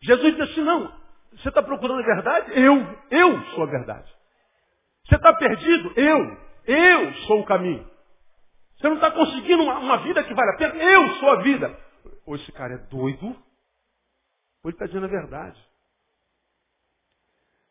Jesus 0.03 0.37
disse 0.37 0.53
assim, 0.53 0.63
não, 0.63 0.93
você 1.37 1.49
está 1.49 1.63
procurando 1.63 2.01
a 2.01 2.07
verdade? 2.15 2.53
Eu, 2.61 2.77
eu 3.11 3.45
sou 3.55 3.65
a 3.65 3.67
verdade. 3.67 4.13
Você 5.07 5.17
está 5.17 5.33
perdido? 5.35 5.93
Eu, 5.97 6.39
eu 6.67 7.15
sou 7.27 7.41
o 7.41 7.47
caminho. 7.47 7.89
Você 8.77 8.89
não 8.89 8.97
está 8.97 9.11
conseguindo 9.11 9.63
uma, 9.63 9.79
uma 9.79 9.99
vida 9.99 10.23
que 10.25 10.35
vale 10.35 10.51
a 10.53 10.57
pena? 10.57 10.75
Eu 10.75 11.15
sou 11.17 11.31
a 11.31 11.37
vida 11.43 11.85
ou 12.27 12.37
esse 12.37 12.51
cara 12.53 12.75
é 12.75 12.79
doido, 12.79 13.27
ou 13.27 14.71
ele 14.71 14.75
está 14.75 14.87
dizendo 14.87 15.07
a 15.07 15.09
verdade. 15.09 15.63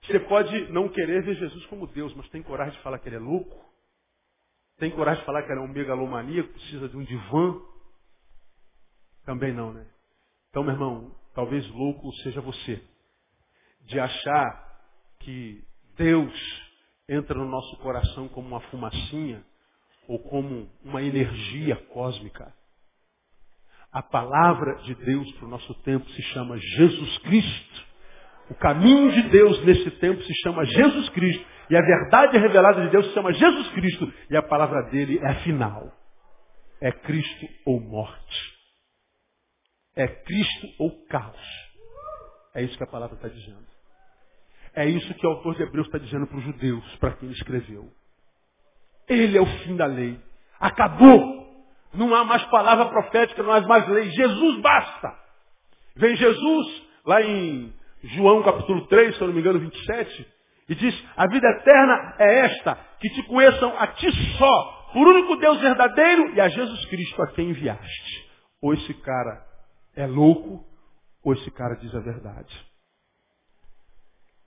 Você 0.04 0.20
pode 0.22 0.72
não 0.72 0.90
querer 0.90 1.24
ver 1.24 1.36
Jesus 1.36 1.66
como 1.68 1.88
Deus, 1.88 2.14
mas 2.16 2.30
tem 2.30 2.44
coragem 2.44 2.76
de 2.76 2.84
falar 2.84 3.00
que 3.00 3.08
ele 3.10 3.16
é 3.16 3.20
louco? 3.20 3.64
Tem 4.78 4.92
coragem 4.92 5.22
de 5.22 5.26
falar 5.26 5.44
que 5.44 5.52
ele 5.52 5.60
é 5.60 5.64
um 5.64 5.68
megalomaníaco, 5.68 6.52
precisa 6.52 6.90
de 6.90 6.98
um 6.98 7.04
divã? 7.04 7.62
Também 9.26 9.54
não, 9.54 9.72
né? 9.72 9.90
Então, 10.50 10.64
meu 10.64 10.74
irmão, 10.74 11.16
talvez 11.34 11.68
louco 11.70 12.12
seja 12.18 12.42
você. 12.42 12.84
De 13.94 14.00
achar 14.00 14.64
que 15.20 15.64
Deus 15.96 16.34
entra 17.08 17.38
no 17.38 17.46
nosso 17.46 17.78
coração 17.78 18.28
como 18.28 18.48
uma 18.48 18.60
fumacinha 18.62 19.44
ou 20.08 20.20
como 20.20 20.70
uma 20.84 21.02
energia 21.02 21.76
cósmica. 21.94 22.54
A 23.92 24.02
palavra 24.02 24.76
de 24.84 24.96
Deus 24.96 25.32
para 25.34 25.46
o 25.46 25.50
nosso 25.50 25.74
tempo 25.84 26.10
se 26.10 26.22
chama 26.34 26.58
Jesus 26.58 27.18
Cristo. 27.20 27.86
O 28.50 28.56
caminho 28.56 29.12
de 29.12 29.30
Deus 29.30 29.64
nesse 29.64 29.92
tempo 29.92 30.22
se 30.24 30.34
chama 30.42 30.66
Jesus 30.66 31.10
Cristo. 31.10 31.46
E 31.70 31.78
a 31.78 31.82
verdade 31.82 32.38
revelada 32.38 32.82
de 32.82 32.90
Deus 32.90 33.06
se 33.08 33.14
chama 33.14 33.32
Jesus 33.32 33.70
Cristo. 33.70 34.12
E 34.30 34.36
a 34.36 34.42
palavra 34.42 34.90
dele 34.90 35.20
é 35.24 35.36
final. 35.44 35.92
É 36.82 36.92
Cristo 36.92 37.48
ou 37.66 37.80
morte. 37.80 38.54
É 39.96 40.08
Cristo 40.08 40.68
ou 40.80 41.06
caos. 41.06 41.40
É 42.56 42.64
isso 42.64 42.76
que 42.78 42.84
a 42.84 42.88
palavra 42.88 43.16
está 43.16 43.28
dizendo. 43.28 43.73
É 44.76 44.88
isso 44.88 45.14
que 45.14 45.26
o 45.26 45.30
autor 45.30 45.56
de 45.56 45.64
Hebreus 45.64 45.86
está 45.88 46.00
dizendo 46.00 46.26
para 46.28 46.38
os 46.38 46.44
judeus, 46.44 46.96
para 46.96 47.12
quem 47.12 47.30
ele 47.30 47.38
escreveu. 47.38 47.92
Ele 49.08 49.38
é 49.38 49.42
o 49.42 49.46
fim 49.46 49.76
da 49.76 49.86
lei. 49.86 50.20
Acabou. 50.60 51.44
Não 51.94 52.14
há 52.16 52.24
mais 52.24 52.44
palavra 52.46 52.86
profética, 52.86 53.44
não 53.44 53.52
há 53.52 53.62
mais 53.62 53.88
lei. 53.88 54.10
Jesus 54.10 54.62
basta. 54.62 55.14
Vem 55.96 56.16
Jesus, 56.16 56.84
lá 57.06 57.22
em 57.22 57.72
João 58.04 58.42
capítulo 58.42 58.88
3, 58.88 59.16
se 59.16 59.22
eu 59.22 59.28
não 59.28 59.34
me 59.34 59.42
engano, 59.42 59.60
27, 59.60 60.28
e 60.70 60.76
diz, 60.76 61.04
a 61.16 61.28
vida 61.28 61.48
eterna 61.48 62.16
é 62.20 62.40
esta, 62.46 62.76
que 63.00 63.10
te 63.10 63.24
conheçam 63.28 63.78
a 63.78 63.88
ti 63.88 64.12
só, 64.38 64.90
por 64.94 65.08
único 65.08 65.36
Deus 65.36 65.60
verdadeiro 65.60 66.34
e 66.34 66.42
a 66.42 66.48
Jesus 66.48 66.86
Cristo 66.86 67.22
a 67.22 67.28
quem 67.28 67.50
enviaste. 67.50 68.32
Ou 68.62 68.74
esse 68.74 68.94
cara 68.96 69.46
é 69.96 70.08
louco, 70.08 70.66
ou 71.24 71.34
esse 71.34 71.52
cara 71.52 71.76
diz 71.76 71.94
a 71.94 72.00
verdade. 72.00 72.73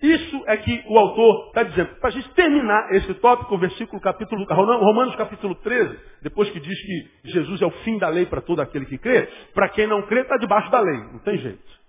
Isso 0.02 0.42
é 0.46 0.56
que 0.58 0.84
o 0.88 0.98
autor 0.98 1.48
está 1.48 1.62
dizendo. 1.62 1.96
Para 1.96 2.08
a 2.08 2.12
gente 2.12 2.28
terminar 2.34 2.92
esse 2.94 3.14
tópico, 3.14 3.54
o 3.54 3.58
versículo 3.58 4.00
capítulo, 4.00 4.44
Romanos 4.44 5.16
capítulo 5.16 5.54
13, 5.54 5.98
depois 6.22 6.50
que 6.50 6.60
diz 6.60 6.78
que 6.82 7.30
Jesus 7.30 7.62
é 7.62 7.66
o 7.66 7.70
fim 7.82 7.96
da 7.96 8.08
lei 8.08 8.26
para 8.26 8.42
todo 8.42 8.60
aquele 8.60 8.84
que 8.84 8.98
crê, 8.98 9.26
para 9.54 9.70
quem 9.70 9.86
não 9.86 10.02
crê 10.02 10.20
está 10.20 10.36
debaixo 10.36 10.70
da 10.70 10.80
lei, 10.80 10.98
não 11.12 11.18
tem 11.20 11.38
jeito. 11.38 11.86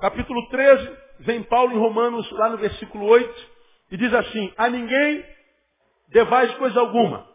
Capítulo 0.00 0.48
13, 0.48 0.92
vem 1.20 1.42
Paulo 1.44 1.72
em 1.72 1.78
Romanos, 1.78 2.28
lá 2.32 2.48
no 2.48 2.58
versículo 2.58 3.06
8, 3.06 3.46
e 3.92 3.96
diz 3.96 4.12
assim, 4.12 4.52
a 4.56 4.68
ninguém 4.68 5.24
devais 6.08 6.52
coisa 6.56 6.80
alguma, 6.80 7.28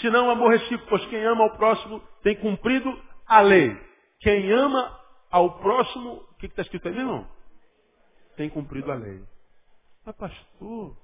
senão 0.00 0.30
amor 0.30 0.52
recíproco, 0.52 0.86
pois 0.88 1.04
quem 1.06 1.24
ama 1.24 1.42
ao 1.42 1.56
próximo 1.56 2.00
tem 2.22 2.36
cumprido 2.36 2.96
a 3.26 3.40
lei. 3.40 3.76
Quem 4.20 4.52
ama 4.52 4.98
ao 5.30 5.58
próximo, 5.58 6.24
o 6.30 6.34
que 6.38 6.46
está 6.46 6.62
escrito 6.62 6.88
aí, 6.88 6.94
não? 6.94 7.26
Tem 8.36 8.48
cumprido 8.48 8.90
a 8.90 8.94
lei. 8.94 9.22
Mas 10.04 10.14
pastor, 10.16 10.96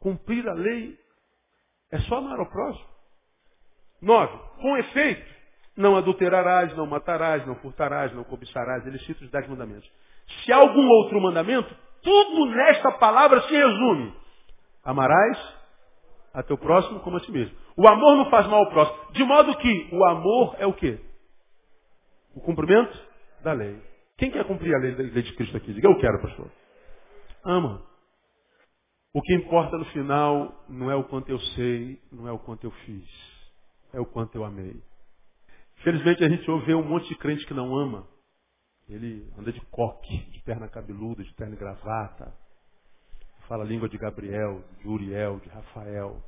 cumprir 0.00 0.48
a 0.48 0.54
lei 0.54 0.98
é 1.90 1.98
só 2.00 2.16
amar 2.18 2.38
ao 2.38 2.50
próximo. 2.50 2.88
Nove, 4.00 4.38
com 4.60 4.76
efeito, 4.76 5.34
não 5.76 5.96
adulterarás, 5.96 6.74
não 6.76 6.86
matarás, 6.86 7.46
não 7.46 7.56
furtarás, 7.56 8.12
não 8.14 8.24
cobiçarás, 8.24 8.86
ele 8.86 8.98
cita 9.00 9.24
os 9.24 9.30
dez 9.30 9.46
mandamentos. 9.48 9.90
Se 10.44 10.52
há 10.52 10.56
algum 10.56 10.88
outro 10.88 11.20
mandamento, 11.20 11.74
tudo 12.02 12.46
nesta 12.46 12.92
palavra 12.92 13.42
se 13.42 13.54
resume. 13.54 14.14
Amarás 14.84 15.58
a 16.32 16.42
teu 16.42 16.56
próximo 16.56 17.00
como 17.00 17.16
a 17.16 17.20
ti 17.20 17.32
mesmo. 17.32 17.56
O 17.76 17.88
amor 17.88 18.16
não 18.16 18.30
faz 18.30 18.46
mal 18.46 18.60
ao 18.60 18.70
próximo. 18.70 19.12
De 19.12 19.24
modo 19.24 19.56
que 19.56 19.88
o 19.92 20.04
amor 20.04 20.56
é 20.58 20.66
o 20.66 20.72
quê? 20.72 21.00
O 22.34 22.40
cumprimento 22.40 22.96
da 23.42 23.52
lei. 23.52 23.80
Quem 24.18 24.32
quer 24.32 24.44
cumprir 24.44 24.74
a 24.74 24.78
lei, 24.78 24.90
lei 24.90 25.22
de 25.22 25.32
Cristo 25.34 25.56
aqui? 25.56 25.72
Diga, 25.72 25.88
eu 25.88 25.96
quero, 25.98 26.20
pastor. 26.20 26.50
Ama. 27.44 27.86
O 29.14 29.22
que 29.22 29.32
importa 29.32 29.78
no 29.78 29.84
final 29.86 30.64
não 30.68 30.90
é 30.90 30.96
o 30.96 31.04
quanto 31.04 31.30
eu 31.30 31.38
sei, 31.38 32.02
não 32.10 32.26
é 32.26 32.32
o 32.32 32.38
quanto 32.38 32.64
eu 32.64 32.70
fiz. 32.84 33.08
É 33.92 34.00
o 34.00 34.04
quanto 34.04 34.34
eu 34.34 34.44
amei. 34.44 34.82
Infelizmente 35.78 36.24
a 36.24 36.28
gente 36.28 36.50
ouve 36.50 36.74
um 36.74 36.82
monte 36.82 37.08
de 37.08 37.14
crente 37.14 37.46
que 37.46 37.54
não 37.54 37.74
ama. 37.76 38.08
Ele 38.88 39.30
anda 39.38 39.52
de 39.52 39.60
coque, 39.66 40.18
de 40.32 40.42
perna 40.42 40.68
cabeluda, 40.68 41.22
de 41.22 41.32
terno 41.34 41.54
e 41.54 41.58
gravata. 41.58 42.34
Fala 43.46 43.62
a 43.62 43.66
língua 43.66 43.88
de 43.88 43.96
Gabriel, 43.96 44.64
de 44.80 44.88
Uriel, 44.88 45.38
de 45.38 45.48
Rafael. 45.48 46.20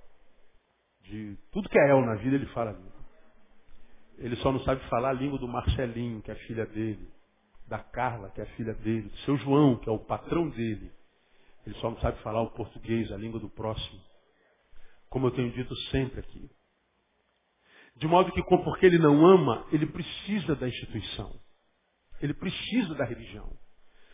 De 1.03 1.37
tudo 1.51 1.69
que 1.69 1.79
é 1.79 1.91
El 1.91 2.07
na 2.07 2.15
vida 2.15 2.37
ele 2.37 2.47
fala. 2.47 2.79
Ele 4.17 4.37
só 4.37 4.53
não 4.53 4.61
sabe 4.61 4.81
falar 4.89 5.11
a 5.11 5.15
língua 5.15 5.39
do 5.41 5.49
Marcelinho, 5.49 6.23
que 6.23 6.31
é 6.31 6.35
a 6.35 6.47
filha 6.47 6.67
dele 6.67 7.20
da 7.71 7.79
Carla, 7.79 8.31
que 8.31 8.41
é 8.41 8.45
a 8.45 8.57
filha 8.57 8.75
dele, 8.75 9.09
do 9.09 9.17
seu 9.19 9.37
João, 9.37 9.77
que 9.77 9.89
é 9.89 9.93
o 9.93 9.99
patrão 9.99 10.49
dele. 10.49 10.93
Ele 11.65 11.75
só 11.77 11.89
não 11.89 12.01
sabe 12.01 12.21
falar 12.21 12.43
o 12.43 12.51
português, 12.51 13.11
a 13.13 13.17
língua 13.17 13.39
do 13.39 13.49
próximo. 13.49 14.01
Como 15.09 15.29
eu 15.29 15.31
tenho 15.31 15.53
dito 15.53 15.75
sempre 15.93 16.19
aqui. 16.19 16.51
De 17.95 18.09
modo 18.09 18.33
que, 18.33 18.43
porque 18.43 18.87
ele 18.87 18.99
não 18.99 19.25
ama, 19.25 19.67
ele 19.71 19.87
precisa 19.87 20.57
da 20.57 20.67
instituição. 20.67 21.41
Ele 22.21 22.35
precisa 22.35 22.95
da 22.97 23.05
religião. 23.05 23.57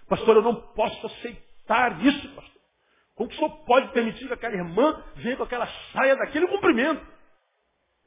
Pastor, 0.07 0.37
eu 0.37 0.43
não 0.43 0.55
posso 0.73 1.07
aceitar 1.07 2.05
isso, 2.05 2.29
pastor. 2.35 2.63
Como 3.15 3.31
que 3.31 3.37
o 3.37 3.39
senhor 3.39 3.65
pode 3.65 3.91
permitir 3.93 4.27
que 4.27 4.35
aquela 4.35 4.55
irmã 4.55 5.03
venha 5.17 5.37
com 5.37 5.45
aquela 5.45 5.67
saia 5.93 6.15
daquele 6.17 6.47
cumprimento? 6.47 7.07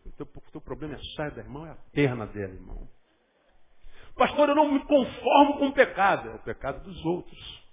O 0.05 0.11
teu, 0.11 0.27
o 0.27 0.51
teu 0.51 0.61
problema 0.61 0.93
é 0.93 0.97
a 0.97 1.03
saia 1.15 1.31
da 1.31 1.41
irmã, 1.41 1.67
é 1.67 1.71
a 1.71 1.77
perna 1.91 2.27
dela, 2.27 2.53
irmão. 2.53 2.87
Pastor, 4.19 4.49
eu 4.49 4.55
não 4.55 4.69
me 4.69 4.81
conformo 4.81 5.57
com 5.57 5.67
o 5.67 5.73
pecado. 5.73 6.29
É 6.29 6.35
o 6.35 6.39
pecado 6.39 6.83
dos 6.83 7.05
outros. 7.05 7.69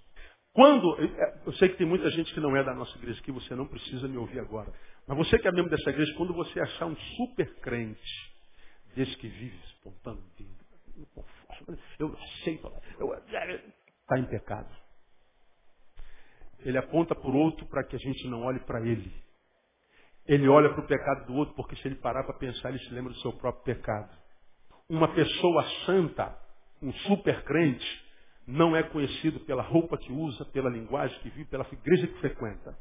Quando, 0.53 0.95
é, 1.03 1.41
eu 1.45 1.51
sei 1.53 1.67
que 1.67 1.75
tem 1.75 1.85
muita 1.85 2.09
gente 2.09 2.33
que 2.33 2.39
não 2.39 2.55
é 2.55 2.63
da 2.63 2.73
nossa 2.73 2.97
igreja 2.97 3.19
aqui, 3.19 3.33
você 3.33 3.53
não 3.53 3.67
precisa 3.67 4.07
me 4.07 4.17
ouvir 4.17 4.39
agora. 4.39 4.73
Mas 5.05 5.17
você 5.17 5.37
que 5.37 5.47
é 5.47 5.51
membro 5.51 5.69
dessa 5.69 5.89
igreja, 5.89 6.13
quando 6.15 6.33
você 6.33 6.57
achar 6.61 6.85
um 6.85 6.95
super 6.95 7.53
crente, 7.59 8.31
desse 8.95 9.15
que 9.17 9.27
vive 9.27 9.59
espontâneo, 9.65 10.23
eu 11.99 12.13
aceito, 12.13 12.73
está 14.01 14.17
em 14.17 14.25
pecado. 14.25 14.73
Ele 16.59 16.77
aponta 16.77 17.13
o 17.13 17.37
outro 17.37 17.67
para 17.67 17.83
que 17.83 17.97
a 17.97 17.99
gente 17.99 18.25
não 18.29 18.43
olhe 18.43 18.59
para 18.61 18.79
ele. 18.81 19.13
Ele 20.25 20.47
olha 20.47 20.69
para 20.73 20.83
o 20.83 20.87
pecado 20.87 21.27
do 21.27 21.35
outro, 21.35 21.53
porque 21.55 21.75
se 21.75 21.87
ele 21.87 21.95
parar 21.95 22.23
para 22.23 22.37
pensar, 22.37 22.69
ele 22.69 22.79
se 22.79 22.93
lembra 22.93 23.11
do 23.11 23.19
seu 23.19 23.33
próprio 23.33 23.75
pecado 23.75 24.26
uma 24.89 25.07
pessoa 25.09 25.63
santa, 25.85 26.37
um 26.81 26.93
super 26.93 27.43
crente, 27.43 28.05
não 28.45 28.75
é 28.75 28.83
conhecido 28.83 29.41
pela 29.41 29.61
roupa 29.61 29.97
que 29.97 30.11
usa, 30.11 30.45
pela 30.45 30.69
linguagem 30.69 31.19
que 31.19 31.29
vive, 31.29 31.45
pela 31.45 31.67
igreja 31.69 32.07
que 32.07 32.19
frequenta. 32.19 32.77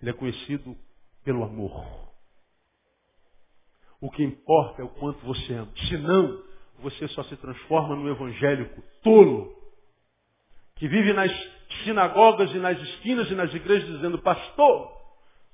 Ele 0.00 0.10
é 0.10 0.12
conhecido 0.12 0.76
pelo 1.24 1.42
amor. 1.42 2.12
O 3.98 4.10
que 4.10 4.22
importa 4.22 4.82
é 4.82 4.84
o 4.84 4.90
quanto 4.90 5.24
você 5.24 5.54
ama. 5.54 5.72
Senão, 5.88 6.42
você 6.80 7.08
só 7.08 7.22
se 7.24 7.36
transforma 7.36 7.96
num 7.96 8.10
evangélico 8.10 8.82
tolo, 9.02 9.56
que 10.74 10.86
vive 10.86 11.14
nas 11.14 11.32
sinagogas 11.84 12.54
e 12.54 12.58
nas 12.58 12.78
esquinas 12.78 13.30
e 13.30 13.34
nas 13.34 13.52
igrejas 13.54 13.88
dizendo, 13.88 14.18
pastor, 14.18 14.92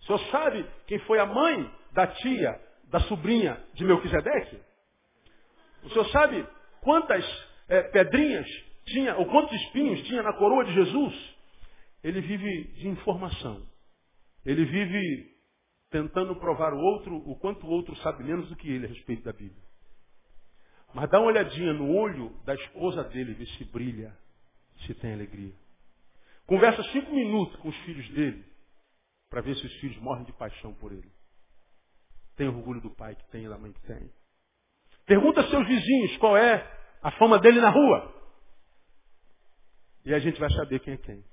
o 0.01 0.05
senhor 0.05 0.19
sabe 0.33 0.67
quem 0.89 0.99
foi 1.01 1.21
a 1.21 1.27
mãe 1.27 1.73
da 1.93 2.09
tia, 2.09 2.61
da 2.89 2.99
sobrinha 3.03 3.63
de 3.75 3.85
Melquisedeque? 3.85 4.72
O 5.85 5.91
senhor 5.91 6.09
sabe 6.11 6.47
quantas 6.81 7.25
é, 7.69 7.83
pedrinhas 7.83 8.47
tinha, 8.87 9.17
ou 9.17 9.27
quantos 9.27 9.53
espinhos 9.63 10.03
tinha 10.07 10.23
na 10.23 10.33
coroa 10.33 10.65
de 10.65 10.75
Jesus? 10.75 11.35
Ele 12.03 12.21
vive 12.21 12.65
de 12.75 12.89
informação. 12.89 13.67
Ele 14.45 14.65
vive 14.65 15.33
tentando 15.91 16.35
provar 16.37 16.73
o 16.73 16.79
outro 16.79 17.17
o 17.17 17.39
quanto 17.39 17.67
o 17.67 17.71
outro 17.71 17.95
sabe 17.97 18.25
menos 18.25 18.49
do 18.49 18.57
que 18.57 18.69
ele 18.69 18.87
a 18.87 18.89
respeito 18.89 19.23
da 19.23 19.33
Bíblia. 19.33 19.63
Mas 20.95 21.09
dá 21.11 21.19
uma 21.21 21.29
olhadinha 21.29 21.73
no 21.73 21.95
olho 21.95 22.31
da 22.45 22.55
esposa 22.55 23.05
dele, 23.05 23.35
vê 23.35 23.47
se 23.47 23.65
brilha, 23.65 24.17
se 24.87 24.95
tem 24.95 25.15
alegria. 25.15 25.55
Conversa 26.47 26.83
cinco 26.91 27.15
minutos 27.15 27.57
com 27.61 27.69
os 27.69 27.77
filhos 27.79 28.09
dele, 28.11 28.45
para 29.31 29.41
ver 29.41 29.55
se 29.57 29.65
os 29.65 29.73
filhos 29.81 29.97
morrem 29.99 30.25
de 30.25 30.33
paixão 30.33 30.75
por 30.75 30.93
ele. 30.93 31.11
Tem 32.37 32.49
orgulho 32.49 32.81
do 32.81 32.91
pai 32.91 33.15
que 33.15 33.31
tem 33.31 33.45
e 33.45 33.49
da 33.49 33.57
mãe 33.57 33.73
que 33.73 33.81
tem. 33.83 34.11
Pergunta 35.07 35.41
aos 35.41 35.51
seus 35.51 35.67
vizinhos 35.67 36.17
qual 36.19 36.37
é 36.37 36.67
a 37.03 37.11
fama 37.13 37.39
dele 37.39 37.61
na 37.61 37.71
rua. 37.71 38.13
E 40.05 40.15
a 40.15 40.19
gente 40.19 40.39
vai 40.39 40.51
saber 40.51 40.81
quem 40.81 40.95
é 40.95 40.97
quem. 40.97 41.25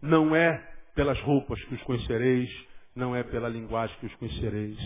Não 0.00 0.34
é 0.34 0.56
pelas 0.94 1.20
roupas 1.20 1.62
que 1.64 1.74
os 1.74 1.82
conhecereis, 1.82 2.50
não 2.94 3.14
é 3.14 3.22
pela 3.22 3.48
linguagem 3.48 3.96
que 3.98 4.06
os 4.06 4.14
conhecereis. 4.16 4.78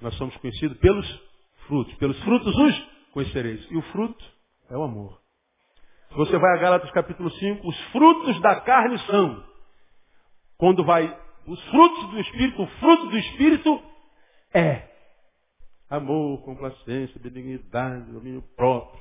Nós 0.00 0.14
somos 0.16 0.36
conhecidos 0.36 0.76
pelos 0.78 1.22
frutos. 1.66 1.94
Pelos 1.96 2.18
frutos 2.22 2.56
os 2.56 2.88
conhecereis. 3.12 3.66
E 3.70 3.76
o 3.76 3.82
fruto 3.82 4.24
é 4.70 4.76
o 4.76 4.82
amor. 4.82 5.20
Se 6.10 6.14
você 6.16 6.38
vai 6.38 6.56
a 6.56 6.60
Gálatas 6.60 6.90
capítulo 6.92 7.30
5, 7.30 7.68
os 7.68 7.80
frutos 7.90 8.40
da 8.40 8.60
carne 8.60 8.98
são. 9.00 9.44
Quando 10.56 10.84
vai 10.84 11.04
os 11.46 11.62
frutos 11.68 12.10
do 12.10 12.20
Espírito, 12.20 12.62
o 12.62 12.66
fruto 12.66 13.06
do 13.08 13.18
Espírito 13.18 13.82
é 14.54 14.95
amor, 15.90 16.42
complacência, 16.42 17.20
benignidade, 17.20 18.12
domínio 18.12 18.42
próprio. 18.56 19.00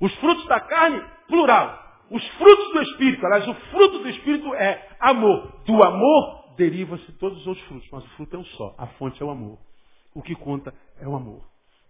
Os 0.00 0.14
frutos 0.16 0.46
da 0.46 0.60
carne, 0.60 1.02
plural. 1.28 1.88
os 2.10 2.26
frutos 2.30 2.72
do 2.72 2.82
Espírito. 2.82 3.24
Aliás, 3.26 3.46
o 3.46 3.54
fruto 3.54 3.98
do 3.98 4.08
Espírito 4.08 4.54
é 4.54 4.96
amor. 4.98 5.60
Do 5.64 5.82
amor 5.82 6.54
deriva-se 6.56 7.12
todos 7.12 7.38
os 7.40 7.46
outros 7.46 7.66
frutos, 7.66 7.88
mas 7.92 8.04
o 8.04 8.08
fruto 8.10 8.36
é 8.36 8.38
um 8.38 8.44
só. 8.44 8.74
A 8.78 8.86
fonte 8.86 9.22
é 9.22 9.24
o 9.24 9.30
amor. 9.30 9.58
O 10.14 10.22
que 10.22 10.34
conta 10.34 10.74
é 11.00 11.06
o 11.06 11.14
amor. 11.14 11.42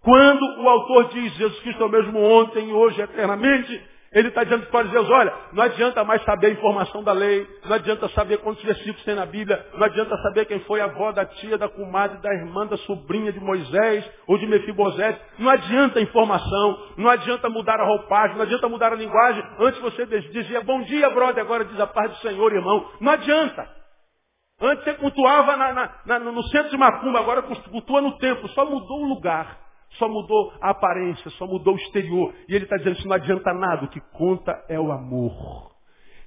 Quando 0.03 0.43
o 0.63 0.69
autor 0.69 1.09
diz 1.11 1.33
Jesus 1.35 1.61
Cristo 1.61 1.83
é 1.83 1.87
o 1.87 1.91
mesmo 1.91 2.19
ontem, 2.19 2.73
hoje, 2.73 3.01
eternamente, 3.01 3.83
ele 4.13 4.27
está 4.27 4.43
dizendo 4.43 4.67
para 4.67 4.87
os 4.87 5.11
olha, 5.11 5.33
não 5.53 5.63
adianta 5.63 6.03
mais 6.03 6.21
saber 6.25 6.49
a 6.49 6.51
informação 6.51 7.01
da 7.05 7.13
lei, 7.13 7.47
não 7.65 7.77
adianta 7.77 8.09
saber 8.09 8.39
quantos 8.39 8.61
versículos 8.65 9.05
tem 9.05 9.15
na 9.15 9.25
Bíblia, 9.25 9.65
não 9.75 9.85
adianta 9.85 10.17
saber 10.17 10.47
quem 10.47 10.59
foi 10.61 10.81
a 10.81 10.87
avó 10.87 11.13
da 11.13 11.25
tia, 11.25 11.57
da 11.57 11.69
comadre, 11.69 12.19
da 12.19 12.35
irmã, 12.35 12.67
da 12.67 12.77
sobrinha 12.79 13.33
de 13.33 13.39
Moisés 13.39 14.05
ou 14.27 14.37
de 14.37 14.49
Mefibosete. 14.49 15.21
Não 15.39 15.49
adianta 15.49 16.01
a 16.01 16.03
informação, 16.03 16.89
não 16.97 17.09
adianta 17.09 17.49
mudar 17.49 17.79
a 17.79 17.85
roupagem, 17.85 18.37
não 18.37 18.43
adianta 18.43 18.69
mudar 18.69 18.93
a 18.93 18.97
linguagem. 18.97 19.45
Antes 19.61 19.81
você 19.81 20.05
dizia, 20.07 20.61
bom 20.63 20.83
dia, 20.83 21.09
brother, 21.11 21.45
agora 21.45 21.65
diz 21.65 21.79
a 21.79 21.87
paz 21.87 22.11
do 22.11 22.17
Senhor, 22.17 22.53
irmão. 22.53 22.91
Não 23.01 23.13
adianta. 23.13 23.65
Antes 24.61 24.83
você 24.85 24.95
cultuava 24.95 25.57
na, 25.57 25.73
na, 25.73 25.91
na, 26.05 26.19
no 26.19 26.43
centro 26.49 26.71
de 26.71 26.77
Macumba, 26.77 27.21
agora 27.21 27.43
cultua 27.43 28.01
no 28.01 28.19
templo. 28.19 28.49
Só 28.49 28.65
mudou 28.65 29.03
o 29.03 29.09
lugar 29.09 29.70
só 29.93 30.09
mudou 30.09 30.53
a 30.61 30.71
aparência, 30.71 31.31
só 31.33 31.47
mudou 31.47 31.75
o 31.75 31.79
exterior. 31.79 32.35
E 32.49 32.55
ele 32.55 32.65
está 32.65 32.77
dizendo 32.77 32.99
isso 32.99 33.09
não 33.09 33.17
adianta 33.17 33.53
nada, 33.53 33.85
o 33.85 33.89
que 33.89 34.01
conta 34.13 34.65
é 34.69 34.79
o 34.79 34.93
amor. 34.93 35.71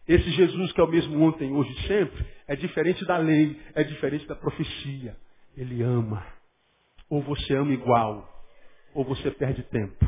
Esse 0.07 0.29
Jesus 0.31 0.71
que 0.73 0.81
é 0.81 0.83
o 0.83 0.87
mesmo 0.87 1.21
ontem, 1.21 1.53
hoje 1.53 1.71
e 1.71 1.87
sempre, 1.87 2.25
é 2.47 2.55
diferente 2.55 3.05
da 3.05 3.17
lei, 3.17 3.59
é 3.73 3.83
diferente 3.83 4.27
da 4.27 4.35
profecia. 4.35 5.15
Ele 5.55 5.81
ama. 5.81 6.25
Ou 7.09 7.21
você 7.21 7.55
ama 7.55 7.71
igual, 7.71 8.27
ou 8.93 9.05
você 9.05 9.31
perde 9.31 9.63
tempo. 9.63 10.05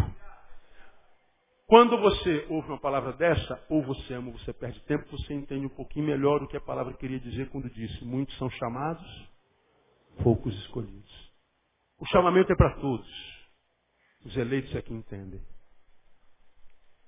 Quando 1.67 1.97
você 1.97 2.45
ouve 2.49 2.67
uma 2.69 2.79
palavra 2.79 3.13
dessa, 3.13 3.63
ou 3.69 3.81
você 3.81 4.13
ama 4.13 4.27
ou 4.27 4.37
você 4.37 4.53
perde 4.53 4.79
tempo, 4.81 5.05
você 5.09 5.33
entende 5.33 5.65
um 5.65 5.69
pouquinho 5.69 6.05
melhor 6.05 6.43
o 6.43 6.47
que 6.47 6.57
a 6.57 6.61
palavra 6.61 6.93
queria 6.93 7.19
dizer 7.19 7.49
quando 7.49 7.69
disse: 7.69 8.05
muitos 8.05 8.37
são 8.37 8.49
chamados, 8.51 9.29
poucos 10.21 10.53
escolhidos. 10.59 11.31
O 11.99 12.05
chamamento 12.07 12.51
é 12.51 12.55
para 12.55 12.75
todos. 12.75 13.34
Os 14.25 14.35
eleitos 14.35 14.75
é 14.75 14.81
que 14.81 14.93
entendem. 14.93 15.41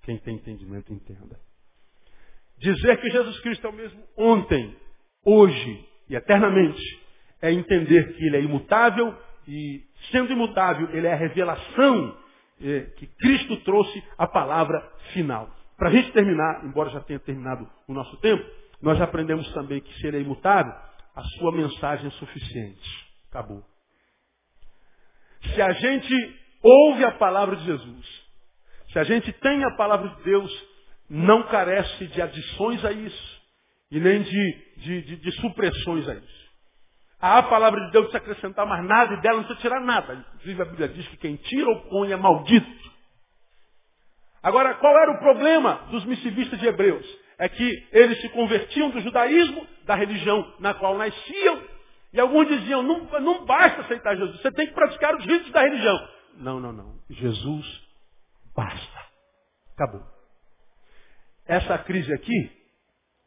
Quem 0.04 0.18
tem 0.20 0.36
entendimento, 0.36 0.94
entenda. 0.94 1.40
Dizer 2.60 3.02
que 3.02 3.10
Jesus 3.10 3.40
Cristo 3.42 3.68
é 3.68 3.70
o 3.70 3.74
mesmo 3.74 4.04
ontem, 4.16 4.76
hoje 5.26 5.86
e 6.10 6.16
eternamente 6.16 6.82
é 7.42 7.52
entender 7.52 8.14
que 8.14 8.24
Ele 8.24 8.38
é 8.38 8.42
imutável 8.42 9.16
e, 9.48 9.84
sendo 10.12 10.32
imutável, 10.32 10.90
Ele 10.92 11.08
é 11.08 11.14
a 11.14 11.18
revelação 11.18 12.18
é, 12.62 12.82
que 12.98 13.08
Cristo 13.08 13.58
trouxe 13.64 14.04
a 14.18 14.28
palavra 14.28 14.80
final. 15.14 15.50
Para 15.76 15.90
a 15.90 15.92
gente 15.92 16.12
terminar, 16.12 16.66
embora 16.66 16.90
já 16.90 17.02
tenha 17.02 17.20
terminado 17.20 17.70
o 17.88 17.94
nosso 17.94 18.16
tempo, 18.18 18.44
nós 18.82 19.00
aprendemos 19.02 19.52
também 19.54 19.82
que 19.82 19.94
se 20.00 20.08
Ele 20.08 20.18
é 20.18 20.22
imutável, 20.22 20.74
a 21.16 21.24
sua 21.40 21.52
mensagem 21.52 22.08
é 22.08 22.12
suficiente. 22.12 23.08
Acabou. 23.30 23.64
Se 25.42 25.62
a 25.62 25.72
gente 25.74 26.47
ouve 26.62 27.04
a 27.06 27.12
palavra 27.12 27.56
de 27.56 27.66
Jesus, 27.66 28.28
se 28.92 29.00
a 29.00 29.04
gente 29.04 29.32
tem 29.34 29.64
a 29.64 29.76
palavra 29.76 30.10
de 30.10 30.24
Deus, 30.24 30.68
não 31.10 31.44
carece 31.44 32.08
de 32.08 32.22
adições 32.22 32.84
a 32.84 32.92
isso 32.92 33.42
e 33.92 34.00
nem 34.00 34.22
de, 34.22 34.58
de, 34.78 35.02
de, 35.02 35.16
de 35.18 35.32
supressões 35.42 36.08
a 36.08 36.16
isso. 36.16 36.48
A 37.20 37.42
palavra 37.44 37.84
de 37.86 37.92
Deus 37.92 38.12
não 38.12 38.18
acrescentar 38.18 38.66
mais 38.66 38.86
nada 38.86 39.14
e 39.14 39.22
dela 39.22 39.38
não 39.38 39.44
precisa 39.44 39.62
tirar 39.62 39.82
nada. 39.82 40.26
Inclusive 40.36 40.62
a 40.62 40.66
Bíblia 40.66 40.88
diz 40.90 41.08
que 41.08 41.18
quem 41.18 41.36
tira 41.36 41.68
ou 41.68 41.82
põe 41.90 42.12
é 42.12 42.16
maldito. 42.16 42.88
Agora, 44.44 44.76
qual 44.76 44.96
era 44.98 45.12
o 45.12 45.20
problema 45.20 45.88
dos 45.90 46.06
missivistas 46.06 46.60
de 46.60 46.68
Hebreus? 46.68 47.06
É 47.40 47.50
que 47.50 47.88
eles 47.92 48.22
se 48.22 48.30
convertiam 48.30 48.90
do 48.92 49.02
judaísmo, 49.02 49.66
da 49.86 49.96
religião 49.96 50.54
na 50.60 50.74
qual 50.74 50.98
nasciam, 50.98 51.62
e 52.14 52.20
alguns 52.20 52.48
diziam, 52.48 52.82
não, 52.82 53.06
não 53.20 53.46
basta 53.46 53.82
aceitar 53.82 54.16
Jesus, 54.16 54.42
você 54.42 54.52
tem 54.52 54.68
que 54.68 54.74
praticar 54.74 55.16
os 55.16 55.26
ritos 55.26 55.52
da 55.52 55.62
religião. 55.62 56.08
Não, 56.38 56.60
não, 56.60 56.72
não. 56.72 57.00
Jesus 57.10 57.66
basta. 58.56 59.08
Acabou. 59.74 60.04
Essa 61.46 61.78
crise 61.80 62.14
aqui 62.14 62.52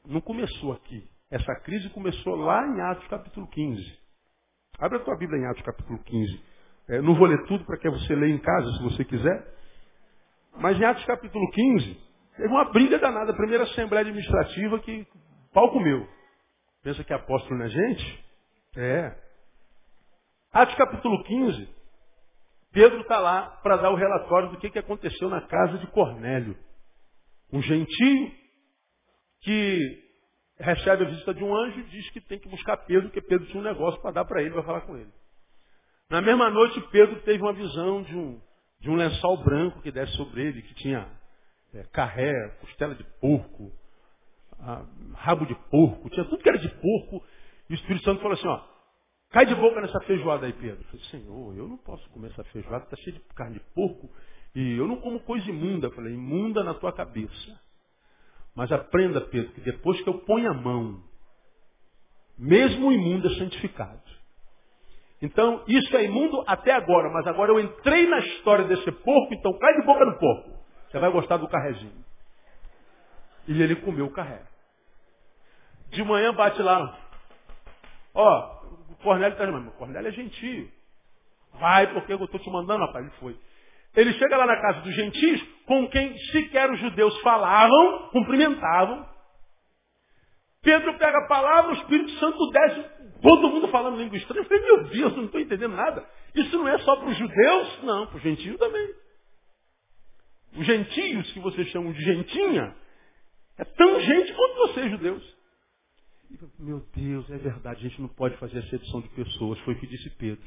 não 0.07 0.21
começou 0.21 0.73
aqui. 0.73 1.09
Essa 1.31 1.55
crise 1.61 1.89
começou 1.91 2.35
lá 2.37 2.67
em 2.67 2.81
Atos 2.81 3.07
capítulo 3.09 3.47
15. 3.49 3.99
Abre 4.79 4.99
a 4.99 5.05
tua 5.05 5.17
Bíblia 5.17 5.41
em 5.41 5.47
Atos 5.47 5.63
capítulo 5.63 5.99
15. 6.03 6.45
É, 6.89 7.01
não 7.01 7.15
vou 7.15 7.27
ler 7.27 7.45
tudo 7.47 7.65
para 7.65 7.79
que 7.79 7.89
você 7.89 8.15
leia 8.15 8.33
em 8.33 8.39
casa, 8.39 8.73
se 8.73 8.83
você 8.83 9.05
quiser. 9.05 9.55
Mas 10.57 10.79
em 10.79 10.85
Atos 10.85 11.05
capítulo 11.05 11.49
15, 11.51 12.01
teve 12.37 12.49
uma 12.49 12.71
briga 12.73 12.99
danada. 12.99 13.33
A 13.33 13.37
primeira 13.37 13.65
assembleia 13.65 14.03
administrativa 14.03 14.79
que 14.81 15.07
pau 15.53 15.71
comeu. 15.71 16.07
Pensa 16.83 17.05
que 17.05 17.13
é 17.13 17.17
apóstolo 17.17 17.63
é 17.63 17.69
gente? 17.69 18.25
É. 18.77 19.17
Atos 20.53 20.75
capítulo 20.75 21.23
15, 21.25 21.69
Pedro 22.73 23.01
está 23.01 23.18
lá 23.18 23.59
para 23.62 23.77
dar 23.77 23.91
o 23.91 23.97
relatório 23.97 24.51
do 24.51 24.59
que, 24.59 24.71
que 24.71 24.79
aconteceu 24.79 25.29
na 25.29 25.41
casa 25.43 25.79
de 25.79 25.87
Cornélio. 25.89 26.57
Um 27.53 27.61
gentio 27.61 28.33
que 29.41 30.11
recebe 30.59 31.05
a 31.05 31.09
visita 31.09 31.35
de 31.35 31.43
um 31.43 31.55
anjo 31.55 31.81
e 31.81 31.85
diz 31.85 32.11
que 32.11 32.21
tem 32.21 32.39
que 32.39 32.49
buscar 32.49 32.77
Pedro, 32.79 33.09
porque 33.09 33.23
Pedro 33.23 33.47
tinha 33.47 33.61
um 33.61 33.64
negócio 33.64 34.01
para 34.01 34.12
dar 34.12 34.25
para 34.25 34.43
ele, 34.43 34.53
para 34.53 34.62
falar 34.62 34.83
com 34.83 34.97
ele. 34.97 35.11
Na 36.09 36.21
mesma 36.21 36.51
noite, 36.51 36.81
Pedro 36.93 37.21
teve 37.23 37.43
uma 37.43 37.53
visão 37.53 38.03
de 38.03 38.16
um, 38.16 38.41
de 38.81 38.91
um 38.91 38.97
lençol 38.97 39.43
branco 39.43 39.81
que 39.81 39.91
desce 39.91 40.12
sobre 40.16 40.43
ele, 40.43 40.62
que 40.62 40.75
tinha 40.75 41.09
é, 41.73 41.83
carré, 41.93 42.33
costela 42.61 42.95
de 42.95 43.05
porco, 43.21 43.73
ah, 44.61 44.85
rabo 45.14 45.47
de 45.47 45.55
porco, 45.71 46.11
tinha 46.11 46.25
tudo 46.25 46.43
que 46.43 46.49
era 46.49 46.59
de 46.59 46.68
porco. 46.68 47.25
E 47.68 47.73
o 47.73 47.77
Espírito 47.77 48.05
Santo 48.05 48.21
falou 48.21 48.35
assim, 48.35 48.49
ó, 48.49 48.70
Cai 49.31 49.47
de 49.47 49.55
boca 49.55 49.81
nessa 49.81 50.01
feijoada 50.01 50.47
aí, 50.47 50.53
Pedro. 50.53 50.81
Eu 50.81 50.85
falei, 50.85 51.07
Senhor, 51.07 51.57
eu 51.57 51.68
não 51.68 51.76
posso 51.78 52.09
comer 52.11 52.31
essa 52.33 52.43
feijoada, 52.45 52.85
está 52.85 52.97
cheia 52.97 53.16
de 53.16 53.20
carne 53.35 53.55
de 53.55 53.61
porco. 53.74 54.11
E 54.55 54.76
eu 54.76 54.89
não 54.89 54.97
como 54.97 55.20
coisa 55.20 55.49
imunda. 55.49 55.87
Eu 55.87 55.93
falei, 55.93 56.14
imunda 56.14 56.64
na 56.64 56.74
tua 56.74 56.93
cabeça. 56.93 57.61
Mas 58.57 58.72
aprenda, 58.72 59.20
Pedro, 59.20 59.53
que 59.53 59.61
depois 59.61 60.01
que 60.03 60.09
eu 60.09 60.18
ponho 60.20 60.51
a 60.51 60.55
mão, 60.55 61.01
mesmo 62.37 62.91
imundo 62.91 63.28
é 63.28 63.35
santificado. 63.37 64.03
Então, 65.22 65.62
isso 65.68 65.97
é 65.97 66.05
imundo 66.05 66.43
até 66.47 66.72
agora, 66.72 67.11
mas 67.11 67.26
agora 67.26 67.53
eu 67.53 67.61
entrei 67.61 68.09
na 68.09 68.18
história 68.18 68.64
desse 68.64 68.91
porco, 68.91 69.35
então 69.35 69.57
cai 69.59 69.74
de 69.74 69.87
boca 69.87 70.05
no 70.07 70.18
porco. 70.18 70.51
Você 70.91 70.99
vai 70.99 71.12
gostar 71.12 71.37
do 71.37 71.47
carrezinho. 71.47 72.05
E 73.47 73.62
ele 73.62 73.76
comeu 73.76 74.07
o 74.07 74.12
carré. 74.12 74.43
De 75.91 76.03
manhã 76.03 76.33
bate 76.35 76.61
lá. 76.62 76.99
Ó, 78.14 78.60
Cornélio 79.03 79.33
está 79.33 79.47
dizendo, 79.47 79.71
Cornélio 79.73 80.09
é 80.09 80.13
gentio. 80.13 80.71
Vai, 81.55 81.93
porque 81.93 82.13
eu 82.13 82.25
estou 82.25 82.41
te 82.41 82.51
mandando, 82.51 82.85
rapaz. 82.85 83.05
Ele 83.05 83.15
foi. 83.17 83.37
Ele 83.95 84.13
chega 84.15 84.37
lá 84.37 84.47
na 84.47 84.61
casa 84.61 84.81
dos 84.81 84.95
gentios, 84.95 85.43
com 85.67 85.89
quem 85.89 86.17
sequer 86.31 86.71
os 86.71 86.79
judeus 86.79 87.19
falavam, 87.21 88.11
cumprimentavam. 88.13 89.09
Pedro 90.63 90.97
pega 90.99 91.19
a 91.19 91.27
palavra, 91.27 91.73
o 91.73 91.75
Espírito 91.75 92.11
Santo 92.19 92.51
desce, 92.51 92.85
todo 93.23 93.49
mundo 93.49 93.69
falando 93.69 93.97
língua 93.97 94.17
estranha. 94.17 94.43
Eu 94.43 94.49
falei, 94.49 94.63
meu 94.63 94.85
Deus, 94.85 95.17
não 95.17 95.25
estou 95.25 95.41
entendendo 95.41 95.75
nada. 95.75 96.07
Isso 96.35 96.57
não 96.57 96.69
é 96.69 96.79
só 96.79 96.97
para 96.97 97.09
os 97.09 97.17
judeus? 97.17 97.83
Não, 97.83 98.07
para 98.07 98.17
os 98.17 98.23
gentios 98.23 98.59
também. 98.59 98.95
Os 100.57 100.67
gentios, 100.67 101.33
que 101.33 101.41
vocês 101.41 101.67
chamam 101.69 101.93
de 101.93 102.03
gentinha, 102.03 102.77
é 103.59 103.65
tão 103.65 104.01
gente 104.01 104.33
quanto 104.35 104.55
vocês, 104.57 104.91
judeus. 104.91 105.39
Meu 106.59 106.81
Deus, 106.95 107.28
é 107.31 107.39
verdade, 107.39 107.85
a 107.85 107.89
gente 107.89 108.01
não 108.01 108.09
pode 108.09 108.37
fazer 108.37 108.59
acepção 108.59 109.01
de 109.01 109.09
pessoas, 109.09 109.59
foi 109.61 109.74
o 109.74 109.78
que 109.78 109.87
disse 109.87 110.09
Pedro. 110.11 110.47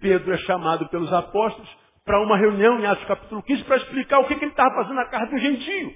Pedro 0.00 0.32
é 0.32 0.38
chamado 0.38 0.88
pelos 0.88 1.12
apóstolos 1.12 1.68
para 2.04 2.20
uma 2.22 2.38
reunião 2.38 2.80
em 2.80 2.86
Atos 2.86 3.04
capítulo 3.04 3.42
15 3.42 3.64
para 3.64 3.76
explicar 3.76 4.20
o 4.20 4.26
que, 4.26 4.36
que 4.36 4.44
ele 4.44 4.52
estava 4.52 4.74
fazendo 4.74 4.94
na 4.94 5.04
casa 5.06 5.30
do 5.30 5.38
gentio. 5.38 5.94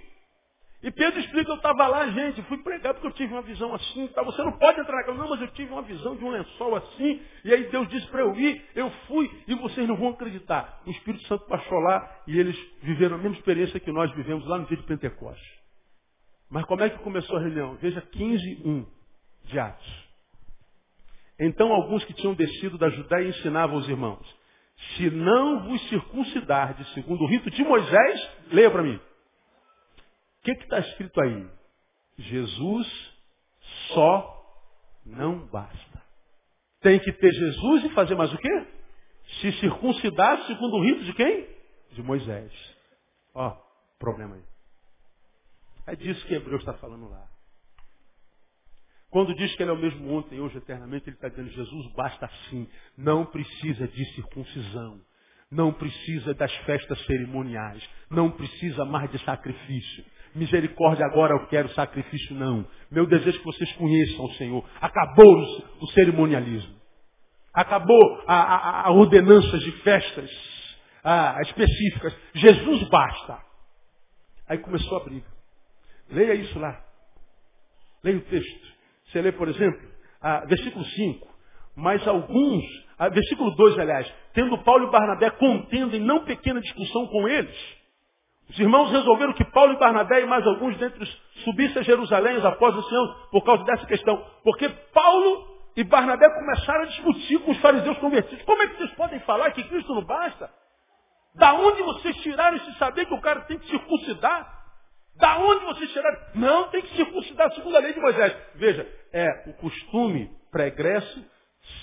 E 0.82 0.90
Pedro 0.90 1.18
explica, 1.18 1.50
eu 1.50 1.56
estava 1.56 1.86
lá, 1.88 2.06
gente, 2.08 2.42
fui 2.42 2.58
pregar 2.58 2.92
porque 2.92 3.06
eu 3.06 3.12
tive 3.12 3.32
uma 3.32 3.40
visão 3.40 3.74
assim, 3.74 4.06
tá? 4.08 4.22
você 4.22 4.42
não 4.42 4.52
pode 4.52 4.78
entrar 4.78 4.96
na 4.96 5.04
casa, 5.04 5.16
não, 5.16 5.30
mas 5.30 5.40
eu 5.40 5.48
tive 5.52 5.72
uma 5.72 5.80
visão 5.80 6.14
de 6.14 6.22
um 6.22 6.28
lençol 6.28 6.76
assim, 6.76 7.22
e 7.42 7.54
aí 7.54 7.70
Deus 7.70 7.88
disse 7.88 8.06
para 8.08 8.20
eu 8.20 8.36
ir, 8.36 8.62
eu 8.74 8.90
fui, 9.06 9.30
e 9.48 9.54
vocês 9.54 9.88
não 9.88 9.96
vão 9.96 10.10
acreditar. 10.10 10.82
O 10.86 10.90
Espírito 10.90 11.26
Santo 11.26 11.46
passou 11.46 11.78
lá 11.78 12.22
e 12.26 12.38
eles 12.38 12.54
viveram 12.82 13.14
a 13.14 13.18
mesma 13.18 13.38
experiência 13.38 13.80
que 13.80 13.90
nós 13.90 14.14
vivemos 14.14 14.46
lá 14.46 14.58
no 14.58 14.66
dia 14.66 14.76
de 14.76 14.82
Pentecostes. 14.82 15.63
Mas 16.54 16.64
como 16.66 16.84
é 16.84 16.88
que 16.88 16.98
começou 16.98 17.36
a 17.36 17.40
reunião? 17.40 17.74
Veja 17.78 18.00
15, 18.00 18.62
1 18.64 18.86
de 19.46 19.58
Atos. 19.58 20.04
Então 21.36 21.72
alguns 21.72 22.04
que 22.04 22.14
tinham 22.14 22.32
descido 22.32 22.78
da 22.78 22.88
Judéia 22.90 23.26
ensinavam 23.26 23.74
aos 23.74 23.88
irmãos, 23.88 24.24
se 24.94 25.10
não 25.10 25.64
vos 25.64 25.88
circuncidardes 25.88 26.86
segundo 26.92 27.24
o 27.24 27.26
rito 27.26 27.50
de 27.50 27.64
Moisés, 27.64 28.30
leia 28.52 28.70
para 28.70 28.84
mim. 28.84 28.94
O 28.94 30.42
que 30.44 30.52
está 30.52 30.78
escrito 30.78 31.20
aí? 31.22 31.44
Jesus 32.18 32.86
só 33.92 34.40
não 35.04 35.48
basta. 35.48 36.02
Tem 36.80 37.00
que 37.00 37.12
ter 37.14 37.32
Jesus 37.32 37.84
e 37.86 37.88
fazer 37.94 38.14
mais 38.14 38.32
o 38.32 38.38
quê? 38.38 38.66
Se 39.40 39.50
circuncidar 39.58 40.46
segundo 40.46 40.76
o 40.76 40.84
rito 40.84 41.02
de 41.02 41.14
quem? 41.14 41.48
De 41.94 42.02
Moisés. 42.04 42.52
Ó, 43.34 43.56
problema 43.98 44.36
aí. 44.36 44.53
É 45.86 45.94
disso 45.94 46.26
que 46.26 46.34
Hebreus 46.34 46.60
está 46.60 46.74
falando 46.74 47.08
lá. 47.08 47.28
Quando 49.10 49.34
diz 49.34 49.54
que 49.54 49.62
ele 49.62 49.70
é 49.70 49.74
o 49.74 49.78
mesmo 49.78 50.12
ontem, 50.12 50.40
hoje, 50.40 50.58
eternamente, 50.58 51.08
ele 51.08 51.16
está 51.16 51.28
dizendo, 51.28 51.48
Jesus 51.50 51.92
basta 51.92 52.26
assim. 52.26 52.68
Não 52.98 53.24
precisa 53.24 53.86
de 53.86 54.04
circuncisão. 54.14 55.00
Não 55.50 55.72
precisa 55.72 56.34
das 56.34 56.52
festas 56.66 56.98
cerimoniais. 57.06 57.88
Não 58.10 58.30
precisa 58.30 58.84
mais 58.84 59.08
de 59.12 59.18
sacrifício. 59.24 60.04
Misericórdia 60.34 61.06
agora 61.06 61.32
eu 61.32 61.46
quero, 61.46 61.68
sacrifício 61.74 62.34
não. 62.34 62.66
Meu 62.90 63.06
desejo 63.06 63.36
é 63.36 63.38
que 63.38 63.44
vocês 63.44 63.72
conheçam 63.74 64.24
o 64.24 64.34
Senhor. 64.34 64.68
Acabou 64.80 65.36
o 65.80 65.86
cerimonialismo. 65.92 66.74
Acabou 67.52 68.24
a, 68.26 68.34
a, 68.34 68.88
a 68.88 69.58
de 69.58 69.72
festas 69.82 70.30
a, 71.04 71.40
específicas. 71.42 72.16
Jesus 72.34 72.88
basta. 72.88 73.38
Aí 74.48 74.58
começou 74.58 74.98
a 74.98 75.04
briga. 75.04 75.33
Leia 76.10 76.34
isso 76.34 76.58
lá. 76.58 76.80
Leia 78.02 78.18
o 78.18 78.22
texto. 78.22 78.74
Você 79.06 79.22
lê, 79.22 79.32
por 79.32 79.48
exemplo, 79.48 79.80
versículo 80.46 80.84
5. 80.84 81.34
Mas 81.76 82.06
alguns, 82.06 82.64
versículo 83.12 83.54
2, 83.56 83.78
aliás, 83.78 84.12
tendo 84.32 84.56
Paulo 84.58 84.88
e 84.88 84.90
Barnabé 84.90 85.30
contendo 85.30 85.96
em 85.96 86.00
não 86.00 86.24
pequena 86.24 86.60
discussão 86.60 87.06
com 87.08 87.28
eles, 87.28 87.84
os 88.48 88.58
irmãos 88.58 88.90
resolveram 88.90 89.32
que 89.32 89.44
Paulo 89.46 89.72
e 89.72 89.78
Barnabé 89.78 90.20
e 90.20 90.26
mais 90.26 90.46
alguns 90.46 90.76
dentre 90.76 91.04
subissem 91.44 91.80
a 91.80 91.84
Jerusalém 91.84 92.36
após 92.44 92.76
o 92.76 92.82
Senhor 92.82 93.28
por 93.30 93.42
causa 93.42 93.64
dessa 93.64 93.86
questão. 93.86 94.22
Porque 94.44 94.68
Paulo 94.68 95.48
e 95.76 95.82
Barnabé 95.82 96.28
começaram 96.28 96.82
a 96.82 96.86
discutir 96.86 97.38
com 97.40 97.50
os 97.50 97.58
fariseus 97.58 97.98
convertidos. 97.98 98.44
Como 98.44 98.62
é 98.62 98.68
que 98.68 98.76
vocês 98.76 98.92
podem 98.92 99.18
falar 99.20 99.50
que 99.52 99.64
Cristo 99.64 99.94
não 99.94 100.04
basta? 100.04 100.50
Da 101.34 101.54
onde 101.54 101.82
vocês 101.82 102.14
tiraram 102.18 102.56
esse 102.58 102.72
saber 102.74 103.06
que 103.06 103.14
o 103.14 103.20
cara 103.20 103.40
tem 103.46 103.58
que 103.58 103.66
circuncidar? 103.66 104.63
Da 105.16 105.38
onde 105.38 105.64
vocês 105.66 105.92
tiraram? 105.92 106.20
Não, 106.34 106.70
tem 106.70 106.82
que 106.82 106.96
circuncidar 106.96 107.52
segundo 107.54 107.76
a 107.76 107.80
lei 107.80 107.92
de 107.92 108.00
Moisés. 108.00 108.36
Veja, 108.56 108.86
é 109.12 109.44
o 109.48 109.52
costume 109.54 110.30
pregresso 110.50 111.24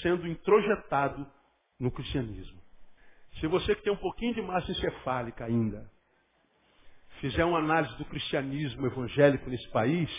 sendo 0.01 0.27
introjetado 0.27 1.25
no 1.79 1.91
cristianismo. 1.91 2.59
Se 3.39 3.47
você 3.47 3.73
que 3.75 3.83
tem 3.83 3.93
um 3.93 3.97
pouquinho 3.97 4.33
de 4.33 4.41
massa 4.41 4.69
encefálica 4.71 5.45
ainda, 5.45 5.89
fizer 7.19 7.45
uma 7.45 7.59
análise 7.59 7.95
do 7.97 8.05
cristianismo 8.05 8.85
evangélico 8.85 9.49
nesse 9.49 9.67
país, 9.69 10.09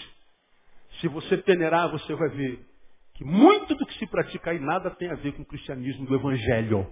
se 1.01 1.09
você 1.09 1.37
peneirar, 1.37 1.91
você 1.91 2.15
vai 2.15 2.29
ver 2.31 2.67
que 3.15 3.25
muito 3.25 3.75
do 3.75 3.87
que 3.87 3.95
se 3.99 4.07
pratica 4.07 4.51
aí 4.51 4.59
nada 4.59 4.91
tem 4.91 5.11
a 5.11 5.15
ver 5.15 5.33
com 5.33 5.43
o 5.43 5.47
cristianismo 5.47 6.07
do 6.07 6.15
evangelho. 6.15 6.91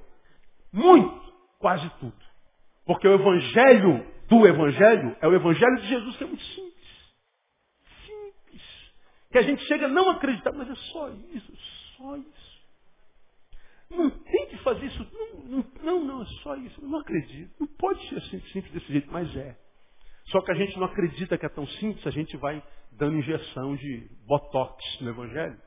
Muito, 0.73 1.33
quase 1.59 1.89
tudo. 1.99 2.17
Porque 2.85 3.09
o 3.09 3.15
evangelho 3.15 4.07
do 4.31 4.47
evangelho 4.47 5.17
é 5.21 5.27
o 5.27 5.35
evangelho 5.35 5.77
de 5.81 5.89
Jesus 5.89 6.17
que 6.17 6.25
é 6.25 6.27
muito 6.29 6.45
simples. 6.45 7.15
Simples. 8.07 8.63
Que 9.33 9.39
a 9.39 9.43
gente 9.43 9.63
chega 9.65 9.87
a 9.87 9.89
não 9.89 10.09
acreditar, 10.11 10.53
mas 10.53 10.71
é 10.71 10.75
só 10.93 11.11
isso, 11.11 11.53
só 11.97 12.17
isso. 12.17 12.51
Não 13.91 14.09
tem 14.09 14.47
que 14.47 14.59
fazer 14.59 14.87
isso. 14.87 15.05
Não, 15.49 15.65
não, 15.83 16.05
não, 16.05 16.23
é 16.23 16.27
só 16.45 16.55
isso. 16.55 16.81
Eu 16.81 16.89
não 16.89 17.01
acredito. 17.01 17.53
Não 17.59 17.67
pode 17.67 18.09
ser 18.09 18.19
assim, 18.19 18.41
simples 18.53 18.73
desse 18.73 18.87
jeito, 18.87 19.11
mas 19.11 19.37
é. 19.37 19.57
Só 20.27 20.41
que 20.43 20.53
a 20.53 20.55
gente 20.55 20.79
não 20.79 20.87
acredita 20.87 21.37
que 21.37 21.45
é 21.45 21.49
tão 21.49 21.67
simples, 21.67 22.07
a 22.07 22.11
gente 22.11 22.37
vai 22.37 22.63
dando 22.93 23.17
injeção 23.17 23.75
de 23.75 24.09
botox 24.27 24.81
no 25.01 25.11
Evangelho. 25.11 25.61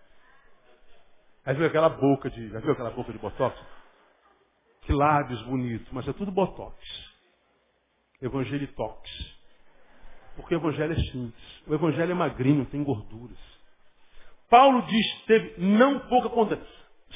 Aí 1.46 1.54
viu 1.54 1.66
aquela 1.66 1.90
boca 1.90 2.30
de. 2.30 2.48
Já 2.48 2.60
viu 2.60 2.72
aquela 2.72 2.92
boca 2.92 3.12
de 3.12 3.18
botox? 3.20 3.60
Que 4.84 4.94
lábios 4.94 5.42
bonitos, 5.44 5.92
mas 5.92 6.08
é 6.08 6.14
tudo 6.14 6.32
botox. 6.32 7.13
Evangelitox. 8.26 9.10
Porque 10.36 10.56
o 10.56 10.58
Evangelho 10.58 10.94
é 10.94 10.96
simples. 11.12 11.64
O 11.68 11.74
Evangelho 11.74 12.12
é 12.12 12.16
magrinho, 12.16 12.66
tem 12.66 12.84
gorduras. 12.84 13.38
Paulo 14.50 14.82
diz, 14.84 15.26
teve 15.26 15.56
não 15.62 16.00
pouca 16.08 16.30
conta. 16.30 16.60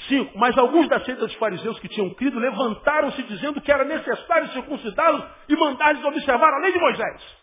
Cinco, 0.07 0.37
mas 0.37 0.55
alguns 0.57 0.87
da 0.87 1.03
seita 1.03 1.21
dos 1.21 1.33
fariseus 1.35 1.79
que 1.79 1.89
tinham 1.89 2.13
crido 2.13 2.37
levantaram-se 2.37 3.23
dizendo 3.23 3.59
que 3.59 3.71
era 3.71 3.83
necessário 3.83 4.51
circuncidá-los 4.51 5.25
e 5.49 5.55
mandar-lhes 5.55 6.03
observar 6.03 6.53
a 6.53 6.59
lei 6.59 6.71
de 6.71 6.79
Moisés. 6.79 7.37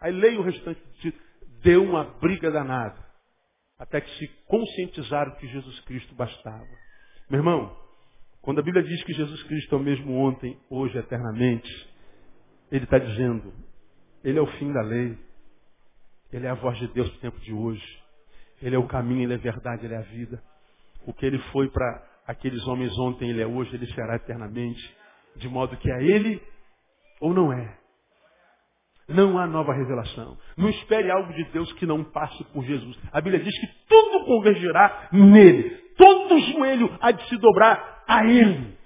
Aí 0.00 0.12
leia 0.12 0.40
o 0.40 0.42
restante 0.42 0.80
do 0.80 0.92
título. 0.94 1.24
Deu 1.62 1.84
uma 1.84 2.04
briga 2.04 2.50
danada. 2.50 2.98
Até 3.78 4.00
que 4.00 4.10
se 4.18 4.28
conscientizaram 4.46 5.36
que 5.36 5.46
Jesus 5.46 5.80
Cristo 5.80 6.14
bastava. 6.14 6.66
Meu 7.30 7.40
irmão, 7.40 7.76
quando 8.42 8.58
a 8.58 8.62
Bíblia 8.62 8.82
diz 8.82 9.02
que 9.04 9.12
Jesus 9.12 9.42
Cristo 9.44 9.74
é 9.74 9.78
o 9.78 9.82
mesmo 9.82 10.16
ontem, 10.16 10.58
hoje, 10.68 10.98
eternamente, 10.98 11.89
ele 12.70 12.84
está 12.84 12.98
dizendo, 12.98 13.52
ele 14.22 14.38
é 14.38 14.42
o 14.42 14.46
fim 14.58 14.72
da 14.72 14.82
lei. 14.82 15.18
Ele 16.32 16.46
é 16.46 16.50
a 16.50 16.54
voz 16.54 16.78
de 16.78 16.86
Deus 16.88 17.12
no 17.12 17.18
tempo 17.18 17.38
de 17.40 17.52
hoje. 17.52 18.00
Ele 18.62 18.76
é 18.76 18.78
o 18.78 18.86
caminho, 18.86 19.24
ele 19.24 19.32
é 19.32 19.36
a 19.36 19.40
verdade, 19.40 19.84
ele 19.84 19.94
é 19.94 19.98
a 19.98 20.02
vida. 20.02 20.40
O 21.06 21.12
que 21.12 21.26
ele 21.26 21.38
foi 21.50 21.68
para 21.68 22.06
aqueles 22.26 22.64
homens 22.68 22.96
ontem, 22.98 23.30
ele 23.30 23.42
é 23.42 23.46
hoje, 23.46 23.74
ele 23.74 23.86
será 23.92 24.16
eternamente. 24.16 24.80
De 25.36 25.48
modo 25.48 25.76
que 25.76 25.90
é 25.90 26.02
ele 26.04 26.40
ou 27.20 27.32
não 27.32 27.52
é. 27.52 27.76
Não 29.08 29.38
há 29.38 29.46
nova 29.46 29.72
revelação. 29.72 30.38
Não 30.56 30.68
espere 30.68 31.10
algo 31.10 31.32
de 31.32 31.44
Deus 31.50 31.72
que 31.74 31.86
não 31.86 32.04
passe 32.04 32.44
por 32.52 32.64
Jesus. 32.64 32.96
A 33.12 33.20
Bíblia 33.20 33.42
diz 33.42 33.58
que 33.58 33.66
tudo 33.88 34.24
convergirá 34.26 35.08
nele. 35.12 35.70
Todo 35.96 36.38
joelho 36.38 36.96
há 37.00 37.10
de 37.10 37.28
se 37.28 37.36
dobrar 37.38 38.04
a 38.06 38.24
ele. 38.24 38.78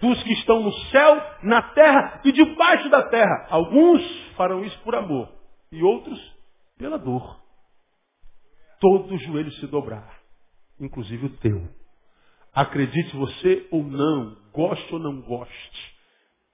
Dos 0.00 0.22
que 0.22 0.32
estão 0.34 0.62
no 0.62 0.72
céu, 0.90 1.22
na 1.42 1.62
terra 1.62 2.20
e 2.24 2.32
debaixo 2.32 2.88
da 2.90 3.02
terra. 3.04 3.46
Alguns 3.50 4.02
farão 4.36 4.64
isso 4.64 4.78
por 4.80 4.94
amor. 4.94 5.28
E 5.72 5.82
outros 5.82 6.20
pela 6.78 6.98
dor. 6.98 7.40
Todo 8.80 9.16
joelho 9.18 9.50
se 9.52 9.66
dobrar 9.66 10.16
inclusive 10.80 11.26
o 11.26 11.36
teu. 11.38 11.68
Acredite 12.52 13.14
você 13.16 13.66
ou 13.70 13.82
não, 13.82 14.36
goste 14.52 14.94
ou 14.94 15.00
não 15.00 15.20
goste. 15.20 15.96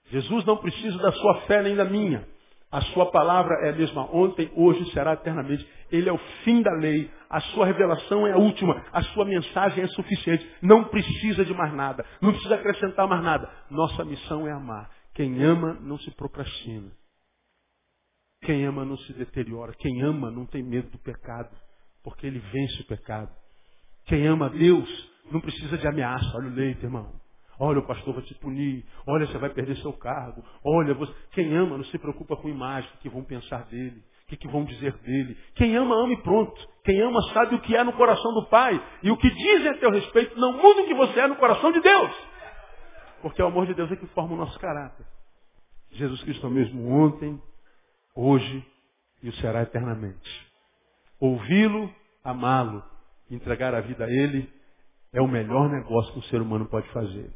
Jesus 0.06 0.44
não 0.44 0.56
precisa 0.56 0.98
da 0.98 1.12
sua 1.12 1.42
fé 1.42 1.62
nem 1.62 1.76
da 1.76 1.84
minha. 1.84 2.26
A 2.72 2.80
sua 2.80 3.10
palavra 3.10 3.54
é 3.66 3.68
a 3.68 3.76
mesma 3.76 4.08
ontem, 4.16 4.50
hoje 4.56 4.90
será 4.92 5.12
eternamente. 5.12 5.68
Ele 5.90 6.08
é 6.08 6.12
o 6.12 6.16
fim 6.42 6.62
da 6.62 6.72
lei. 6.72 7.10
A 7.28 7.38
sua 7.38 7.66
revelação 7.66 8.26
é 8.26 8.32
a 8.32 8.38
última. 8.38 8.82
A 8.90 9.02
sua 9.02 9.26
mensagem 9.26 9.84
é 9.84 9.86
suficiente. 9.88 10.50
Não 10.62 10.84
precisa 10.84 11.44
de 11.44 11.52
mais 11.52 11.74
nada. 11.74 12.02
Não 12.22 12.32
precisa 12.32 12.54
acrescentar 12.54 13.06
mais 13.06 13.22
nada. 13.22 13.46
Nossa 13.70 14.02
missão 14.06 14.48
é 14.48 14.52
amar. 14.52 14.90
Quem 15.12 15.42
ama 15.44 15.74
não 15.82 15.98
se 15.98 16.10
procrastina. 16.12 16.90
Quem 18.42 18.64
ama 18.64 18.86
não 18.86 18.96
se 18.96 19.12
deteriora. 19.12 19.74
Quem 19.78 20.00
ama 20.00 20.30
não 20.30 20.46
tem 20.46 20.62
medo 20.62 20.90
do 20.90 20.98
pecado. 20.98 21.54
Porque 22.02 22.26
ele 22.26 22.38
vence 22.38 22.80
o 22.80 22.86
pecado. 22.86 23.30
Quem 24.06 24.26
ama 24.26 24.48
Deus 24.48 24.88
não 25.30 25.42
precisa 25.42 25.76
de 25.76 25.86
ameaça. 25.86 26.38
Olha 26.38 26.48
o 26.48 26.54
leite, 26.54 26.82
irmão. 26.82 27.21
Olha, 27.64 27.78
o 27.78 27.86
pastor 27.86 28.12
vai 28.12 28.24
te 28.24 28.34
punir. 28.34 28.84
Olha, 29.06 29.24
você 29.24 29.38
vai 29.38 29.48
perder 29.48 29.76
seu 29.76 29.92
cargo. 29.92 30.42
Olha, 30.64 30.94
você... 30.94 31.14
quem 31.30 31.56
ama 31.56 31.76
não 31.76 31.84
se 31.84 31.96
preocupa 31.96 32.36
com 32.36 32.48
imagem, 32.48 32.90
o 32.94 32.98
que 32.98 33.08
vão 33.08 33.22
pensar 33.22 33.66
dele, 33.66 34.02
o 34.24 34.26
que, 34.30 34.36
que 34.36 34.48
vão 34.48 34.64
dizer 34.64 34.92
dele. 34.98 35.38
Quem 35.54 35.76
ama, 35.76 35.94
ama 35.94 36.12
e 36.12 36.16
pronto. 36.22 36.60
Quem 36.82 37.00
ama 37.00 37.22
sabe 37.32 37.54
o 37.54 37.60
que 37.60 37.76
é 37.76 37.84
no 37.84 37.92
coração 37.92 38.34
do 38.34 38.46
Pai. 38.46 38.84
E 39.04 39.12
o 39.12 39.16
que 39.16 39.30
dizem 39.30 39.68
a 39.68 39.78
teu 39.78 39.92
respeito 39.92 40.36
não 40.40 40.54
muda 40.54 40.82
o 40.82 40.86
que 40.88 40.94
você 40.94 41.20
é 41.20 41.28
no 41.28 41.36
coração 41.36 41.70
de 41.70 41.80
Deus. 41.80 42.10
Porque 43.20 43.40
o 43.40 43.46
amor 43.46 43.66
de 43.66 43.74
Deus 43.74 43.92
é 43.92 43.94
que 43.94 44.06
forma 44.08 44.34
o 44.34 44.38
nosso 44.38 44.58
caráter. 44.58 45.06
Jesus 45.92 46.20
Cristo 46.24 46.44
é 46.44 46.50
o 46.50 46.52
mesmo 46.52 46.90
ontem, 46.90 47.40
hoje 48.16 48.66
e 49.22 49.28
o 49.28 49.32
será 49.34 49.62
eternamente. 49.62 50.50
Ouvi-lo, 51.20 51.88
amá-lo 52.24 52.82
entregar 53.30 53.72
a 53.72 53.80
vida 53.80 54.04
a 54.04 54.10
Ele 54.10 54.52
é 55.12 55.20
o 55.20 55.28
melhor 55.28 55.70
negócio 55.70 56.12
que 56.12 56.18
um 56.18 56.22
ser 56.22 56.42
humano 56.42 56.66
pode 56.66 56.88
fazer. 56.88 57.30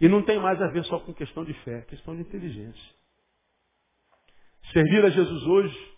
E 0.00 0.08
não 0.08 0.22
tem 0.22 0.38
mais 0.38 0.60
a 0.62 0.68
ver 0.68 0.84
só 0.84 1.00
com 1.00 1.12
questão 1.12 1.44
de 1.44 1.52
fé, 1.64 1.78
é 1.78 1.82
questão 1.82 2.14
de 2.14 2.22
inteligência. 2.22 2.94
Servir 4.72 5.04
a 5.04 5.10
Jesus 5.10 5.42
hoje 5.44 5.92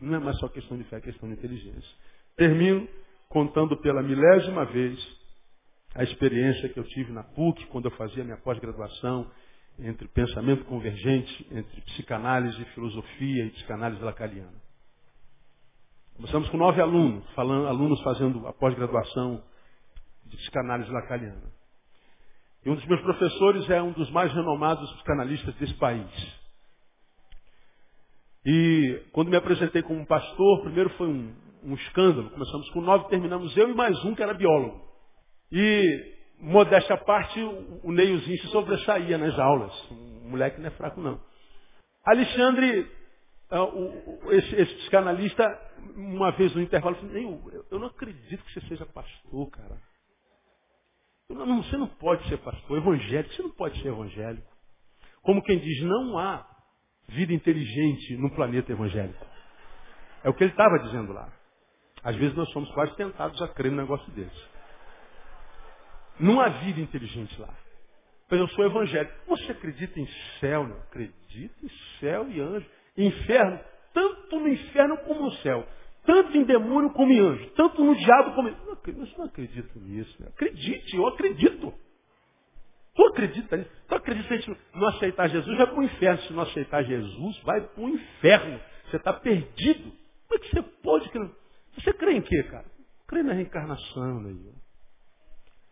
não 0.00 0.16
é 0.16 0.18
mais 0.18 0.38
só 0.38 0.48
questão 0.48 0.76
de 0.76 0.84
fé, 0.84 0.96
é 0.96 1.00
questão 1.00 1.28
de 1.28 1.34
inteligência. 1.34 1.90
Termino 2.36 2.88
contando 3.28 3.76
pela 3.78 4.02
milésima 4.02 4.64
vez 4.66 4.98
a 5.94 6.02
experiência 6.02 6.68
que 6.68 6.78
eu 6.78 6.84
tive 6.84 7.12
na 7.12 7.22
PUC, 7.22 7.66
quando 7.66 7.86
eu 7.86 7.90
fazia 7.92 8.24
minha 8.24 8.36
pós-graduação, 8.38 9.30
entre 9.78 10.06
pensamento 10.08 10.64
convergente, 10.64 11.46
entre 11.50 11.80
psicanálise, 11.82 12.64
filosofia 12.66 13.46
e 13.46 13.50
psicanálise 13.50 14.02
lacaniana. 14.02 14.62
Começamos 16.16 16.48
com 16.50 16.56
nove 16.56 16.80
alunos, 16.80 17.28
falando, 17.34 17.66
alunos 17.66 18.00
fazendo 18.02 18.46
a 18.46 18.52
pós-graduação 18.52 19.42
de 20.26 20.36
psicanálise 20.36 20.90
lacaniana. 20.90 21.53
E 22.64 22.70
um 22.70 22.74
dos 22.74 22.86
meus 22.86 23.00
professores 23.02 23.68
é 23.68 23.82
um 23.82 23.92
dos 23.92 24.10
mais 24.10 24.32
renomados 24.32 24.90
psicanalistas 24.94 25.54
desse 25.56 25.74
país. 25.74 26.10
E 28.46 29.02
quando 29.12 29.28
me 29.28 29.36
apresentei 29.36 29.82
como 29.82 30.06
pastor, 30.06 30.62
primeiro 30.62 30.90
foi 30.90 31.08
um, 31.08 31.34
um 31.62 31.74
escândalo. 31.74 32.30
Começamos 32.30 32.68
com 32.70 32.80
nove, 32.80 33.08
terminamos 33.08 33.56
eu 33.56 33.70
e 33.70 33.74
mais 33.74 34.02
um 34.04 34.14
que 34.14 34.22
era 34.22 34.34
biólogo. 34.34 34.82
E, 35.52 36.14
modéstia 36.40 36.94
à 36.94 36.98
parte, 36.98 37.40
o, 37.40 37.80
o 37.84 38.20
se 38.20 38.48
sobressaía 38.48 39.18
nas 39.18 39.38
aulas. 39.38 39.72
Um 39.90 40.30
moleque 40.30 40.60
não 40.60 40.68
é 40.68 40.70
fraco, 40.70 41.00
não. 41.00 41.20
Alexandre 42.04 42.90
ah, 43.50 43.64
o, 43.64 44.32
esse, 44.32 44.54
esse, 44.56 44.74
psicanalista, 44.76 45.44
uma 45.94 46.32
vez 46.32 46.54
no 46.54 46.62
intervalo, 46.62 46.96
falou, 46.96 47.12
eu, 47.14 47.66
eu 47.70 47.78
não 47.78 47.88
acredito 47.88 48.42
que 48.44 48.52
você 48.52 48.66
seja 48.68 48.86
pastor, 48.86 49.50
cara. 49.50 49.78
Não, 51.28 51.62
você 51.62 51.76
não 51.76 51.88
pode 51.88 52.26
ser 52.28 52.38
pastor 52.38 52.78
evangélico, 52.78 53.34
você 53.34 53.42
não 53.42 53.50
pode 53.50 53.80
ser 53.80 53.88
evangélico. 53.88 54.46
Como 55.22 55.42
quem 55.42 55.58
diz, 55.58 55.82
não 55.82 56.18
há 56.18 56.46
vida 57.08 57.32
inteligente 57.32 58.16
no 58.16 58.30
planeta 58.34 58.72
evangélico. 58.72 59.26
É 60.22 60.28
o 60.28 60.34
que 60.34 60.44
ele 60.44 60.52
estava 60.52 60.78
dizendo 60.80 61.12
lá. 61.12 61.32
Às 62.02 62.16
vezes 62.16 62.36
nós 62.36 62.50
somos 62.50 62.70
quase 62.72 62.94
tentados 62.96 63.40
a 63.40 63.48
crer 63.48 63.72
num 63.72 63.78
negócio 63.78 64.10
desse. 64.12 64.54
Não 66.20 66.40
há 66.40 66.48
vida 66.48 66.80
inteligente 66.80 67.40
lá. 67.40 67.52
Mas 68.30 68.40
eu 68.40 68.48
sou 68.48 68.64
evangélico. 68.64 69.14
Você 69.26 69.52
acredita 69.52 69.98
em 69.98 70.08
céu? 70.40 70.66
Não? 70.66 70.76
Acredita 70.76 71.54
em 71.64 71.70
céu 72.00 72.30
e 72.30 72.40
anjo. 72.40 72.66
Inferno, 72.96 73.60
tanto 73.92 74.40
no 74.40 74.48
inferno 74.48 74.98
como 74.98 75.22
no 75.22 75.32
céu. 75.36 75.66
Tanto 76.04 76.36
em 76.36 76.44
demônio 76.44 76.90
como 76.90 77.12
em 77.12 77.18
anjo. 77.18 77.50
Tanto 77.50 77.82
no 77.82 77.96
diabo 77.96 78.34
como 78.34 78.48
em... 78.48 78.52
Não, 78.52 78.78
eu 78.86 79.08
não 79.18 79.24
acredito 79.24 79.78
nisso. 79.80 80.14
Né? 80.20 80.28
Acredite, 80.28 80.96
eu 80.96 81.06
acredito. 81.06 81.74
Tu 82.94 83.02
acredita 83.06 83.56
nisso? 83.56 83.70
Tu 83.88 83.94
acredita 83.94 84.42
se 84.42 84.56
não 84.74 84.88
aceitar 84.88 85.28
Jesus, 85.28 85.56
vai 85.56 85.66
para 85.66 85.80
o 85.80 85.84
inferno. 85.84 86.22
Se 86.22 86.32
não 86.32 86.42
aceitar 86.42 86.84
Jesus, 86.84 87.38
vai 87.42 87.60
para 87.60 87.82
o 87.82 87.88
inferno. 87.88 88.60
Você 88.88 88.96
está 88.96 89.12
perdido. 89.12 89.92
Como 90.28 90.34
é 90.34 90.38
que 90.38 90.50
você 90.50 90.62
pode 90.82 91.08
crer? 91.08 91.30
Você 91.76 91.92
crê 91.94 92.12
em 92.12 92.22
quê, 92.22 92.42
cara? 92.44 92.66
Crê 93.06 93.22
na 93.22 93.32
reencarnação, 93.32 94.20
né? 94.20 94.34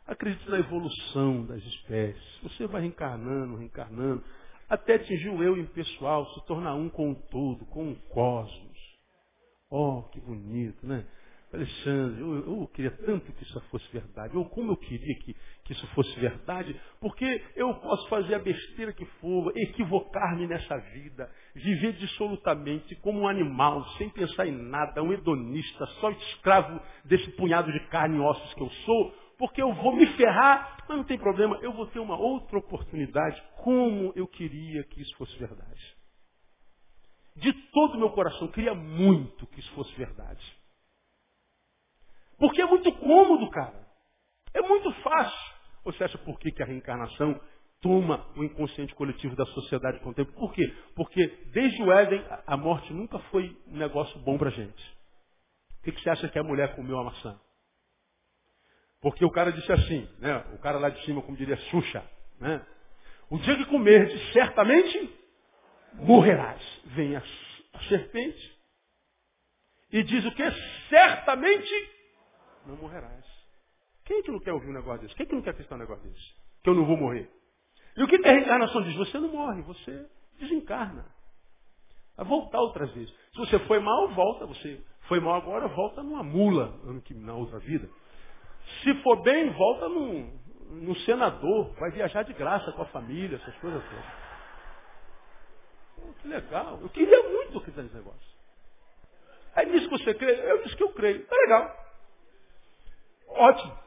Acredite 0.07 0.51
na 0.51 0.59
evolução 0.59 1.45
das 1.47 1.63
espécies. 1.63 2.41
Você 2.43 2.67
vai 2.67 2.83
reencarnando, 2.83 3.57
reencarnando, 3.57 4.25
até 4.69 4.95
atingir 4.95 5.29
o 5.29 5.43
eu 5.43 5.57
impessoal, 5.57 6.27
se 6.35 6.47
tornar 6.47 6.75
um 6.75 6.89
com 6.89 7.13
o 7.13 7.15
todo, 7.15 7.65
com 7.67 7.93
o 7.93 7.97
cosmos. 8.09 8.72
Oh, 9.75 10.03
que 10.13 10.21
bonito, 10.21 10.87
né? 10.87 11.03
Alexandre, 11.51 12.21
eu, 12.21 12.61
eu, 12.61 12.71
queria 12.75 12.91
tanto 12.91 13.33
que 13.33 13.43
isso 13.43 13.59
fosse 13.71 13.91
verdade. 13.91 14.37
Ou 14.37 14.45
como 14.51 14.73
eu 14.73 14.77
queria 14.77 15.15
que, 15.21 15.35
que 15.65 15.73
isso 15.73 15.87
fosse 15.95 16.15
verdade, 16.21 16.79
porque 17.01 17.43
eu 17.57 17.75
posso 17.77 18.07
fazer 18.11 18.35
a 18.35 18.39
besteira 18.39 18.93
que 18.93 19.07
for, 19.19 19.51
equivocar-me 19.57 20.47
nessa 20.47 20.77
vida, 20.77 21.31
viver 21.55 21.95
dissolutamente 21.95 22.95
como 22.97 23.21
um 23.21 23.29
animal, 23.29 23.83
sem 23.97 24.11
pensar 24.11 24.47
em 24.47 24.53
nada, 24.53 25.03
um 25.03 25.11
hedonista, 25.11 25.87
só 26.03 26.11
escravo 26.11 26.79
desse 27.07 27.31
punhado 27.31 27.73
de 27.73 27.81
carne 27.89 28.19
e 28.19 28.21
ossos 28.21 28.53
que 28.53 28.63
eu 28.63 28.69
sou, 28.69 29.15
porque 29.39 29.63
eu 29.63 29.73
vou 29.73 29.97
me 29.97 30.07
ferrar, 30.19 30.85
mas 30.87 30.99
não 30.99 31.05
tem 31.05 31.17
problema, 31.17 31.59
eu 31.63 31.73
vou 31.73 31.87
ter 31.87 31.99
uma 31.99 32.19
outra 32.19 32.59
oportunidade, 32.59 33.43
como 33.57 34.13
eu 34.15 34.29
queria 34.29 34.85
que 34.85 35.01
isso 35.01 35.17
fosse 35.17 35.35
verdade. 35.39 35.92
De 37.37 37.53
todo 37.71 37.95
o 37.95 37.99
meu 37.99 38.11
coração, 38.11 38.49
queria 38.49 38.75
muito 38.75 39.47
que 39.47 39.61
isso 39.61 39.73
fosse 39.73 39.93
verdade. 39.95 40.63
Porque 42.39 42.61
é 42.61 42.67
muito 42.67 42.93
cômodo, 42.93 43.49
cara. 43.51 43.87
É 44.53 44.61
muito 44.61 44.93
fácil. 45.03 45.55
Você 45.85 46.05
acha 46.05 46.19
por 46.19 46.39
que, 46.39 46.51
que 46.51 46.63
a 46.63 46.67
reencarnação 46.67 47.41
toma 47.81 48.27
o 48.37 48.45
inconsciente 48.45 48.95
coletivo 48.95 49.35
da 49.35 49.47
sociedade 49.47 49.99
contemporânea? 50.01 50.39
Por 50.39 50.53
quê? 50.53 50.75
Porque 50.95 51.27
desde 51.53 51.83
o 51.83 51.93
Éden, 51.93 52.25
a 52.47 52.57
morte 52.57 52.93
nunca 52.93 53.19
foi 53.31 53.57
um 53.67 53.77
negócio 53.77 54.19
bom 54.21 54.39
pra 54.39 54.51
gente. 54.51 54.97
O 55.81 55.85
que, 55.85 55.93
que 55.93 56.01
você 56.01 56.11
acha 56.11 56.29
que 56.29 56.39
a 56.39 56.45
mulher 56.45 56.77
comeu 56.77 56.99
a 56.99 57.05
maçã? 57.05 57.41
Porque 59.01 59.25
o 59.25 59.31
cara 59.31 59.51
disse 59.51 59.73
assim, 59.73 60.09
né? 60.21 60.45
O 60.55 60.59
cara 60.59 60.79
lá 60.79 60.91
de 60.91 61.05
cima, 61.05 61.21
como 61.23 61.37
diria 61.37 61.57
Xuxa, 61.57 62.05
né? 62.39 62.65
O 63.29 63.39
dia 63.39 63.57
que 63.57 63.65
comerdes, 63.65 64.33
certamente 64.33 65.22
morrerás. 65.95 66.63
Vem 66.87 67.17
a, 67.17 67.23
serpente 67.89 68.59
e 69.93 70.03
diz 70.03 70.25
o 70.25 70.33
que? 70.33 70.51
Certamente 70.89 71.91
não 72.67 72.77
morrerás. 72.77 73.25
Quem 74.05 74.19
é 74.19 74.23
que 74.23 74.31
não 74.31 74.41
quer 74.41 74.53
ouvir 74.53 74.69
um 74.69 74.75
negócio 74.75 75.03
desse? 75.03 75.15
Quem 75.15 75.25
é 75.25 75.29
que 75.29 75.35
não 75.35 75.43
quer 75.43 75.51
acreditar 75.51 75.77
um 75.77 75.79
negócio 75.79 76.03
desse? 76.05 76.35
Que 76.63 76.71
eu 76.71 76.75
não 76.75 76.85
vou 76.85 76.97
morrer. 76.97 77.31
E 77.97 78.03
o 78.03 78.09
que, 78.09 78.19
que 78.19 78.29
a 78.29 78.33
reencarnação 78.33 78.83
diz? 78.83 78.95
Você 78.97 79.19
não 79.19 79.29
morre, 79.29 79.63
você 79.63 80.07
desencarna. 80.39 81.07
Vai 82.17 82.27
voltar 82.27 82.61
outras 82.61 82.91
vezes. 82.93 83.11
Se 83.33 83.39
você 83.39 83.59
foi 83.61 83.79
mal, 83.81 84.09
volta. 84.09 84.47
Você 84.47 84.83
foi 85.09 85.21
mal 85.21 85.35
agora, 85.35 85.69
volta 85.69 86.03
numa 86.03 86.23
mula 86.23 86.81
na 87.17 87.35
outra 87.35 87.59
vida. 87.59 87.89
Se 88.83 88.95
for 89.03 89.23
bem, 89.23 89.51
volta 89.51 89.89
num, 89.89 90.39
num 90.71 90.95
senador, 90.97 91.75
vai 91.75 91.91
viajar 91.91 92.23
de 92.23 92.33
graça 92.33 92.73
com 92.73 92.83
a 92.83 92.87
família, 92.87 93.37
essas 93.37 93.57
coisas 93.59 93.83
todas. 93.85 94.22
Que 96.23 96.29
legal. 96.29 96.79
Eu 96.81 96.89
queria 96.89 97.23
muito 97.29 97.59
acreditar 97.59 97.83
nesse 97.83 97.97
negócio. 97.97 98.33
Aí 99.55 99.71
disse 99.71 99.89
que 99.89 99.99
você 99.99 100.15
crê, 100.15 100.33
eu 100.51 100.63
disse 100.63 100.77
que 100.77 100.83
eu 100.83 100.93
creio. 100.93 101.27
Tá 101.27 101.37
legal. 101.37 101.77
Ótimo. 103.29 103.83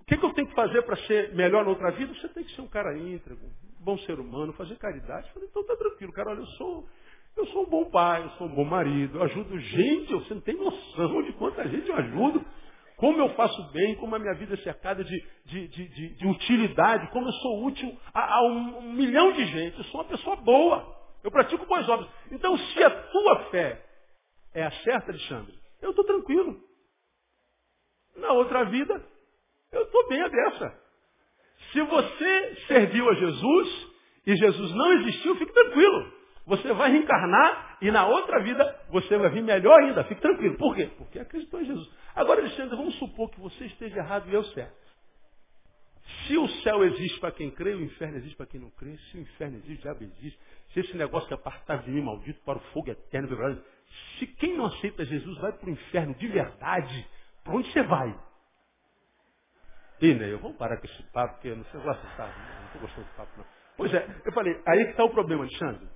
O 0.00 0.04
que, 0.04 0.16
que 0.16 0.24
eu 0.24 0.32
tenho 0.32 0.48
que 0.48 0.54
fazer 0.54 0.82
para 0.82 0.96
ser 1.06 1.34
melhor 1.34 1.64
na 1.64 1.70
outra 1.70 1.90
vida? 1.92 2.14
Você 2.14 2.28
tem 2.28 2.44
que 2.44 2.54
ser 2.54 2.62
um 2.62 2.68
cara 2.68 2.96
íntegro, 2.96 3.38
um 3.44 3.84
bom 3.84 3.98
ser 3.98 4.18
humano, 4.18 4.52
fazer 4.54 4.76
caridade. 4.76 5.26
Eu 5.28 5.34
falei, 5.34 5.48
então 5.48 5.64
tá 5.64 5.76
tranquilo, 5.76 6.12
cara, 6.12 6.30
olha, 6.30 6.40
eu 6.40 6.46
sou, 6.46 6.88
eu 7.36 7.46
sou 7.46 7.62
um 7.62 7.70
bom 7.70 7.84
pai, 7.90 8.24
eu 8.24 8.30
sou 8.30 8.46
um 8.46 8.54
bom 8.54 8.64
marido, 8.64 9.18
eu 9.18 9.22
ajudo 9.22 9.58
gente, 9.58 10.12
você 10.12 10.34
não 10.34 10.40
tem 10.40 10.56
noção 10.56 11.22
de 11.22 11.32
quanta 11.34 11.66
gente 11.68 11.88
eu 11.88 11.96
ajudo 11.96 12.44
como 13.02 13.20
eu 13.20 13.30
faço 13.30 13.60
bem, 13.72 13.96
como 13.96 14.14
a 14.14 14.18
minha 14.20 14.32
vida 14.34 14.54
é 14.54 14.58
cercada 14.58 15.02
de, 15.02 15.24
de, 15.46 15.66
de, 15.66 16.14
de 16.14 16.24
utilidade, 16.24 17.10
como 17.10 17.26
eu 17.26 17.32
sou 17.32 17.64
útil 17.64 17.98
a, 18.14 18.36
a 18.36 18.42
um, 18.44 18.92
milhão 18.92 19.32
de 19.32 19.44
gente. 19.44 19.76
Eu 19.76 19.84
sou 19.86 20.02
uma 20.02 20.06
pessoa 20.06 20.36
boa. 20.36 21.01
Eu 21.22 21.30
pratico 21.30 21.66
boas 21.66 21.88
obras. 21.88 22.10
Então, 22.30 22.56
se 22.56 22.82
a 22.82 22.90
tua 22.90 23.44
fé 23.50 23.84
é 24.54 24.64
a 24.64 24.70
certa, 24.82 25.10
Alexandre, 25.10 25.54
eu 25.80 25.90
estou 25.90 26.04
tranquilo. 26.04 26.60
Na 28.16 28.32
outra 28.32 28.64
vida, 28.64 29.02
eu 29.70 29.82
estou 29.82 30.08
bem 30.08 30.20
a 30.20 30.28
dessa. 30.28 30.82
Se 31.72 31.80
você 31.82 32.56
serviu 32.66 33.08
a 33.08 33.14
Jesus 33.14 33.92
e 34.26 34.36
Jesus 34.36 34.74
não 34.74 34.92
existiu, 34.94 35.36
fique 35.36 35.52
tranquilo. 35.52 36.12
Você 36.44 36.72
vai 36.72 36.90
reencarnar 36.90 37.78
e 37.80 37.90
na 37.90 38.06
outra 38.06 38.42
vida 38.42 38.80
você 38.90 39.16
vai 39.16 39.30
vir 39.30 39.42
melhor 39.42 39.80
ainda. 39.80 40.04
Fique 40.04 40.20
tranquilo. 40.20 40.56
Por 40.56 40.74
quê? 40.74 40.90
Porque 40.98 41.18
acreditou 41.18 41.60
em 41.60 41.66
Jesus. 41.66 41.88
Agora, 42.14 42.40
Alexandre, 42.40 42.76
vamos 42.76 42.96
supor 42.98 43.30
que 43.30 43.40
você 43.40 43.64
esteja 43.66 43.98
errado 43.98 44.28
e 44.28 44.34
eu 44.34 44.44
certo. 44.46 44.82
Se 46.26 46.36
o 46.36 46.48
céu 46.62 46.84
existe 46.84 47.18
para 47.20 47.30
quem 47.30 47.50
crê, 47.50 47.74
o 47.74 47.82
inferno 47.82 48.18
existe 48.18 48.36
para 48.36 48.46
quem 48.46 48.60
não 48.60 48.70
crê. 48.70 48.96
Se 49.10 49.16
o 49.16 49.20
inferno 49.20 49.56
existe, 49.58 49.78
o 49.78 49.82
diabo 49.82 50.04
existe. 50.04 50.38
Se 50.72 50.80
esse 50.80 50.96
negócio 50.96 51.30
é 51.30 51.34
apartado 51.34 51.84
de 51.84 51.90
mim, 51.90 52.02
maldito, 52.02 52.40
para 52.44 52.58
o 52.58 52.62
fogo 52.72 52.90
eterno, 52.90 53.28
se 54.18 54.26
quem 54.26 54.56
não 54.56 54.66
aceita 54.66 55.04
Jesus 55.04 55.38
vai 55.38 55.52
para 55.52 55.68
o 55.68 55.72
inferno 55.72 56.14
de 56.14 56.26
verdade, 56.28 57.06
para 57.44 57.54
onde 57.54 57.70
você 57.70 57.82
vai? 57.82 58.18
E, 60.00 60.14
né, 60.14 60.32
eu 60.32 60.38
vou 60.38 60.54
parar 60.54 60.78
com 60.78 60.86
esse 60.86 61.02
papo, 61.12 61.34
porque 61.34 61.48
eu 61.48 61.56
não 61.56 61.64
sei 61.66 61.80
gosto 61.80 62.00
de 62.00 62.16
papo, 62.16 62.38
não 62.38 62.66
estou 62.66 62.80
gostando 62.80 63.04
desse 63.04 63.16
papo, 63.16 63.38
não. 63.38 63.46
Pois 63.76 63.94
é, 63.94 64.22
eu 64.24 64.32
falei, 64.32 64.60
aí 64.66 64.84
que 64.86 64.90
está 64.92 65.04
o 65.04 65.10
problema, 65.10 65.44
Alexandre. 65.44 65.88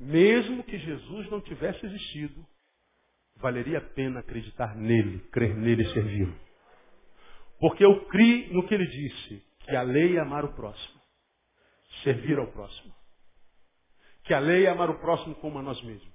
Mesmo 0.00 0.64
que 0.64 0.78
Jesus 0.78 1.30
não 1.30 1.40
tivesse 1.40 1.84
existido, 1.86 2.44
valeria 3.36 3.78
a 3.78 3.80
pena 3.82 4.20
acreditar 4.20 4.74
nele, 4.74 5.20
crer 5.30 5.54
nele 5.54 5.82
e 5.82 5.92
servi-lo. 5.92 6.34
Porque 7.60 7.84
eu 7.84 8.06
criei 8.06 8.52
no 8.52 8.66
que 8.66 8.74
ele 8.74 8.86
disse, 8.86 9.44
que 9.60 9.76
a 9.76 9.82
lei 9.82 10.16
é 10.16 10.20
amar 10.20 10.44
o 10.44 10.54
próximo, 10.54 11.00
servir 12.02 12.38
ao 12.38 12.50
próximo. 12.50 12.92
Que 14.24 14.34
a 14.34 14.38
lei 14.38 14.66
é 14.66 14.70
amar 14.70 14.90
o 14.90 14.98
próximo 14.98 15.34
como 15.36 15.58
a 15.58 15.62
nós 15.62 15.82
mesmos. 15.82 16.12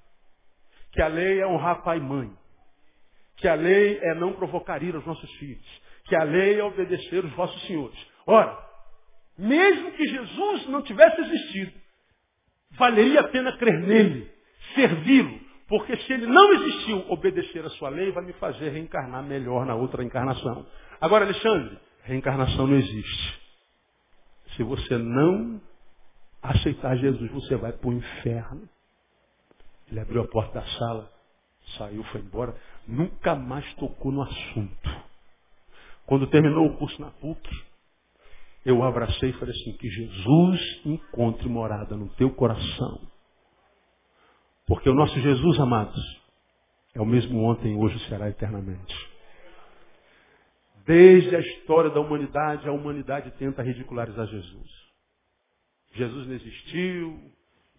Que 0.92 1.02
a 1.02 1.08
lei 1.08 1.42
é 1.42 1.48
honrar 1.48 1.84
pai 1.84 1.98
e 1.98 2.02
mãe. 2.02 2.32
Que 3.38 3.48
a 3.48 3.56
lei 3.56 4.00
é 4.02 4.16
não 4.16 4.34
provocar 4.34 4.82
ira 4.82 4.98
aos 4.98 5.06
nossos 5.06 5.32
filhos. 5.34 5.82
Que 6.06 6.16
a 6.16 6.24
lei 6.24 6.60
é 6.60 6.64
obedecer 6.64 7.24
os 7.24 7.32
vossos 7.34 7.62
senhores. 7.68 7.98
Ora, 8.26 8.58
mesmo 9.38 9.92
que 9.92 10.08
Jesus 10.08 10.68
não 10.68 10.82
tivesse 10.82 11.22
existido, 11.22 11.74
valeria 12.72 13.22
a 13.22 13.28
pena 13.28 13.56
crer 13.58 13.80
nele, 13.82 14.32
servi-lo, 14.74 15.40
porque 15.68 15.96
se 15.98 16.14
ele 16.14 16.26
não 16.26 16.54
existiu, 16.54 17.06
obedecer 17.10 17.64
a 17.66 17.70
sua 17.72 17.90
lei 17.90 18.12
vai 18.12 18.24
me 18.24 18.34
fazer 18.34 18.70
reencarnar 18.70 19.24
melhor 19.24 19.66
na 19.66 19.76
outra 19.76 20.04
encarnação. 20.04 20.66
Agora, 21.00 21.26
Alexandre, 21.26 21.78
reencarnação 22.04 22.66
não 22.66 22.78
existe. 22.78 23.40
Se 24.56 24.64
você 24.64 24.98
não 24.98 25.62
aceitar 26.52 26.96
Jesus, 26.98 27.32
você 27.32 27.56
vai 27.56 27.74
para 27.74 27.90
o 27.90 27.94
inferno. 27.94 28.68
Ele 29.90 30.00
abriu 30.00 30.22
a 30.22 30.28
porta 30.28 30.60
da 30.60 30.66
sala, 30.66 31.12
saiu, 31.78 32.04
foi 32.06 32.22
embora, 32.22 32.56
nunca 32.88 33.36
mais 33.36 33.74
tocou 33.76 34.12
no 34.12 34.22
assunto. 34.22 35.08
Quando 36.06 36.28
terminou 36.28 36.66
o 36.68 36.78
curso 36.78 37.02
na 37.02 37.12
PUC, 37.12 37.50
eu 38.66 38.84
abracei 38.84 39.30
e 39.30 39.34
falei 39.34 39.56
assim, 39.56 39.74
que 39.78 39.90
Jesus 39.90 40.82
encontre 40.86 41.48
morada 41.48 41.96
no 41.96 42.10
teu 42.16 42.30
coração. 42.32 43.02
Porque 44.66 44.90
o 44.90 44.94
nosso 44.94 45.18
Jesus, 45.20 45.60
amados, 45.60 45.98
é 46.94 47.02
o 47.02 47.06
mesmo 47.06 47.44
ontem, 47.44 47.78
hoje 47.78 47.98
será 48.08 48.30
eternamente. 48.30 48.96
Desde 50.86 51.36
a 51.36 51.40
história 51.40 51.90
da 51.90 52.00
humanidade, 52.00 52.68
a 52.68 52.72
humanidade 52.72 53.32
tenta 53.32 53.62
ridicularizar 53.62 54.28
Jesus. 54.28 54.87
Jesus 55.98 56.28
não 56.28 56.36
existiu, 56.36 57.20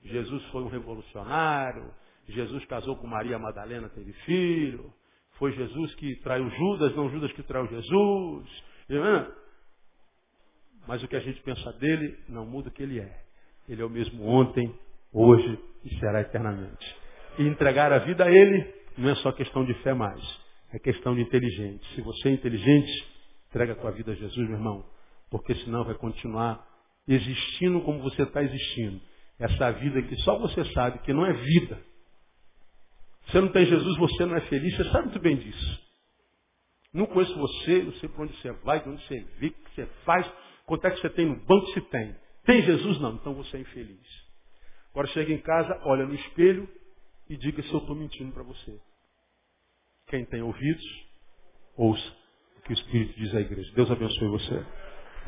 Jesus 0.05 0.45
foi 0.47 0.63
um 0.63 0.69
revolucionário, 0.69 1.91
Jesus 2.29 2.65
casou 2.67 2.97
com 2.97 3.07
Maria 3.07 3.39
Madalena, 3.39 3.89
teve 3.89 4.13
filho. 4.25 4.93
Foi 5.39 5.53
Jesus 5.53 5.95
que 5.95 6.17
traiu 6.17 6.51
Judas, 6.51 6.95
não 6.97 7.09
Judas 7.11 7.33
que 7.33 7.43
traiu 7.43 7.67
Jesus. 7.69 8.65
Mas 10.87 11.03
o 11.03 11.09
que 11.09 11.17
a 11.17 11.21
gente 11.21 11.41
pensa 11.43 11.73
dele 11.75 12.19
não 12.29 12.45
muda 12.45 12.69
o 12.69 12.73
que 12.73 12.83
ele 12.83 12.99
é. 12.99 13.25
Ele 13.69 13.83
é 13.83 13.85
o 13.85 13.91
mesmo 13.91 14.25
ontem, 14.27 14.75
hoje 15.13 15.59
e 15.85 15.95
será 15.99 16.21
eternamente. 16.21 16.97
E 17.39 17.43
entregar 17.45 17.93
a 17.93 17.99
vida 17.99 18.25
a 18.25 18.31
ele 18.31 18.75
não 18.97 19.11
é 19.11 19.15
só 19.17 19.31
questão 19.33 19.65
de 19.65 19.75
fé 19.83 19.95
mais. 19.95 20.21
É 20.73 20.79
questão 20.79 21.15
de 21.15 21.23
inteligente. 21.23 21.87
Se 21.95 22.03
você 22.03 22.29
é 22.29 22.33
inteligente, 22.33 22.91
entrega 23.49 23.73
a 23.73 23.77
tua 23.77 23.91
vida 23.93 24.13
a 24.13 24.15
Jesus, 24.15 24.49
meu 24.49 24.57
irmão. 24.59 24.85
Porque 25.31 25.55
senão 25.57 25.85
vai 25.85 25.95
continuar 25.95 26.67
existindo 27.09 27.81
como 27.81 28.01
você 28.01 28.23
está 28.23 28.43
existindo. 28.43 29.01
Essa 29.39 29.73
vida 29.73 30.03
que 30.03 30.17
só 30.23 30.39
você 30.39 30.65
sabe 30.73 30.99
que 31.01 31.13
não 31.13 31.25
é 31.25 31.33
vida. 31.33 31.81
Você 33.27 33.41
não 33.41 33.49
tem 33.49 33.67
Jesus, 33.67 33.97
você 33.97 34.27
não 34.27 34.37
é 34.37 34.41
feliz, 34.43 34.77
você 34.77 34.85
sabe 34.85 35.05
muito 35.05 35.21
bem 35.21 35.37
disso. 35.37 35.89
Não 36.93 37.07
conheço 37.07 37.37
você, 37.39 37.83
não 37.83 37.93
sei 37.95 38.09
para 38.09 38.23
onde 38.23 38.37
você 38.41 38.53
vai, 38.65 38.83
de 38.83 38.89
onde 38.89 39.07
você 39.07 39.21
vive, 39.39 39.55
o 39.55 39.65
que 39.65 39.75
você 39.75 39.87
faz, 40.05 40.31
quanto 40.67 40.87
é 40.87 40.91
que 40.91 41.01
você 41.01 41.11
tem 41.11 41.27
no 41.27 41.37
banco, 41.37 41.67
se 41.73 41.81
tem. 41.83 42.17
Tem 42.45 42.63
Jesus? 42.63 42.99
Não, 43.01 43.15
então 43.15 43.35
você 43.35 43.59
é 43.59 43.61
infeliz. 43.61 44.29
Agora 44.91 45.07
chega 45.09 45.33
em 45.33 45.39
casa, 45.39 45.81
olha 45.85 46.07
no 46.07 46.15
espelho 46.15 46.69
e 47.29 47.37
diga 47.37 47.63
se 47.63 47.73
eu 47.73 47.79
estou 47.79 47.95
mentindo 47.95 48.33
para 48.33 48.43
você. 48.43 48.81
Quem 50.07 50.25
tem 50.25 50.43
ouvidos, 50.43 50.85
ouça 51.77 52.17
o 52.57 52.63
que 52.63 52.73
o 52.73 52.75
Espírito 52.75 53.15
diz 53.19 53.35
à 53.35 53.41
igreja. 53.41 53.71
Deus 53.75 53.91
abençoe 53.91 54.29
você. 54.29 54.67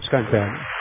Ficar 0.00 0.22
em 0.22 0.30
pé. 0.30 0.79